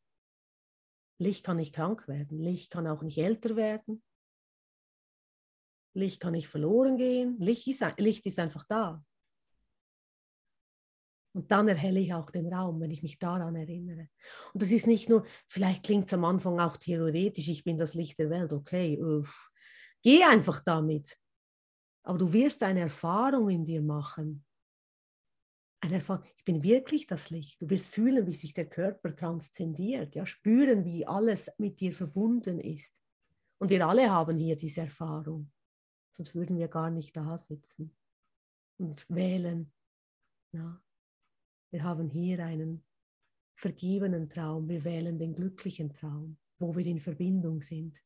Licht 1.20 1.46
kann 1.46 1.58
nicht 1.58 1.74
krank 1.74 2.08
werden. 2.08 2.40
Licht 2.40 2.72
kann 2.72 2.88
auch 2.88 3.02
nicht 3.02 3.18
älter 3.18 3.56
werden. 3.56 4.04
Licht 5.98 6.20
kann 6.22 6.34
nicht 6.34 6.48
verloren 6.48 6.98
gehen. 6.98 7.38
Licht 7.40 7.68
ist, 7.68 7.84
Licht 7.98 8.26
ist 8.26 8.40
einfach 8.40 8.66
da. 8.66 9.04
Und 11.34 11.52
dann 11.52 11.68
erhelle 11.68 12.00
ich 12.00 12.14
auch 12.14 12.32
den 12.32 12.52
Raum, 12.52 12.80
wenn 12.80 12.90
ich 12.90 13.04
mich 13.04 13.20
daran 13.20 13.56
erinnere. 13.56 14.10
Und 14.54 14.62
das 14.62 14.72
ist 14.72 14.88
nicht 14.88 15.10
nur, 15.10 15.26
vielleicht 15.48 15.86
klingt 15.86 16.06
es 16.06 16.14
am 16.14 16.26
Anfang 16.26 16.60
auch 16.60 16.78
theoretisch, 16.78 17.48
ich 17.48 17.64
bin 17.64 17.78
das 17.78 17.94
Licht 17.94 18.18
der 18.18 18.30
Welt, 18.30 18.54
okay, 18.54 19.00
uff. 19.00 19.52
geh 20.02 20.24
einfach 20.24 20.64
damit. 20.64 21.16
Aber 22.04 22.18
du 22.18 22.32
wirst 22.32 22.64
eine 22.64 22.80
Erfahrung 22.80 23.50
in 23.50 23.66
dir 23.66 23.82
machen. 23.82 24.46
Eine 25.82 25.96
Erfahrung, 25.96 26.24
ich 26.36 26.44
bin 26.44 26.64
wirklich 26.64 27.06
das 27.06 27.30
Licht. 27.30 27.62
Du 27.62 27.70
wirst 27.70 27.88
fühlen, 27.88 28.26
wie 28.26 28.34
sich 28.34 28.54
der 28.54 28.68
Körper 28.68 29.16
transzendiert, 29.16 30.16
ja, 30.16 30.26
spüren, 30.26 30.86
wie 30.86 31.06
alles 31.06 31.52
mit 31.60 31.80
dir 31.80 31.94
verbunden 31.94 32.60
ist. 32.60 33.00
Und 33.60 33.70
wir 33.70 33.86
alle 33.86 34.10
haben 34.10 34.38
hier 34.38 34.56
diese 34.56 34.82
Erfahrung 34.82 35.52
sonst 36.12 36.36
würden 36.36 36.58
wir 36.58 36.68
gar 36.68 36.90
nicht 36.90 37.16
da 37.16 37.38
sitzen 37.38 37.96
und 38.78 39.10
wählen. 39.10 39.72
Ja. 40.52 40.82
Wir 41.72 41.84
haben 41.84 42.10
hier 42.10 42.44
einen 42.44 42.84
vergebenen 43.56 44.30
Traum, 44.30 44.70
wir 44.70 44.84
wählen 44.84 45.20
den 45.20 45.34
glücklichen 45.34 45.94
Traum. 45.94 46.38
wo 46.60 46.76
wir 46.76 46.86
in 46.86 47.00
Verbindung 47.00 47.62
sind. 47.62 48.02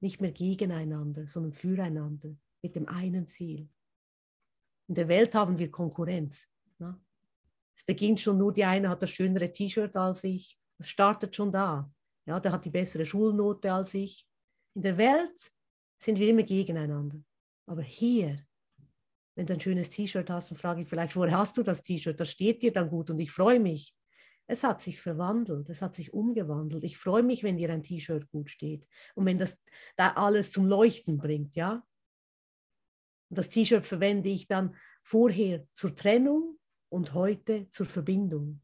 Nicht 0.00 0.20
mehr 0.20 0.32
gegeneinander, 0.32 1.26
sondern 1.26 1.52
füreinander, 1.52 2.36
mit 2.62 2.76
dem 2.76 2.88
einen 2.88 3.26
Ziel. 3.26 3.68
In 4.88 4.94
der 4.94 5.08
Welt 5.08 5.34
haben 5.34 5.58
wir 5.58 5.70
Konkurrenz. 5.70 6.46
Ne? 6.78 7.00
Es 7.74 7.84
beginnt 7.84 8.20
schon 8.20 8.38
nur, 8.38 8.52
die 8.52 8.64
eine 8.64 8.90
hat 8.90 9.02
das 9.02 9.10
schönere 9.10 9.50
T-Shirt 9.50 9.96
als 9.96 10.24
ich. 10.24 10.58
Es 10.78 10.88
startet 10.88 11.34
schon 11.34 11.50
da. 11.50 11.90
Ja, 12.26 12.38
der 12.40 12.52
hat 12.52 12.64
die 12.64 12.70
bessere 12.70 13.04
Schulnote 13.04 13.72
als 13.72 13.94
ich. 13.94 14.26
In 14.74 14.82
der 14.82 14.98
Welt 14.98 15.52
sind 15.98 16.18
wir 16.18 16.28
immer 16.28 16.42
gegeneinander. 16.42 17.22
Aber 17.66 17.82
hier, 17.82 18.38
wenn 19.34 19.46
du 19.46 19.54
ein 19.54 19.60
schönes 19.60 19.90
T-Shirt 19.90 20.30
hast, 20.30 20.50
dann 20.50 20.58
frage 20.58 20.82
ich 20.82 20.88
vielleicht, 20.88 21.16
woher 21.16 21.38
hast 21.38 21.56
du 21.56 21.62
das 21.62 21.82
T-Shirt? 21.82 22.18
Das 22.18 22.30
steht 22.30 22.62
dir 22.62 22.72
dann 22.72 22.88
gut 22.88 23.10
und 23.10 23.18
ich 23.18 23.30
freue 23.30 23.60
mich. 23.60 23.94
Es 24.46 24.62
hat 24.62 24.80
sich 24.80 25.00
verwandelt, 25.00 25.70
es 25.70 25.80
hat 25.80 25.94
sich 25.94 26.12
umgewandelt. 26.12 26.84
Ich 26.84 26.98
freue 26.98 27.22
mich, 27.22 27.42
wenn 27.42 27.56
dir 27.56 27.70
ein 27.70 27.82
T-Shirt 27.82 28.28
gut 28.28 28.50
steht 28.50 28.86
und 29.14 29.24
wenn 29.24 29.38
das 29.38 29.58
da 29.96 30.12
alles 30.12 30.52
zum 30.52 30.66
Leuchten 30.66 31.16
bringt, 31.16 31.56
ja. 31.56 31.86
Und 33.30 33.38
das 33.38 33.48
T-Shirt 33.48 33.86
verwende 33.86 34.28
ich 34.28 34.46
dann 34.46 34.76
vorher 35.02 35.66
zur 35.72 35.94
Trennung 35.94 36.58
und 36.90 37.14
heute 37.14 37.68
zur 37.70 37.86
Verbindung. 37.86 38.60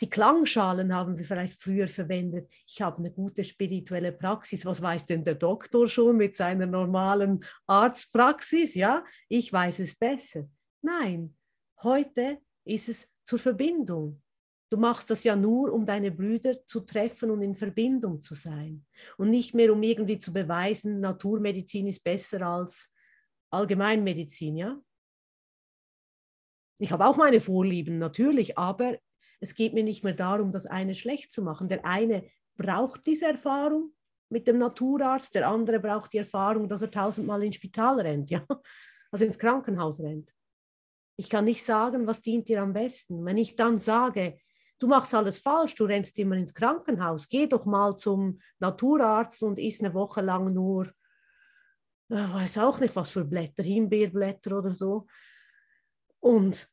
Die 0.00 0.08
Klangschalen 0.08 0.94
haben 0.94 1.18
wir 1.18 1.24
vielleicht 1.24 1.60
früher 1.60 1.88
verwendet. 1.88 2.48
Ich 2.66 2.80
habe 2.80 2.98
eine 2.98 3.10
gute 3.10 3.42
spirituelle 3.42 4.12
Praxis. 4.12 4.64
Was 4.64 4.80
weiß 4.80 5.06
denn 5.06 5.24
der 5.24 5.34
Doktor 5.34 5.88
schon 5.88 6.16
mit 6.16 6.34
seiner 6.34 6.66
normalen 6.66 7.44
Arztpraxis? 7.66 8.74
Ja, 8.74 9.04
ich 9.28 9.52
weiß 9.52 9.80
es 9.80 9.96
besser. 9.96 10.48
Nein, 10.82 11.36
heute 11.82 12.38
ist 12.64 12.88
es 12.88 13.08
zur 13.24 13.40
Verbindung. 13.40 14.22
Du 14.70 14.76
machst 14.76 15.10
das 15.10 15.24
ja 15.24 15.34
nur, 15.34 15.72
um 15.72 15.84
deine 15.84 16.12
Brüder 16.12 16.64
zu 16.66 16.80
treffen 16.80 17.30
und 17.30 17.42
in 17.42 17.56
Verbindung 17.56 18.20
zu 18.20 18.34
sein. 18.34 18.84
Und 19.16 19.30
nicht 19.30 19.54
mehr, 19.54 19.72
um 19.72 19.82
irgendwie 19.82 20.18
zu 20.18 20.32
beweisen, 20.32 21.00
Naturmedizin 21.00 21.86
ist 21.86 22.04
besser 22.04 22.42
als 22.42 22.92
Allgemeinmedizin, 23.50 24.56
ja? 24.56 24.80
Ich 26.80 26.92
habe 26.92 27.06
auch 27.06 27.16
meine 27.16 27.40
Vorlieben, 27.40 27.98
natürlich, 27.98 28.56
aber 28.56 28.96
es 29.40 29.54
geht 29.54 29.74
mir 29.74 29.84
nicht 29.84 30.04
mehr 30.04 30.14
darum, 30.14 30.52
das 30.52 30.66
eine 30.66 30.94
schlecht 30.94 31.32
zu 31.32 31.42
machen. 31.42 31.68
Der 31.68 31.84
eine 31.84 32.24
braucht 32.56 33.06
diese 33.06 33.26
Erfahrung 33.26 33.92
mit 34.30 34.46
dem 34.46 34.58
Naturarzt, 34.58 35.34
der 35.34 35.48
andere 35.48 35.80
braucht 35.80 36.12
die 36.12 36.18
Erfahrung, 36.18 36.68
dass 36.68 36.82
er 36.82 36.90
tausendmal 36.90 37.42
ins 37.44 37.56
Spital 37.56 38.00
rennt, 38.00 38.30
ja? 38.30 38.44
also 39.10 39.24
ins 39.24 39.38
Krankenhaus 39.38 40.00
rennt. 40.00 40.34
Ich 41.16 41.30
kann 41.30 41.44
nicht 41.44 41.64
sagen, 41.64 42.06
was 42.06 42.20
dient 42.20 42.48
dir 42.48 42.62
am 42.62 42.72
besten. 42.72 43.24
Wenn 43.24 43.38
ich 43.38 43.56
dann 43.56 43.78
sage, 43.78 44.38
du 44.78 44.86
machst 44.86 45.14
alles 45.14 45.38
falsch, 45.38 45.74
du 45.74 45.84
rennst 45.84 46.18
immer 46.18 46.36
ins 46.36 46.54
Krankenhaus, 46.54 47.28
geh 47.28 47.46
doch 47.46 47.66
mal 47.66 47.96
zum 47.96 48.40
Naturarzt 48.58 49.42
und 49.42 49.58
isst 49.58 49.82
eine 49.82 49.94
Woche 49.94 50.20
lang 50.20 50.52
nur, 50.52 50.86
äh, 52.10 52.14
weiß 52.14 52.58
auch 52.58 52.80
nicht, 52.80 52.94
was 52.94 53.10
für 53.10 53.24
Blätter, 53.24 53.62
Himbeerblätter 53.62 54.58
oder 54.58 54.72
so. 54.72 55.06
Und 56.20 56.70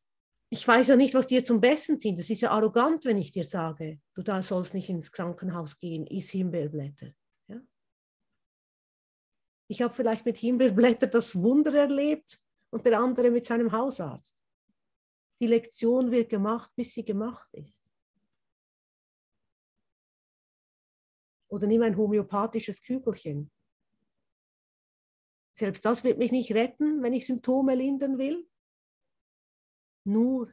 ich 0.56 0.66
weiß 0.66 0.88
ja 0.88 0.96
nicht, 0.96 1.14
was 1.14 1.26
dir 1.26 1.44
zum 1.44 1.60
Besten 1.60 1.98
sind. 1.98 2.18
Das 2.18 2.30
ist 2.30 2.40
ja 2.40 2.50
arrogant, 2.50 3.04
wenn 3.04 3.18
ich 3.18 3.30
dir 3.30 3.44
sage, 3.44 4.00
du 4.14 4.22
da 4.22 4.42
sollst 4.42 4.74
nicht 4.74 4.88
ins 4.88 5.12
Krankenhaus 5.12 5.78
gehen, 5.78 6.06
iss 6.06 6.30
Himbeerblätter. 6.30 7.12
Ja? 7.48 7.60
Ich 9.68 9.82
habe 9.82 9.94
vielleicht 9.94 10.24
mit 10.24 10.36
Himbeerblätter 10.36 11.06
das 11.06 11.36
Wunder 11.36 11.74
erlebt 11.74 12.40
und 12.70 12.86
der 12.86 12.98
andere 12.98 13.30
mit 13.30 13.44
seinem 13.44 13.72
Hausarzt. 13.72 14.36
Die 15.40 15.46
Lektion 15.46 16.10
wird 16.10 16.30
gemacht, 16.30 16.72
bis 16.74 16.94
sie 16.94 17.04
gemacht 17.04 17.48
ist. 17.52 17.84
Oder 21.48 21.66
nimm 21.66 21.82
ein 21.82 21.96
homöopathisches 21.96 22.82
Kügelchen. 22.82 23.50
Selbst 25.54 25.84
das 25.84 26.02
wird 26.02 26.18
mich 26.18 26.32
nicht 26.32 26.52
retten, 26.52 27.02
wenn 27.02 27.12
ich 27.12 27.26
Symptome 27.26 27.74
lindern 27.74 28.18
will 28.18 28.48
nur 30.06 30.52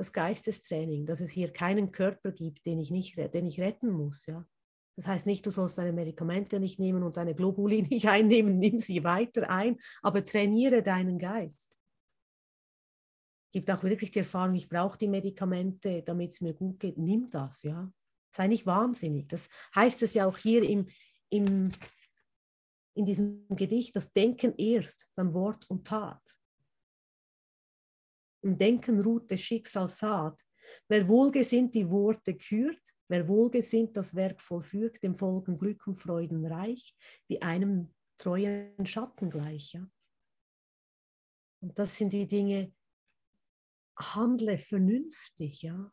das 0.00 0.12
Geistestraining, 0.12 1.04
dass 1.04 1.20
es 1.20 1.30
hier 1.30 1.52
keinen 1.52 1.92
Körper 1.92 2.32
gibt, 2.32 2.64
den 2.64 2.78
ich, 2.78 2.90
nicht, 2.90 3.16
den 3.16 3.46
ich 3.46 3.60
retten 3.60 3.90
muss. 3.90 4.24
Ja? 4.26 4.46
Das 4.96 5.06
heißt 5.06 5.26
nicht, 5.26 5.44
du 5.44 5.50
sollst 5.50 5.78
deine 5.78 5.92
Medikamente 5.92 6.58
nicht 6.58 6.78
nehmen 6.78 7.02
und 7.02 7.16
deine 7.16 7.34
Globuli 7.34 7.82
nicht 7.90 8.08
einnehmen, 8.08 8.58
nimm 8.58 8.78
sie 8.78 9.04
weiter 9.04 9.50
ein, 9.50 9.78
aber 10.02 10.24
trainiere 10.24 10.82
deinen 10.82 11.18
Geist. 11.18 11.76
Es 13.48 13.52
gibt 13.52 13.70
auch 13.70 13.82
wirklich 13.82 14.10
die 14.10 14.20
Erfahrung, 14.20 14.54
ich 14.54 14.68
brauche 14.68 14.96
die 14.96 15.08
Medikamente, 15.08 16.02
damit 16.02 16.30
es 16.30 16.40
mir 16.40 16.54
gut 16.54 16.78
geht. 16.78 16.96
Nimm 16.96 17.28
das, 17.30 17.62
ja. 17.62 17.92
Sei 18.32 18.46
nicht 18.46 18.64
wahnsinnig. 18.64 19.28
Das 19.28 19.48
heißt 19.74 20.02
es 20.02 20.14
ja 20.14 20.26
auch 20.26 20.38
hier 20.38 20.62
im, 20.62 20.88
im, 21.30 21.72
in 22.94 23.04
diesem 23.04 23.48
Gedicht, 23.48 23.96
das 23.96 24.12
Denken 24.12 24.54
erst, 24.56 25.10
dann 25.16 25.34
Wort 25.34 25.68
und 25.68 25.86
Tat. 25.86 26.22
Im 28.42 28.56
Denken 28.56 29.00
ruht 29.00 29.30
des 29.30 29.40
Schicksals 29.40 29.98
Saat. 29.98 30.40
Wer 30.88 31.06
wohlgesinnt 31.08 31.74
die 31.74 31.88
Worte 31.88 32.36
kürt, 32.36 32.80
wer 33.08 33.26
wohlgesinnt 33.26 33.96
das 33.96 34.14
Werk 34.14 34.40
vollführt, 34.40 35.02
dem 35.02 35.16
folgen 35.16 35.58
Glück 35.58 35.86
und 35.86 35.98
Freuden 35.98 36.46
reich, 36.46 36.96
wie 37.28 37.42
einem 37.42 37.92
treuen 38.16 38.86
Schatten 38.86 39.30
gleich. 39.30 39.72
Ja? 39.72 39.90
Und 41.62 41.78
das 41.78 41.96
sind 41.96 42.12
die 42.12 42.26
Dinge, 42.26 42.72
handle 43.98 44.58
vernünftig, 44.58 45.62
ja. 45.62 45.92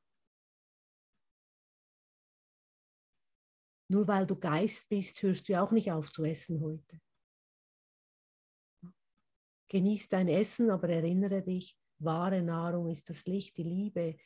Nur 3.89 4.07
weil 4.07 4.27
du 4.27 4.37
Geist 4.37 4.89
bist, 4.89 5.21
hörst 5.21 5.47
du 5.47 5.61
auch 5.61 5.71
nicht 5.71 5.91
auf 5.91 6.11
zu 6.11 6.23
essen 6.25 6.61
heute. 6.61 6.99
Genieß 9.69 10.09
dein 10.09 10.27
Essen, 10.27 10.69
aber 10.69 10.89
erinnere 10.89 11.41
dich, 11.41 11.77
Wahre 11.99 12.41
Nahrung 12.41 12.89
ist 12.89 13.09
das 13.09 13.25
Licht, 13.25 13.57
die 13.57 13.63
Liebe, 13.63 14.17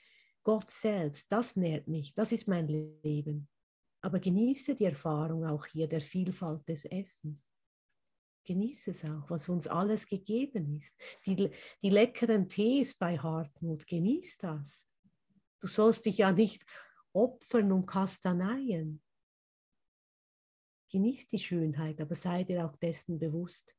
Gott 0.44 0.70
selbst. 0.70 1.32
Das 1.32 1.56
nährt 1.56 1.88
mich, 1.88 2.14
das 2.14 2.32
ist 2.32 2.48
mein 2.48 2.68
Leben. 2.68 3.48
Aber 4.02 4.20
genieße 4.20 4.76
die 4.76 4.86
Erfahrung 4.86 5.46
auch 5.46 5.66
hier 5.68 5.88
der 5.88 6.02
Vielfalt 6.02 6.68
des 6.68 6.86
Essens. 6.86 7.52
Genieße 8.44 8.92
es 8.92 9.06
auch, 9.06 9.30
was 9.30 9.48
uns 9.48 9.68
alles 9.68 10.08
gegeben 10.08 10.76
ist. 10.76 10.96
Die, 11.26 11.52
die 11.82 11.90
leckeren 11.90 12.48
Tees 12.50 12.98
bei 12.98 13.18
Hartmut, 13.20 13.86
genieß 13.86 14.40
das. 14.40 14.88
Du 15.60 15.68
sollst 15.68 16.06
dich 16.06 16.18
ja 16.18 16.32
nicht 16.32 16.66
opfern 17.14 17.72
und 17.72 17.86
kastaneien. 17.86 19.02
Genieß 20.90 21.28
die 21.28 21.40
Schönheit, 21.40 22.02
aber 22.02 22.16
sei 22.16 22.44
dir 22.44 22.66
auch 22.66 22.76
dessen 22.78 23.20
bewusst, 23.20 23.76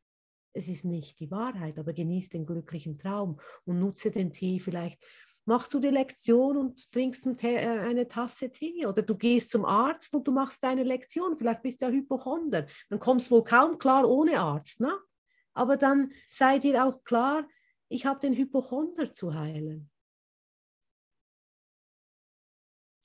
es 0.53 0.69
ist 0.69 0.85
nicht 0.85 1.21
die 1.21 1.31
Wahrheit, 1.31 1.79
aber 1.79 1.93
genieß 1.93 2.29
den 2.31 2.47
glücklichen 2.47 2.99
Traum 2.99 3.41
und 3.65 3.79
nutze 3.79 4.11
den 4.11 4.33
Tee 4.33 4.61
vielleicht. 4.61 5.03
Machst 5.45 5.75
du 5.75 5.81
die 5.81 5.89
Lektion 5.89 6.57
und 6.57 6.93
trinkst 6.93 7.27
äh, 7.43 7.59
eine 7.59 8.07
Tasse 8.07 8.51
Tee 8.51 8.87
oder 8.87 9.03
du 9.03 9.17
gehst 9.17 9.51
zum 9.51 9.65
Arzt 9.65 10.15
und 10.15 10.27
du 10.29 10.33
machst 10.33 10.63
deine 10.63 10.85
Lektion. 10.85 11.37
Vielleicht 11.37 11.63
bist 11.63 11.83
du 11.83 11.87
ja 11.87 11.91
Hypochonder. 11.91 12.67
Dann 12.89 13.01
kommst 13.01 13.31
du 13.31 13.37
wohl 13.37 13.45
kaum 13.45 13.79
klar 13.79 14.09
ohne 14.09 14.39
Arzt. 14.39 14.81
Ne? 14.81 14.97
Aber 15.53 15.77
dann 15.77 16.13
sei 16.31 16.59
dir 16.59 16.85
auch 16.85 17.03
klar, 17.03 17.49
ich 17.89 18.07
habe 18.07 18.21
den 18.21 18.35
Hypochonder 18.35 19.13
zu 19.13 19.35
heilen. 19.35 19.91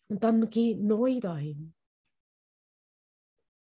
Und 0.10 0.24
dann 0.24 0.50
geh 0.50 0.76
neu 0.76 1.20
dahin 1.20 1.74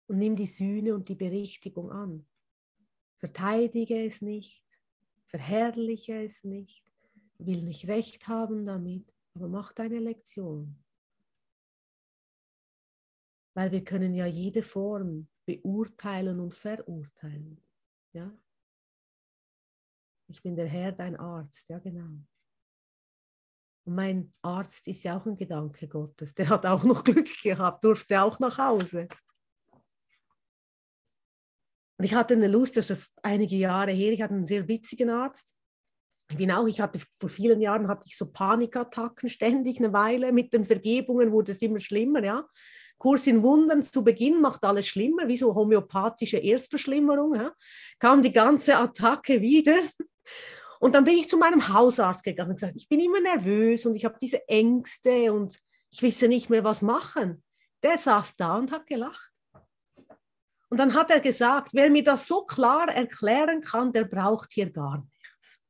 und 0.09 0.19
nimm 0.19 0.37
die 0.37 0.47
Sühne 0.47 0.95
und 0.95 1.09
die 1.09 1.17
Berichtigung 1.17 1.91
an. 1.91 2.28
Verteidige 3.19 4.05
es 4.05 4.23
nicht, 4.23 4.65
verherrliche 5.27 6.25
es 6.25 6.45
nicht, 6.45 6.85
will 7.39 7.63
nicht 7.63 7.89
recht 7.89 8.29
haben 8.29 8.65
damit, 8.65 9.13
aber 9.35 9.49
mach 9.49 9.73
deine 9.73 9.99
Lektion. 9.99 10.83
Weil 13.55 13.73
wir 13.73 13.85
können 13.85 14.15
ja 14.15 14.27
jede 14.27 14.63
Form 14.63 15.29
beurteilen 15.45 16.41
und 16.41 16.55
verurteilen. 16.55 17.61
Ja? 18.13 18.33
Ich 20.29 20.43
bin 20.43 20.55
der 20.55 20.67
Herr, 20.67 20.93
dein 20.93 21.17
Arzt, 21.17 21.69
ja 21.69 21.79
genau. 21.79 22.21
Und 23.85 23.95
mein 23.95 24.35
Arzt 24.43 24.87
ist 24.87 25.03
ja 25.05 25.17
auch 25.17 25.27
ein 25.27 25.37
Gedanke 25.37 25.89
Gottes. 25.89 26.35
Der 26.35 26.51
hat 26.51 26.67
auch 26.67 26.85
noch 26.85 27.03
Glück 27.03 27.29
gehabt, 27.43 27.83
durfte 27.83 28.23
auch 28.23 28.39
nach 28.39 28.59
Hause. 28.59 29.09
Und 31.99 32.05
ich 32.05 32.15
hatte 32.15 32.35
eine 32.35 32.47
Lust, 32.47 32.77
das 32.77 32.91
ist 32.91 33.11
einige 33.23 33.57
Jahre 33.57 33.91
her, 33.91 34.13
ich 34.13 34.23
hatte 34.23 34.35
einen 34.35 34.45
sehr 34.45 34.69
witzigen 34.69 35.11
Arzt. 35.11 35.55
Ich 36.31 36.37
bin 36.37 36.53
auch, 36.53 36.67
ich 36.67 36.81
hatte 36.81 37.01
vor 37.19 37.29
vielen 37.29 37.61
Jahren 37.61 37.89
hatte 37.89 38.05
ich 38.07 38.17
so 38.17 38.31
Panikattacken 38.31 39.29
ständig 39.29 39.79
eine 39.79 39.93
Weile. 39.93 40.33
Mit 40.33 40.53
den 40.53 40.65
Vergebungen 40.65 41.33
wurde 41.33 41.53
es 41.53 41.63
immer 41.63 41.81
schlimmer, 41.81 42.23
ja. 42.23 42.47
Kurs 42.99 43.29
in 43.29 43.43
Wundern 43.43 43.83
zu 43.83 44.03
Beginn 44.03 44.41
macht 44.41 44.65
alles 44.65 44.89
schlimmer, 44.89 45.29
wie 45.29 45.37
so 45.37 45.55
homöopathische 45.55 46.39
Erstverschlimmerung. 46.39 47.35
Ja. 47.35 47.53
Kam 47.99 48.23
die 48.23 48.33
ganze 48.33 48.77
Attacke 48.77 49.41
wieder. 49.41 49.77
Und 50.81 50.95
dann 50.95 51.05
bin 51.05 51.15
ich 51.15 51.29
zu 51.29 51.37
meinem 51.37 51.69
Hausarzt 51.73 52.23
gegangen 52.23 52.51
und 52.51 52.57
gesagt, 52.57 52.77
ich 52.77 52.89
bin 52.89 53.01
immer 53.01 53.21
nervös 53.21 53.85
und 53.85 53.97
ich 53.97 54.05
habe 54.05 54.17
diese 54.21 54.47
Ängste 54.49 55.33
und 55.33 55.59
ich 55.91 56.03
wisse 56.03 56.29
nicht 56.29 56.51
mehr, 56.51 56.63
was 56.63 56.83
machen. 56.83 57.43
der 57.83 57.99
saß 57.99 58.37
da 58.37 58.57
und 58.57 58.71
hat 58.71 58.87
gelacht. 58.87 59.28
Und 60.71 60.79
dann 60.79 60.95
hat 60.95 61.11
er 61.11 61.21
gesagt, 61.21 61.71
wer 61.73 61.91
mir 61.91 62.03
das 62.03 62.27
so 62.27 62.45
klar 62.45 62.89
erklären 62.89 63.61
kann, 63.61 63.93
der 63.93 64.05
braucht 64.05 64.53
hier 64.53 64.71
gar 64.71 64.99
nichts. 64.99 65.63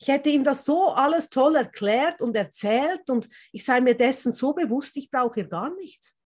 Ich 0.00 0.08
hätte 0.08 0.30
ihm 0.30 0.44
das 0.44 0.64
so 0.64 0.90
alles 0.90 1.30
toll 1.30 1.56
erklärt 1.56 2.20
und 2.20 2.34
erzählt 2.34 3.08
und 3.08 3.28
ich 3.52 3.64
sei 3.64 3.80
mir 3.80 3.96
dessen 3.96 4.32
so 4.32 4.52
bewusst, 4.52 4.96
ich 4.96 5.10
brauche 5.10 5.34
hier 5.34 5.48
gar 5.48 5.74
nichts. 5.74 6.16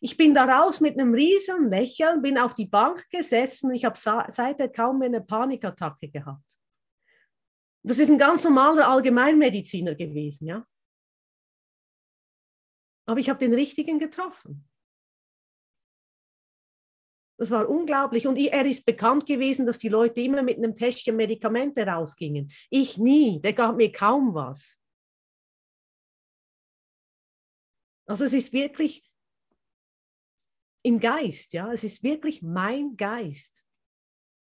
Ich 0.00 0.16
bin 0.16 0.34
daraus 0.34 0.80
mit 0.80 0.98
einem 0.98 1.14
riesen 1.14 1.70
Lächeln, 1.70 2.20
bin 2.20 2.38
auf 2.38 2.54
die 2.54 2.66
Bank 2.66 3.08
gesessen. 3.10 3.70
Ich 3.70 3.84
habe 3.84 3.96
seither 3.96 4.68
kaum 4.68 4.98
mehr 4.98 5.08
eine 5.08 5.20
Panikattacke 5.20 6.08
gehabt. 6.08 6.58
Das 7.82 7.98
ist 7.98 8.10
ein 8.10 8.18
ganz 8.18 8.44
normaler 8.44 8.88
Allgemeinmediziner 8.88 9.94
gewesen, 9.94 10.46
ja. 10.46 10.66
Aber 13.06 13.20
ich 13.20 13.28
habe 13.28 13.38
den 13.38 13.54
richtigen 13.54 14.00
getroffen. 14.00 14.68
Das 17.38 17.50
war 17.50 17.68
unglaublich. 17.68 18.26
Und 18.26 18.38
er 18.38 18.64
ist 18.64 18.86
bekannt 18.86 19.26
gewesen, 19.26 19.66
dass 19.66 19.78
die 19.78 19.90
Leute 19.90 20.20
immer 20.22 20.42
mit 20.42 20.56
einem 20.56 20.74
Täschchen 20.74 21.16
Medikamente 21.16 21.86
rausgingen. 21.86 22.50
Ich 22.70 22.96
nie. 22.96 23.40
Der 23.40 23.52
gab 23.52 23.76
mir 23.76 23.92
kaum 23.92 24.34
was. 24.34 24.80
Also 28.06 28.24
es 28.24 28.32
ist 28.32 28.52
wirklich 28.52 29.02
im 30.82 31.00
Geist, 31.00 31.52
ja. 31.52 31.72
Es 31.72 31.84
ist 31.84 32.02
wirklich 32.02 32.42
mein 32.42 32.96
Geist. 32.96 33.64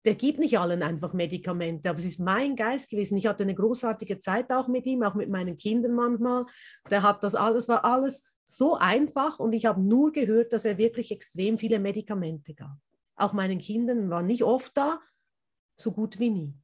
Der 0.06 0.14
gibt 0.14 0.38
nicht 0.38 0.58
allen 0.58 0.82
einfach 0.82 1.12
Medikamente, 1.12 1.90
aber 1.90 1.98
es 1.98 2.06
ist 2.06 2.18
mein 2.18 2.56
Geist 2.56 2.88
gewesen. 2.88 3.18
Ich 3.18 3.26
hatte 3.26 3.42
eine 3.42 3.54
großartige 3.54 4.18
Zeit 4.18 4.50
auch 4.50 4.66
mit 4.66 4.86
ihm, 4.86 5.02
auch 5.02 5.14
mit 5.14 5.28
meinen 5.28 5.58
Kindern 5.58 5.92
manchmal. 5.92 6.46
Der 6.90 7.02
hat 7.02 7.22
das 7.22 7.34
alles, 7.34 7.68
war 7.68 7.84
alles 7.84 8.32
so 8.56 8.76
einfach 8.76 9.38
und 9.38 9.52
ich 9.52 9.66
habe 9.66 9.80
nur 9.80 10.12
gehört, 10.12 10.52
dass 10.52 10.64
er 10.64 10.78
wirklich 10.78 11.10
extrem 11.10 11.58
viele 11.58 11.78
Medikamente 11.78 12.54
gab. 12.54 12.78
Auch 13.16 13.32
meinen 13.32 13.58
Kindern 13.58 14.10
war 14.10 14.22
nicht 14.22 14.44
oft 14.44 14.76
da, 14.76 15.00
so 15.76 15.92
gut 15.92 16.18
wie 16.18 16.30
nie. 16.30 16.54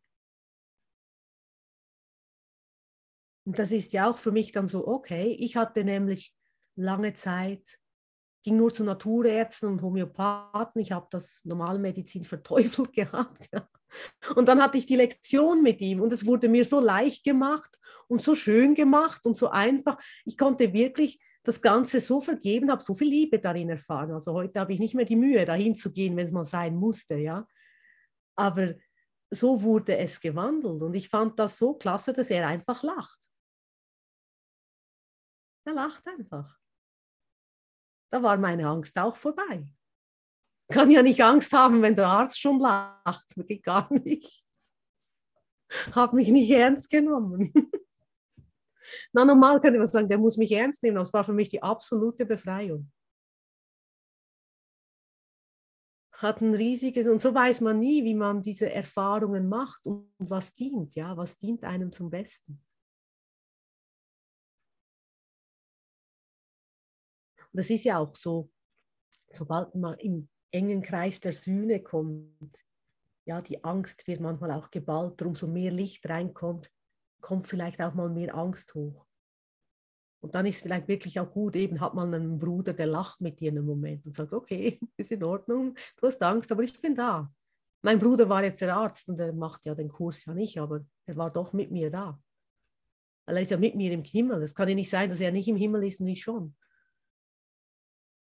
Und 3.44 3.58
das 3.58 3.70
ist 3.70 3.92
ja 3.92 4.10
auch 4.10 4.18
für 4.18 4.32
mich 4.32 4.52
dann 4.52 4.68
so, 4.68 4.86
okay, 4.88 5.36
ich 5.38 5.56
hatte 5.56 5.84
nämlich 5.84 6.34
lange 6.74 7.14
Zeit, 7.14 7.78
ging 8.42 8.56
nur 8.56 8.72
zu 8.72 8.84
Naturärzten 8.84 9.68
und 9.68 9.82
Homöopathen, 9.82 10.80
ich 10.80 10.92
habe 10.92 11.06
das 11.10 11.44
Normalmedizin 11.44 12.24
verteufelt 12.24 12.92
gehabt. 12.92 13.48
Ja. 13.52 13.68
Und 14.34 14.48
dann 14.48 14.60
hatte 14.60 14.78
ich 14.78 14.86
die 14.86 14.96
Lektion 14.96 15.62
mit 15.62 15.80
ihm 15.80 16.00
und 16.00 16.12
es 16.12 16.26
wurde 16.26 16.48
mir 16.48 16.64
so 16.64 16.80
leicht 16.80 17.24
gemacht 17.24 17.78
und 18.08 18.22
so 18.22 18.34
schön 18.34 18.74
gemacht 18.74 19.26
und 19.26 19.36
so 19.36 19.48
einfach. 19.48 19.98
Ich 20.24 20.36
konnte 20.36 20.72
wirklich 20.72 21.20
das 21.46 21.62
Ganze 21.62 22.00
so 22.00 22.20
vergeben, 22.20 22.72
habe 22.72 22.82
so 22.82 22.94
viel 22.94 23.08
Liebe 23.08 23.38
darin 23.38 23.70
erfahren. 23.70 24.10
Also 24.10 24.32
heute 24.32 24.58
habe 24.58 24.72
ich 24.72 24.80
nicht 24.80 24.96
mehr 24.96 25.04
die 25.04 25.14
Mühe, 25.14 25.44
dahin 25.44 25.76
zu 25.76 25.92
gehen, 25.92 26.16
wenn 26.16 26.26
es 26.26 26.32
mal 26.32 26.44
sein 26.44 26.74
musste, 26.74 27.14
ja. 27.16 27.46
Aber 28.36 28.74
so 29.30 29.62
wurde 29.62 29.96
es 29.96 30.20
gewandelt 30.20 30.82
und 30.82 30.94
ich 30.94 31.08
fand 31.08 31.38
das 31.38 31.56
so 31.56 31.74
klasse, 31.74 32.12
dass 32.12 32.30
er 32.30 32.48
einfach 32.48 32.82
lacht. 32.82 33.30
Er 35.64 35.74
lacht 35.74 36.04
einfach. 36.06 36.58
Da 38.10 38.22
war 38.22 38.36
meine 38.38 38.66
Angst 38.66 38.98
auch 38.98 39.16
vorbei. 39.16 39.68
Ich 40.68 40.74
kann 40.74 40.90
ja 40.90 41.02
nicht 41.02 41.22
Angst 41.22 41.52
haben, 41.52 41.80
wenn 41.80 41.94
der 41.94 42.08
Arzt 42.08 42.40
schon 42.40 42.58
lacht. 42.58 43.24
Das 43.36 43.46
geht 43.46 43.62
gar 43.62 43.92
nicht. 43.92 44.44
Habe 45.92 46.16
mich 46.16 46.28
nicht 46.28 46.50
ernst 46.50 46.90
genommen. 46.90 47.52
Na, 49.12 49.24
normal 49.24 49.60
könnte 49.60 49.78
man 49.78 49.86
sagen, 49.86 50.08
der 50.08 50.18
muss 50.18 50.36
mich 50.36 50.52
ernst 50.52 50.82
nehmen. 50.82 50.96
Das 50.96 51.12
war 51.12 51.24
für 51.24 51.32
mich 51.32 51.48
die 51.48 51.62
absolute 51.62 52.26
Befreiung. 52.26 52.90
Hat 56.12 56.40
ein 56.40 56.54
riesiges, 56.54 57.06
und 57.08 57.20
so 57.20 57.34
weiß 57.34 57.60
man 57.60 57.78
nie, 57.78 58.02
wie 58.04 58.14
man 58.14 58.42
diese 58.42 58.72
Erfahrungen 58.72 59.48
macht 59.48 59.86
und 59.86 60.08
was 60.18 60.54
dient, 60.54 60.94
ja, 60.94 61.16
was 61.16 61.36
dient 61.36 61.62
einem 61.62 61.92
zum 61.92 62.08
Besten. 62.08 62.64
Und 67.52 67.60
das 67.60 67.68
ist 67.68 67.84
ja 67.84 67.98
auch 67.98 68.14
so, 68.16 68.50
sobald 69.30 69.74
man 69.74 69.98
im 69.98 70.28
engen 70.50 70.82
Kreis 70.82 71.20
der 71.20 71.32
Sühne 71.32 71.82
kommt, 71.82 72.58
ja, 73.26 73.42
die 73.42 73.62
Angst 73.64 74.06
wird 74.06 74.20
manchmal 74.20 74.52
auch 74.52 74.70
geballt, 74.70 75.20
umso 75.20 75.46
mehr 75.46 75.72
Licht 75.72 76.08
reinkommt, 76.08 76.70
kommt 77.26 77.48
vielleicht 77.48 77.82
auch 77.82 77.92
mal 77.92 78.08
mehr 78.08 78.36
Angst 78.36 78.72
hoch. 78.76 79.04
Und 80.20 80.36
dann 80.36 80.46
ist 80.46 80.56
es 80.56 80.62
vielleicht 80.62 80.86
wirklich 80.86 81.18
auch 81.18 81.28
gut, 81.28 81.56
eben 81.56 81.80
hat 81.80 81.92
man 81.92 82.14
einen 82.14 82.38
Bruder, 82.38 82.72
der 82.72 82.86
lacht 82.86 83.20
mit 83.20 83.40
dir 83.40 83.48
in 83.48 83.58
einem 83.58 83.66
Moment 83.66 84.06
und 84.06 84.14
sagt, 84.14 84.32
okay, 84.32 84.78
ist 84.96 85.10
in 85.10 85.24
Ordnung, 85.24 85.74
du 85.96 86.06
hast 86.06 86.22
Angst, 86.22 86.52
aber 86.52 86.62
ich 86.62 86.80
bin 86.80 86.94
da. 86.94 87.34
Mein 87.82 87.98
Bruder 87.98 88.28
war 88.28 88.44
jetzt 88.44 88.60
der 88.60 88.76
Arzt 88.76 89.08
und 89.08 89.18
er 89.18 89.32
macht 89.32 89.64
ja 89.66 89.74
den 89.74 89.88
Kurs 89.88 90.24
ja 90.24 90.34
nicht, 90.34 90.56
aber 90.58 90.86
er 91.04 91.16
war 91.16 91.32
doch 91.32 91.52
mit 91.52 91.72
mir 91.72 91.90
da. 91.90 92.22
Er 93.26 93.40
ist 93.40 93.50
ja 93.50 93.56
mit 93.56 93.74
mir 93.74 93.90
im 93.90 94.04
Himmel. 94.04 94.40
Es 94.42 94.54
kann 94.54 94.68
ja 94.68 94.76
nicht 94.76 94.90
sein, 94.90 95.10
dass 95.10 95.18
er 95.18 95.32
nicht 95.32 95.48
im 95.48 95.56
Himmel 95.56 95.82
ist 95.84 95.98
und 95.98 96.06
ich 96.06 96.22
schon. 96.22 96.54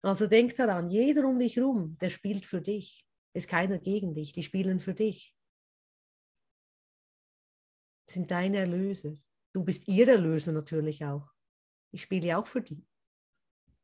Also 0.02 0.26
denk 0.26 0.56
daran, 0.56 0.90
jeder 0.90 1.28
um 1.28 1.38
dich 1.38 1.56
herum, 1.56 2.00
der 2.02 2.10
spielt 2.10 2.46
für 2.46 2.62
dich. 2.62 3.06
Ist 3.34 3.48
keiner 3.48 3.78
gegen 3.78 4.16
dich, 4.16 4.34
die 4.34 4.42
spielen 4.42 4.80
für 4.80 4.96
dich 4.96 5.37
sind 8.10 8.32
deine 8.32 8.58
Erlöser. 8.60 9.14
Du 9.54 9.64
bist 9.64 9.88
ihr 9.88 10.08
Erlöser 10.08 10.52
natürlich 10.52 11.04
auch. 11.04 11.28
Ich 11.92 12.04
spiele 12.04 12.38
auch 12.38 12.48
für 12.48 12.62
die. 12.62 12.86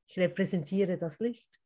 Ich 0.08 0.18
repräsentiere 0.20 0.98
das 0.98 1.20
Licht. 1.20 1.60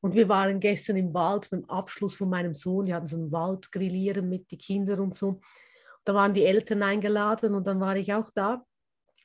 Und 0.00 0.14
wir 0.14 0.28
waren 0.28 0.60
gestern 0.60 0.96
im 0.96 1.14
Wald 1.14 1.48
beim 1.50 1.64
Abschluss 1.64 2.16
von 2.16 2.28
meinem 2.28 2.52
Sohn. 2.52 2.84
Die 2.84 2.92
hatten 2.92 3.06
so 3.06 3.16
einen 3.16 3.32
Waldgrillieren 3.32 4.28
mit 4.28 4.50
den 4.52 4.58
Kindern 4.58 5.00
und 5.00 5.16
so. 5.16 5.40
Da 6.04 6.14
waren 6.14 6.34
die 6.34 6.44
Eltern 6.44 6.82
eingeladen 6.82 7.54
und 7.54 7.66
dann 7.66 7.80
war 7.80 7.96
ich 7.96 8.12
auch 8.12 8.28
da. 8.34 8.66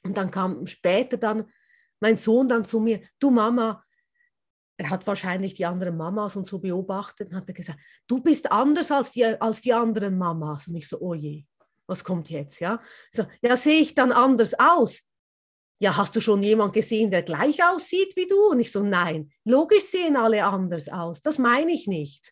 Und 0.03 0.15
dann 0.15 0.32
kam 0.32 0.65
später 0.67 1.17
dann 1.17 1.51
mein 1.99 2.15
Sohn 2.15 2.47
dann 2.47 2.63
zu 2.63 2.80
mir, 2.80 3.01
du 3.19 3.30
Mama, 3.30 3.84
er 4.80 4.89
hat 4.89 5.05
wahrscheinlich 5.07 5.55
die 5.55 5.65
anderen 5.65 5.97
Mamas 5.97 6.38
und 6.38 6.47
so 6.47 6.57
beobachtet 6.57 7.30
und 7.30 7.36
hat 7.36 7.53
gesagt, 7.53 7.80
du 8.07 8.21
bist 8.21 8.49
anders 8.49 8.91
als 8.91 9.11
die, 9.11 9.25
als 9.25 9.59
die 9.59 9.73
anderen 9.73 10.17
Mamas. 10.17 10.69
Und 10.69 10.75
ich 10.75 10.88
so, 10.88 11.01
oh 11.01 11.13
je, 11.13 11.43
was 11.86 12.01
kommt 12.01 12.30
jetzt? 12.30 12.61
Ja, 12.61 12.82
so, 13.11 13.25
ja 13.41 13.57
sehe 13.57 13.82
ich 13.82 13.93
dann 13.93 14.13
anders 14.13 14.57
aus? 14.57 15.01
Ja, 15.80 15.97
hast 15.97 16.15
du 16.15 16.21
schon 16.21 16.41
jemanden 16.43 16.75
gesehen, 16.75 17.11
der 17.11 17.23
gleich 17.23 17.61
aussieht 17.61 18.15
wie 18.15 18.25
du? 18.25 18.51
Und 18.51 18.61
ich 18.61 18.71
so, 18.71 18.82
nein, 18.82 19.34
logisch 19.43 19.84
sehen 19.84 20.15
alle 20.15 20.45
anders 20.45 20.88
aus, 20.88 21.19
das 21.19 21.38
meine 21.39 21.73
ich 21.73 21.86
nicht. 21.88 22.32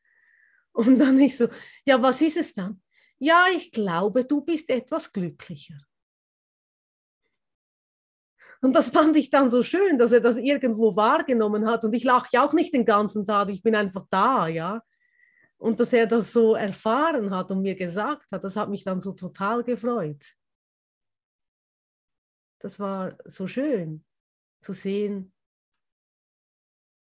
Und 0.71 0.99
dann 0.99 1.19
ich 1.19 1.35
so, 1.35 1.49
ja, 1.83 2.01
was 2.01 2.21
ist 2.21 2.37
es 2.37 2.53
dann? 2.53 2.81
Ja, 3.19 3.47
ich 3.53 3.71
glaube, 3.71 4.23
du 4.23 4.39
bist 4.39 4.69
etwas 4.69 5.11
glücklicher. 5.11 5.79
Und 8.61 8.75
das 8.75 8.89
fand 8.89 9.15
ich 9.15 9.29
dann 9.29 9.49
so 9.49 9.61
schön, 9.63 9.97
dass 9.97 10.11
er 10.11 10.21
das 10.21 10.37
irgendwo 10.37 10.95
wahrgenommen 10.95 11.67
hat. 11.67 11.83
Und 11.83 11.93
ich 11.93 12.03
lache 12.03 12.29
ja 12.31 12.45
auch 12.45 12.53
nicht 12.53 12.73
den 12.73 12.85
ganzen 12.85 13.25
Tag, 13.25 13.49
ich 13.49 13.61
bin 13.61 13.75
einfach 13.75 14.05
da, 14.09 14.47
ja. 14.47 14.81
Und 15.57 15.79
dass 15.79 15.93
er 15.93 16.07
das 16.07 16.33
so 16.33 16.55
erfahren 16.55 17.31
hat 17.31 17.51
und 17.51 17.61
mir 17.61 17.75
gesagt 17.75 18.31
hat, 18.31 18.43
das 18.43 18.55
hat 18.55 18.69
mich 18.69 18.83
dann 18.83 19.01
so 19.01 19.11
total 19.11 19.63
gefreut. 19.63 20.23
Das 22.59 22.79
war 22.79 23.17
so 23.25 23.47
schön 23.47 24.03
zu 24.61 24.73
sehen, 24.73 25.33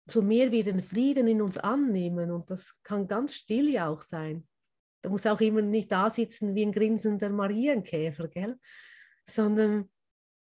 so 0.09 0.23
mehr 0.23 0.53
wir 0.53 0.65
den 0.65 0.83
Frieden 0.83 1.27
in 1.27 1.43
uns 1.43 1.59
annehmen. 1.59 2.31
Und 2.31 2.51
das 2.51 2.75
kann 2.83 3.09
ganz 3.09 3.35
still 3.35 3.69
ja 3.69 3.89
auch 3.89 4.01
sein. 4.01 4.47
Da 5.03 5.11
muss 5.11 5.27
auch 5.27 5.41
immer 5.41 5.63
nicht 5.63 5.91
da 5.91 6.11
sitzen 6.11 6.55
wie 6.55 6.65
ein 6.65 6.73
grinsender 6.73 7.31
Marienkäfer, 7.31 8.29
gell? 8.29 8.59
sondern 9.29 9.89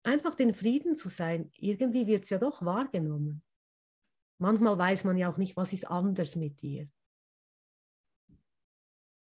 einfach 0.07 0.35
den 0.35 0.53
Frieden 0.53 0.95
zu 0.95 1.09
sein, 1.09 1.51
irgendwie 1.57 2.07
wird 2.07 2.23
es 2.23 2.29
ja 2.29 2.37
doch 2.37 2.63
wahrgenommen. 2.63 3.43
Manchmal 4.39 4.77
weiß 4.77 5.03
man 5.03 5.17
ja 5.17 5.31
auch 5.31 5.37
nicht, 5.37 5.57
was 5.57 5.73
ist 5.73 5.85
anders 5.85 6.35
mit 6.35 6.61
dir. 6.61 6.89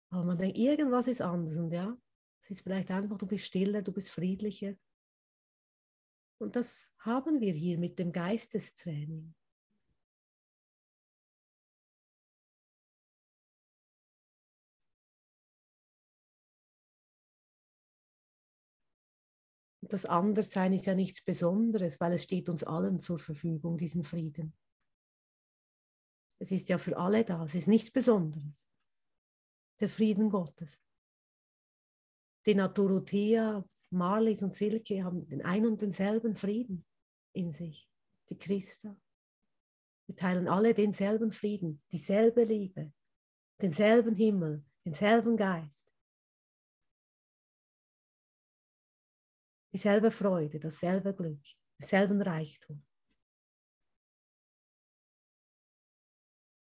Aber 0.10 0.26
man 0.26 0.38
denkt, 0.38 0.58
irgendwas 0.58 1.08
ist 1.08 1.22
anders 1.22 1.58
und 1.58 1.72
ja, 1.72 1.98
es 2.42 2.52
ist 2.52 2.62
vielleicht 2.62 2.92
einfach, 2.92 3.18
du 3.18 3.26
bist 3.26 3.46
stiller, 3.46 3.82
du 3.82 3.92
bist 3.92 4.10
friedlicher. 4.10 4.76
Und 6.40 6.56
das 6.56 6.94
haben 7.00 7.40
wir 7.40 7.54
hier 7.54 7.78
mit 7.78 7.98
dem 7.98 8.12
Geistestraining. 8.12 9.34
Das 19.94 20.08
Anderssein 20.08 20.74
ist 20.74 20.88
ja 20.88 20.96
nichts 20.96 21.22
Besonderes, 21.22 22.00
weil 22.00 22.14
es 22.14 22.24
steht 22.24 22.50
uns 22.50 22.64
allen 22.64 23.00
zur 23.00 23.20
Verfügung, 23.20 23.78
diesen 23.78 24.04
Frieden. 24.04 24.58
Es 26.40 26.52
ist 26.52 26.68
ja 26.68 26.80
für 26.80 26.98
alle 26.98 27.24
da, 27.24 27.44
es 27.44 27.54
ist 27.54 27.68
nichts 27.68 27.92
Besonderes. 27.92 28.68
Der 29.80 29.90
Frieden 29.90 30.32
Gottes. 30.32 30.82
Die 32.48 32.56
Dorothea, 32.56 33.64
Marlies 33.92 34.42
und 34.42 34.56
Silke 34.56 35.04
haben 35.04 35.28
den 35.28 35.44
ein 35.44 35.64
und 35.68 35.80
denselben 35.80 36.36
Frieden 36.36 36.84
in 37.34 37.52
sich. 37.52 37.88
Die 38.30 38.38
Christa. 38.40 39.00
Wir 40.08 40.16
teilen 40.16 40.48
alle 40.48 40.74
denselben 40.74 41.32
Frieden, 41.32 41.84
dieselbe 41.92 42.46
Liebe, 42.46 42.92
denselben 43.62 44.16
Himmel, 44.16 44.66
denselben 44.84 45.38
Geist. 45.38 45.93
Dieselbe 49.74 50.12
Freude, 50.12 50.60
dasselbe 50.60 51.16
Glück, 51.16 51.44
denselben 51.80 52.22
Reichtum. 52.22 52.86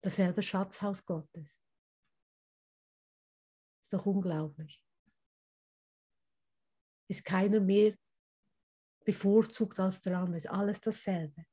Dasselbe 0.01 0.41
Schatzhaus 0.41 1.05
Gottes. 1.05 1.61
Ist 3.83 3.93
doch 3.93 4.05
unglaublich. 4.05 4.83
Ist 7.09 7.23
keiner 7.23 7.59
mehr 7.59 7.95
bevorzugt 9.05 9.79
als 9.79 10.01
der 10.01 10.17
andere, 10.17 10.37
ist 10.37 10.49
alles 10.49 10.81
dasselbe. 10.81 11.45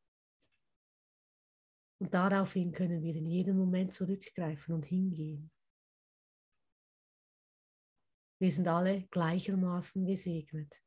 Und 2.01 2.13
daraufhin 2.13 2.73
können 2.73 3.03
wir 3.03 3.15
in 3.15 3.27
jedem 3.27 3.59
Moment 3.59 3.93
zurückgreifen 3.93 4.75
und 4.75 4.85
hingehen. 4.87 5.53
Wir 8.41 8.51
sind 8.51 8.67
alle 8.67 9.07
gleichermaßen 9.09 10.05
gesegnet. 10.05 10.85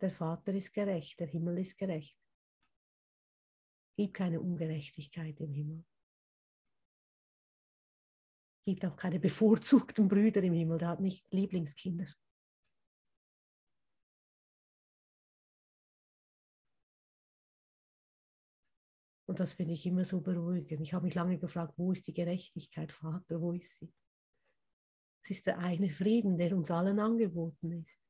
Der 0.00 0.10
Vater 0.10 0.54
ist 0.54 0.72
gerecht, 0.72 1.18
der 1.18 1.26
Himmel 1.26 1.58
ist 1.58 1.76
gerecht. 1.76 2.16
Gibt 3.96 4.14
keine 4.14 4.40
Ungerechtigkeit 4.40 5.40
im 5.40 5.52
Himmel. 5.52 5.84
Gibt 8.64 8.84
auch 8.84 8.96
keine 8.96 9.18
bevorzugten 9.18 10.08
Brüder 10.08 10.42
im 10.42 10.52
Himmel, 10.52 10.78
der 10.78 10.88
hat 10.88 11.00
nicht 11.00 11.26
Lieblingskinder. 11.32 12.06
Und 19.26 19.40
das 19.40 19.54
finde 19.54 19.74
ich 19.74 19.84
immer 19.84 20.04
so 20.04 20.20
beruhigend. 20.20 20.80
Ich 20.80 20.94
habe 20.94 21.04
mich 21.04 21.14
lange 21.14 21.38
gefragt, 21.38 21.74
wo 21.76 21.92
ist 21.92 22.06
die 22.06 22.14
Gerechtigkeit, 22.14 22.92
Vater, 22.92 23.40
wo 23.40 23.52
ist 23.52 23.78
sie? 23.78 23.92
Es 25.22 25.30
ist 25.30 25.46
der 25.46 25.58
eine 25.58 25.90
Frieden, 25.90 26.38
der 26.38 26.56
uns 26.56 26.70
allen 26.70 26.98
angeboten 26.98 27.72
ist. 27.72 28.07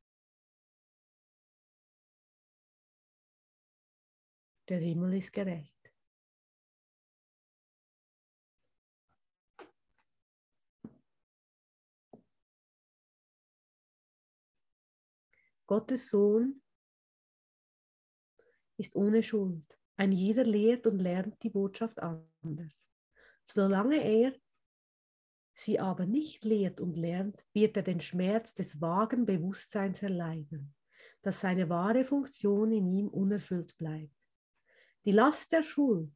Der 4.69 4.81
Himmel 4.81 5.15
ist 5.15 5.33
gerecht. 5.33 5.73
Gottes 15.67 16.11
Sohn 16.11 16.63
ist 18.79 18.95
ohne 18.95 19.23
Schuld. 19.23 19.79
Ein 19.97 20.13
jeder 20.13 20.45
lehrt 20.45 20.87
und 20.87 20.99
lernt 20.99 21.43
die 21.43 21.51
Botschaft 21.51 21.99
anders. 21.99 22.89
Solange 23.45 24.03
er 24.03 24.35
sie 25.55 25.79
aber 25.79 26.07
nicht 26.07 26.45
lehrt 26.45 26.81
und 26.81 26.95
lernt, 26.95 27.45
wird 27.53 27.77
er 27.77 27.83
den 27.83 28.01
Schmerz 28.01 28.55
des 28.55 28.81
vagen 28.81 29.25
Bewusstseins 29.27 30.03
erleiden, 30.03 30.75
dass 31.23 31.41
seine 31.41 31.69
wahre 31.69 32.05
Funktion 32.05 32.71
in 32.71 32.87
ihm 32.87 33.09
unerfüllt 33.09 33.77
bleibt. 33.77 34.18
Die 35.05 35.13
Last 35.13 35.53
der 35.53 35.63
Schuld 35.63 36.13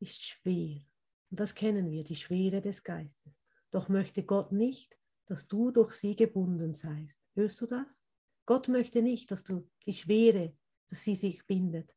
ist 0.00 0.24
schwer. 0.24 0.80
Und 1.30 1.40
das 1.40 1.54
kennen 1.54 1.90
wir, 1.90 2.04
die 2.04 2.16
Schwere 2.16 2.60
des 2.60 2.82
Geistes. 2.82 3.32
Doch 3.70 3.88
möchte 3.88 4.24
Gott 4.24 4.52
nicht, 4.52 4.96
dass 5.26 5.46
du 5.46 5.70
durch 5.70 5.94
sie 5.94 6.16
gebunden 6.16 6.74
seist. 6.74 7.22
Hörst 7.34 7.60
du 7.60 7.66
das? 7.66 8.02
Gott 8.46 8.68
möchte 8.68 9.02
nicht, 9.02 9.30
dass 9.30 9.44
du 9.44 9.68
die 9.84 9.92
Schwere, 9.92 10.56
dass 10.88 11.04
sie 11.04 11.14
sich 11.14 11.46
bindet. 11.46 11.94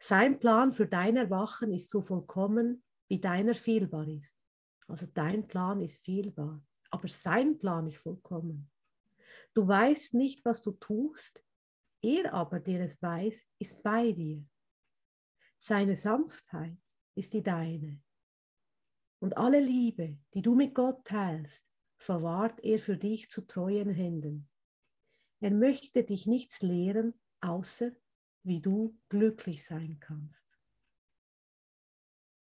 Sein 0.00 0.40
Plan 0.40 0.72
für 0.72 0.86
dein 0.86 1.16
Erwachen 1.16 1.72
ist 1.72 1.90
so 1.90 2.02
vollkommen, 2.02 2.82
wie 3.08 3.20
deiner 3.20 3.54
fehlbar 3.54 4.08
ist. 4.08 4.44
Also 4.88 5.06
dein 5.06 5.46
Plan 5.46 5.80
ist 5.80 6.04
fehlbar, 6.04 6.60
aber 6.90 7.08
sein 7.08 7.58
Plan 7.58 7.86
ist 7.86 7.98
vollkommen. 7.98 8.70
Du 9.54 9.66
weißt 9.66 10.14
nicht, 10.14 10.44
was 10.44 10.60
du 10.60 10.72
tust, 10.72 11.42
er 12.02 12.32
aber, 12.34 12.60
der 12.60 12.80
es 12.80 13.00
weiß, 13.00 13.46
ist 13.58 13.82
bei 13.82 14.12
dir. 14.12 14.44
Seine 15.68 15.96
Sanftheit 15.96 16.78
ist 17.16 17.32
die 17.32 17.42
deine. 17.42 18.00
Und 19.18 19.36
alle 19.36 19.58
Liebe, 19.58 20.16
die 20.32 20.40
du 20.40 20.54
mit 20.54 20.76
Gott 20.76 21.04
teilst, 21.04 21.66
verwahrt 21.98 22.60
er 22.62 22.78
für 22.78 22.96
dich 22.96 23.30
zu 23.30 23.40
treuen 23.48 23.90
Händen. 23.90 24.48
Er 25.40 25.50
möchte 25.50 26.04
dich 26.04 26.28
nichts 26.28 26.62
lehren, 26.62 27.20
außer 27.40 27.90
wie 28.44 28.60
du 28.60 28.96
glücklich 29.08 29.64
sein 29.64 29.98
kannst. 29.98 30.46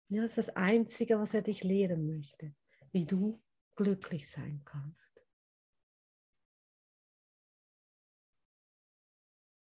Ja, 0.09 0.23
das 0.23 0.37
ist 0.37 0.49
das 0.49 0.55
Einzige, 0.57 1.17
was 1.17 1.33
er 1.33 1.41
dich 1.41 1.63
lehren 1.63 2.05
möchte, 2.07 2.53
wie 2.91 3.05
du 3.05 3.41
glücklich 3.77 4.29
sein 4.29 4.61
kannst. 4.65 5.25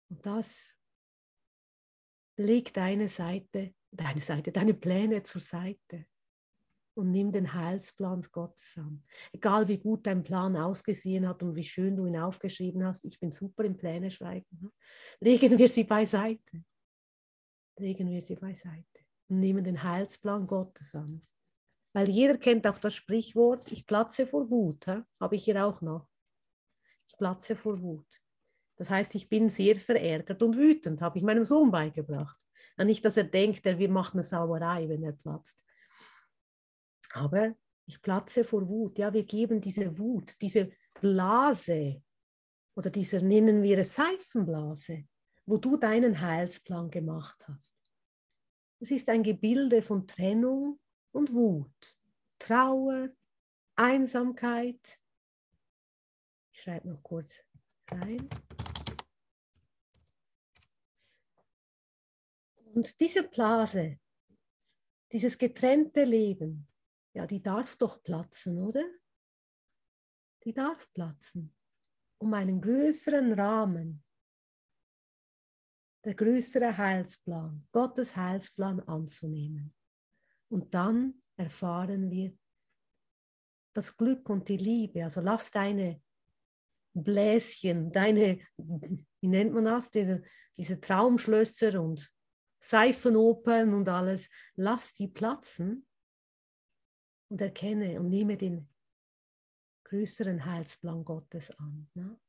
Und 0.08 0.26
das 0.26 0.81
leg 2.42 2.74
deine 2.74 3.08
Seite, 3.10 3.74
deine 3.92 4.22
Seite, 4.22 4.52
deine 4.52 4.74
Pläne 4.74 5.24
zur 5.24 5.42
Seite 5.42 6.06
und 6.94 7.12
nimm 7.12 7.32
den 7.32 7.54
Heilsplan 7.54 8.22
Gottes 8.32 8.78
an. 8.78 9.04
Egal 9.32 9.68
wie 9.68 9.78
gut 9.78 10.06
dein 10.06 10.24
Plan 10.24 10.56
ausgesehen 10.56 11.28
hat 11.28 11.42
und 11.42 11.56
wie 11.56 11.64
schön 11.64 11.96
du 11.96 12.06
ihn 12.06 12.18
aufgeschrieben 12.18 12.86
hast, 12.86 13.06
ich 13.06 13.20
bin 13.20 13.32
super 13.32 13.64
im 13.64 13.78
Pläne 13.78 14.12
schreiben. 14.12 14.58
Ne? 14.60 14.72
Legen 15.20 15.58
wir 15.58 15.70
sie 15.70 15.84
beiseite. 15.84 16.64
Legen 17.78 18.10
wir 18.10 18.22
sie 18.22 18.36
beiseite 18.36 19.00
und 19.30 19.40
nehmen 19.40 19.64
den 19.64 19.82
Heilsplan 19.82 20.46
Gottes 20.46 20.94
an. 20.94 21.22
Weil 21.94 22.10
jeder 22.10 22.38
kennt 22.38 22.68
auch 22.68 22.80
das 22.80 22.96
Sprichwort, 22.96 23.72
ich 23.72 23.86
platze 23.86 24.28
vor 24.28 24.50
Wut, 24.50 24.88
habe 24.88 25.36
ich 25.36 25.44
hier 25.44 25.66
auch 25.66 25.82
noch. 25.82 26.08
Ich 27.08 27.18
platze 27.18 27.56
vor 27.56 27.82
Wut. 27.82 28.21
Das 28.82 28.90
heißt, 28.90 29.14
ich 29.14 29.30
bin 29.30 29.48
sehr 29.48 29.76
verärgert 29.76 30.42
und 30.42 30.58
wütend, 30.58 31.02
habe 31.02 31.20
ich 31.20 31.24
meinem 31.24 31.46
Sohn 31.46 31.70
beigebracht. 31.70 32.36
Und 32.78 32.88
nicht, 32.88 33.06
dass 33.06 33.16
er 33.16 33.26
denkt, 33.26 33.64
er 33.64 33.78
macht 33.90 34.16
eine 34.16 34.24
Sauerei, 34.24 34.90
wenn 34.90 35.04
er 35.04 35.12
platzt. 35.12 35.64
Aber 37.14 37.54
ich 37.86 38.02
platze 38.02 38.44
vor 38.44 38.68
Wut. 38.68 38.98
Ja, 38.98 39.14
wir 39.14 39.24
geben 39.24 39.62
diese 39.62 39.96
Wut, 40.00 40.42
diese 40.42 40.72
Blase 41.00 42.02
oder 42.74 42.90
diese 42.90 43.22
nennen 43.22 43.62
wir 43.62 43.78
es 43.78 43.94
Seifenblase, 43.94 45.04
wo 45.46 45.58
du 45.58 45.78
deinen 45.78 46.20
Heilsplan 46.20 46.90
gemacht 46.90 47.38
hast. 47.48 47.84
Es 48.80 48.90
ist 48.90 49.10
ein 49.10 49.22
Gebilde 49.22 49.84
von 49.84 50.08
Trennung 50.08 50.80
und 51.12 51.32
Wut, 51.36 52.00
Trauer, 52.40 53.10
Einsamkeit. 53.76 55.00
Ich 56.52 56.62
schreibe 56.62 56.90
noch 56.90 57.04
kurz 57.04 57.44
rein. 57.92 58.28
Und 62.74 63.00
diese 63.00 63.24
Blase, 63.24 64.00
dieses 65.12 65.38
getrennte 65.38 66.06
Leben, 66.06 66.68
ja, 67.14 67.28
die 67.28 67.42
darf 67.42 67.76
doch 67.76 68.02
platzen, 68.02 68.58
oder? 68.58 68.84
Die 70.44 70.54
darf 70.54 70.92
platzen, 70.94 71.54
um 72.18 72.34
einen 72.34 72.62
größeren 72.62 73.34
Rahmen, 73.34 74.04
der 76.06 76.16
größere 76.16 76.76
Heilsplan, 76.78 77.68
Gottes 77.72 78.16
Heilsplan 78.16 78.80
anzunehmen. 78.82 79.76
Und 80.50 80.74
dann 80.74 81.22
erfahren 81.36 82.10
wir 82.10 82.36
das 83.74 83.96
Glück 83.96 84.30
und 84.30 84.48
die 84.48 84.58
Liebe. 84.58 85.04
Also 85.04 85.22
lass 85.22 85.52
deine 85.52 86.02
Bläschen, 86.94 87.92
deine, 87.92 88.40
wie 88.58 89.28
nennt 89.28 89.54
man 89.54 89.66
das, 89.66 89.92
diese, 89.92 90.24
diese 90.58 90.80
Traumschlösser 90.80 91.82
und 91.82 92.12
Seifenopern 92.62 93.74
und 93.74 93.90
alles, 93.90 94.30
lass 94.56 94.94
die 94.94 95.08
platzen 95.08 95.86
und 97.30 97.42
erkenne 97.42 98.00
und 98.00 98.10
nehme 98.10 98.38
den 98.38 98.70
größeren 99.86 100.46
Heilsplan 100.46 101.04
Gottes 101.04 101.52
an. 101.58 101.90
Ne? 101.96 102.20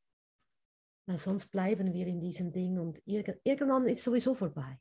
Weil 1.07 1.19
sonst 1.19 1.47
bleiben 1.49 1.93
wir 1.93 2.07
in 2.07 2.21
diesem 2.21 2.53
Ding 2.53 2.79
und 2.79 3.01
irg 3.07 3.41
irgendwann 3.45 3.87
ist 3.87 4.05
sowieso 4.05 4.35
vorbei. 4.35 4.81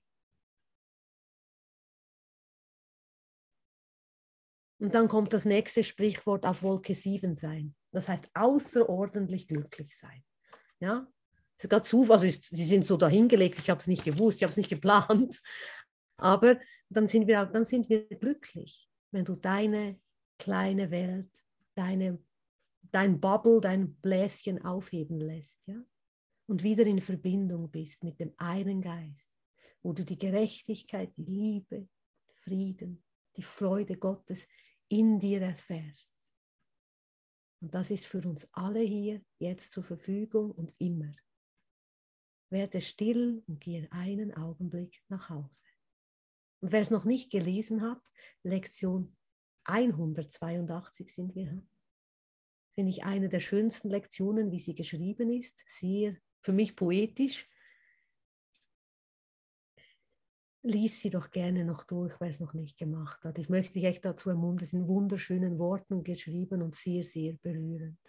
Und 4.79 4.95
dann 4.95 5.07
kommt 5.07 5.31
das 5.33 5.45
nächste 5.45 5.83
Sprichwort 5.83 6.43
auf 6.45 6.63
Wolke 6.63 6.95
7 6.95 7.35
sein. 7.35 7.75
Das 7.91 8.07
heißt 8.07 8.31
außerordentlich 8.33 9.47
glücklich 9.47 9.95
sein. 9.95 10.23
Ja? 10.79 11.07
Sogar 11.61 11.83
Zufall, 11.83 12.19
also 12.19 12.27
sie 12.27 12.65
sind 12.65 12.85
so 12.85 12.97
dahingelegt, 12.97 13.59
ich 13.59 13.69
habe 13.69 13.79
es 13.79 13.87
nicht 13.87 14.03
gewusst, 14.03 14.37
ich 14.37 14.43
habe 14.43 14.51
es 14.51 14.57
nicht 14.57 14.69
geplant. 14.69 15.41
Aber 16.17 16.59
dann 16.89 17.07
sind, 17.07 17.27
wir, 17.27 17.45
dann 17.45 17.65
sind 17.65 17.89
wir 17.89 18.07
glücklich, 18.07 18.89
wenn 19.11 19.25
du 19.25 19.35
deine 19.35 19.99
kleine 20.37 20.91
Welt, 20.91 21.29
deine, 21.75 22.19
dein 22.91 23.19
Bubble, 23.19 23.61
dein 23.61 23.95
Bläschen 23.95 24.63
aufheben 24.63 25.19
lässt, 25.19 25.67
ja? 25.67 25.81
Und 26.47 26.63
wieder 26.63 26.85
in 26.85 26.99
Verbindung 26.99 27.71
bist 27.71 28.03
mit 28.03 28.19
dem 28.19 28.33
einen 28.37 28.81
Geist, 28.81 29.31
wo 29.83 29.93
du 29.93 30.03
die 30.03 30.17
Gerechtigkeit, 30.17 31.13
die 31.15 31.23
Liebe, 31.23 31.87
Frieden, 32.33 33.03
die 33.37 33.43
Freude 33.43 33.95
Gottes 33.95 34.47
in 34.89 35.17
dir 35.19 35.41
erfährst. 35.41 36.33
Und 37.61 37.73
das 37.73 37.91
ist 37.91 38.05
für 38.05 38.27
uns 38.27 38.47
alle 38.51 38.81
hier 38.81 39.21
jetzt 39.39 39.71
zur 39.71 39.83
Verfügung 39.83 40.51
und 40.51 40.73
immer. 40.79 41.13
Werde 42.51 42.81
still 42.81 43.43
und 43.47 43.61
gehe 43.61 43.87
einen 43.91 44.33
Augenblick 44.33 45.01
nach 45.07 45.29
Hause. 45.29 45.63
Und 46.59 46.71
wer 46.71 46.81
es 46.81 46.91
noch 46.91 47.05
nicht 47.05 47.31
gelesen 47.31 47.81
hat, 47.81 48.01
Lektion 48.43 49.15
182 49.63 51.13
sind 51.13 51.33
wir. 51.33 51.63
Finde 52.73 52.89
ich 52.89 53.03
eine 53.03 53.29
der 53.29 53.39
schönsten 53.39 53.89
Lektionen, 53.89 54.51
wie 54.51 54.59
sie 54.59 54.75
geschrieben 54.75 55.29
ist. 55.29 55.63
Sehr 55.65 56.17
für 56.41 56.53
mich 56.53 56.75
poetisch. 56.75 57.47
Lies 60.63 61.01
sie 61.01 61.09
doch 61.09 61.31
gerne 61.31 61.65
noch 61.65 61.85
durch, 61.85 62.19
wer 62.19 62.29
es 62.29 62.39
noch 62.39 62.53
nicht 62.53 62.77
gemacht 62.77 63.23
hat. 63.23 63.39
Ich 63.39 63.49
möchte 63.49 63.73
dich 63.73 63.85
echt 63.85 64.05
dazu 64.05 64.29
ermuntern, 64.29 64.63
es 64.63 64.71
sind 64.71 64.87
wunderschönen 64.87 65.57
Worten 65.57 66.03
geschrieben 66.03 66.61
und 66.61 66.75
sehr, 66.75 67.03
sehr 67.03 67.33
berührend. 67.33 67.99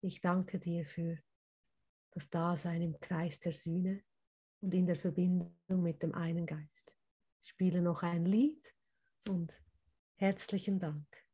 Ich 0.00 0.20
danke 0.20 0.58
dir 0.58 0.86
für 0.86 1.18
das 2.10 2.30
Dasein 2.30 2.82
im 2.82 2.98
Kreis 3.00 3.40
der 3.40 3.52
Sühne 3.52 4.02
und 4.60 4.74
in 4.74 4.86
der 4.86 4.96
Verbindung 4.96 5.52
mit 5.68 6.02
dem 6.02 6.14
einen 6.14 6.46
Geist. 6.46 6.94
Ich 7.40 7.48
spiele 7.48 7.80
noch 7.82 8.02
ein 8.02 8.24
Lied 8.24 8.74
und 9.28 9.62
herzlichen 10.16 10.78
Dank. 10.78 11.27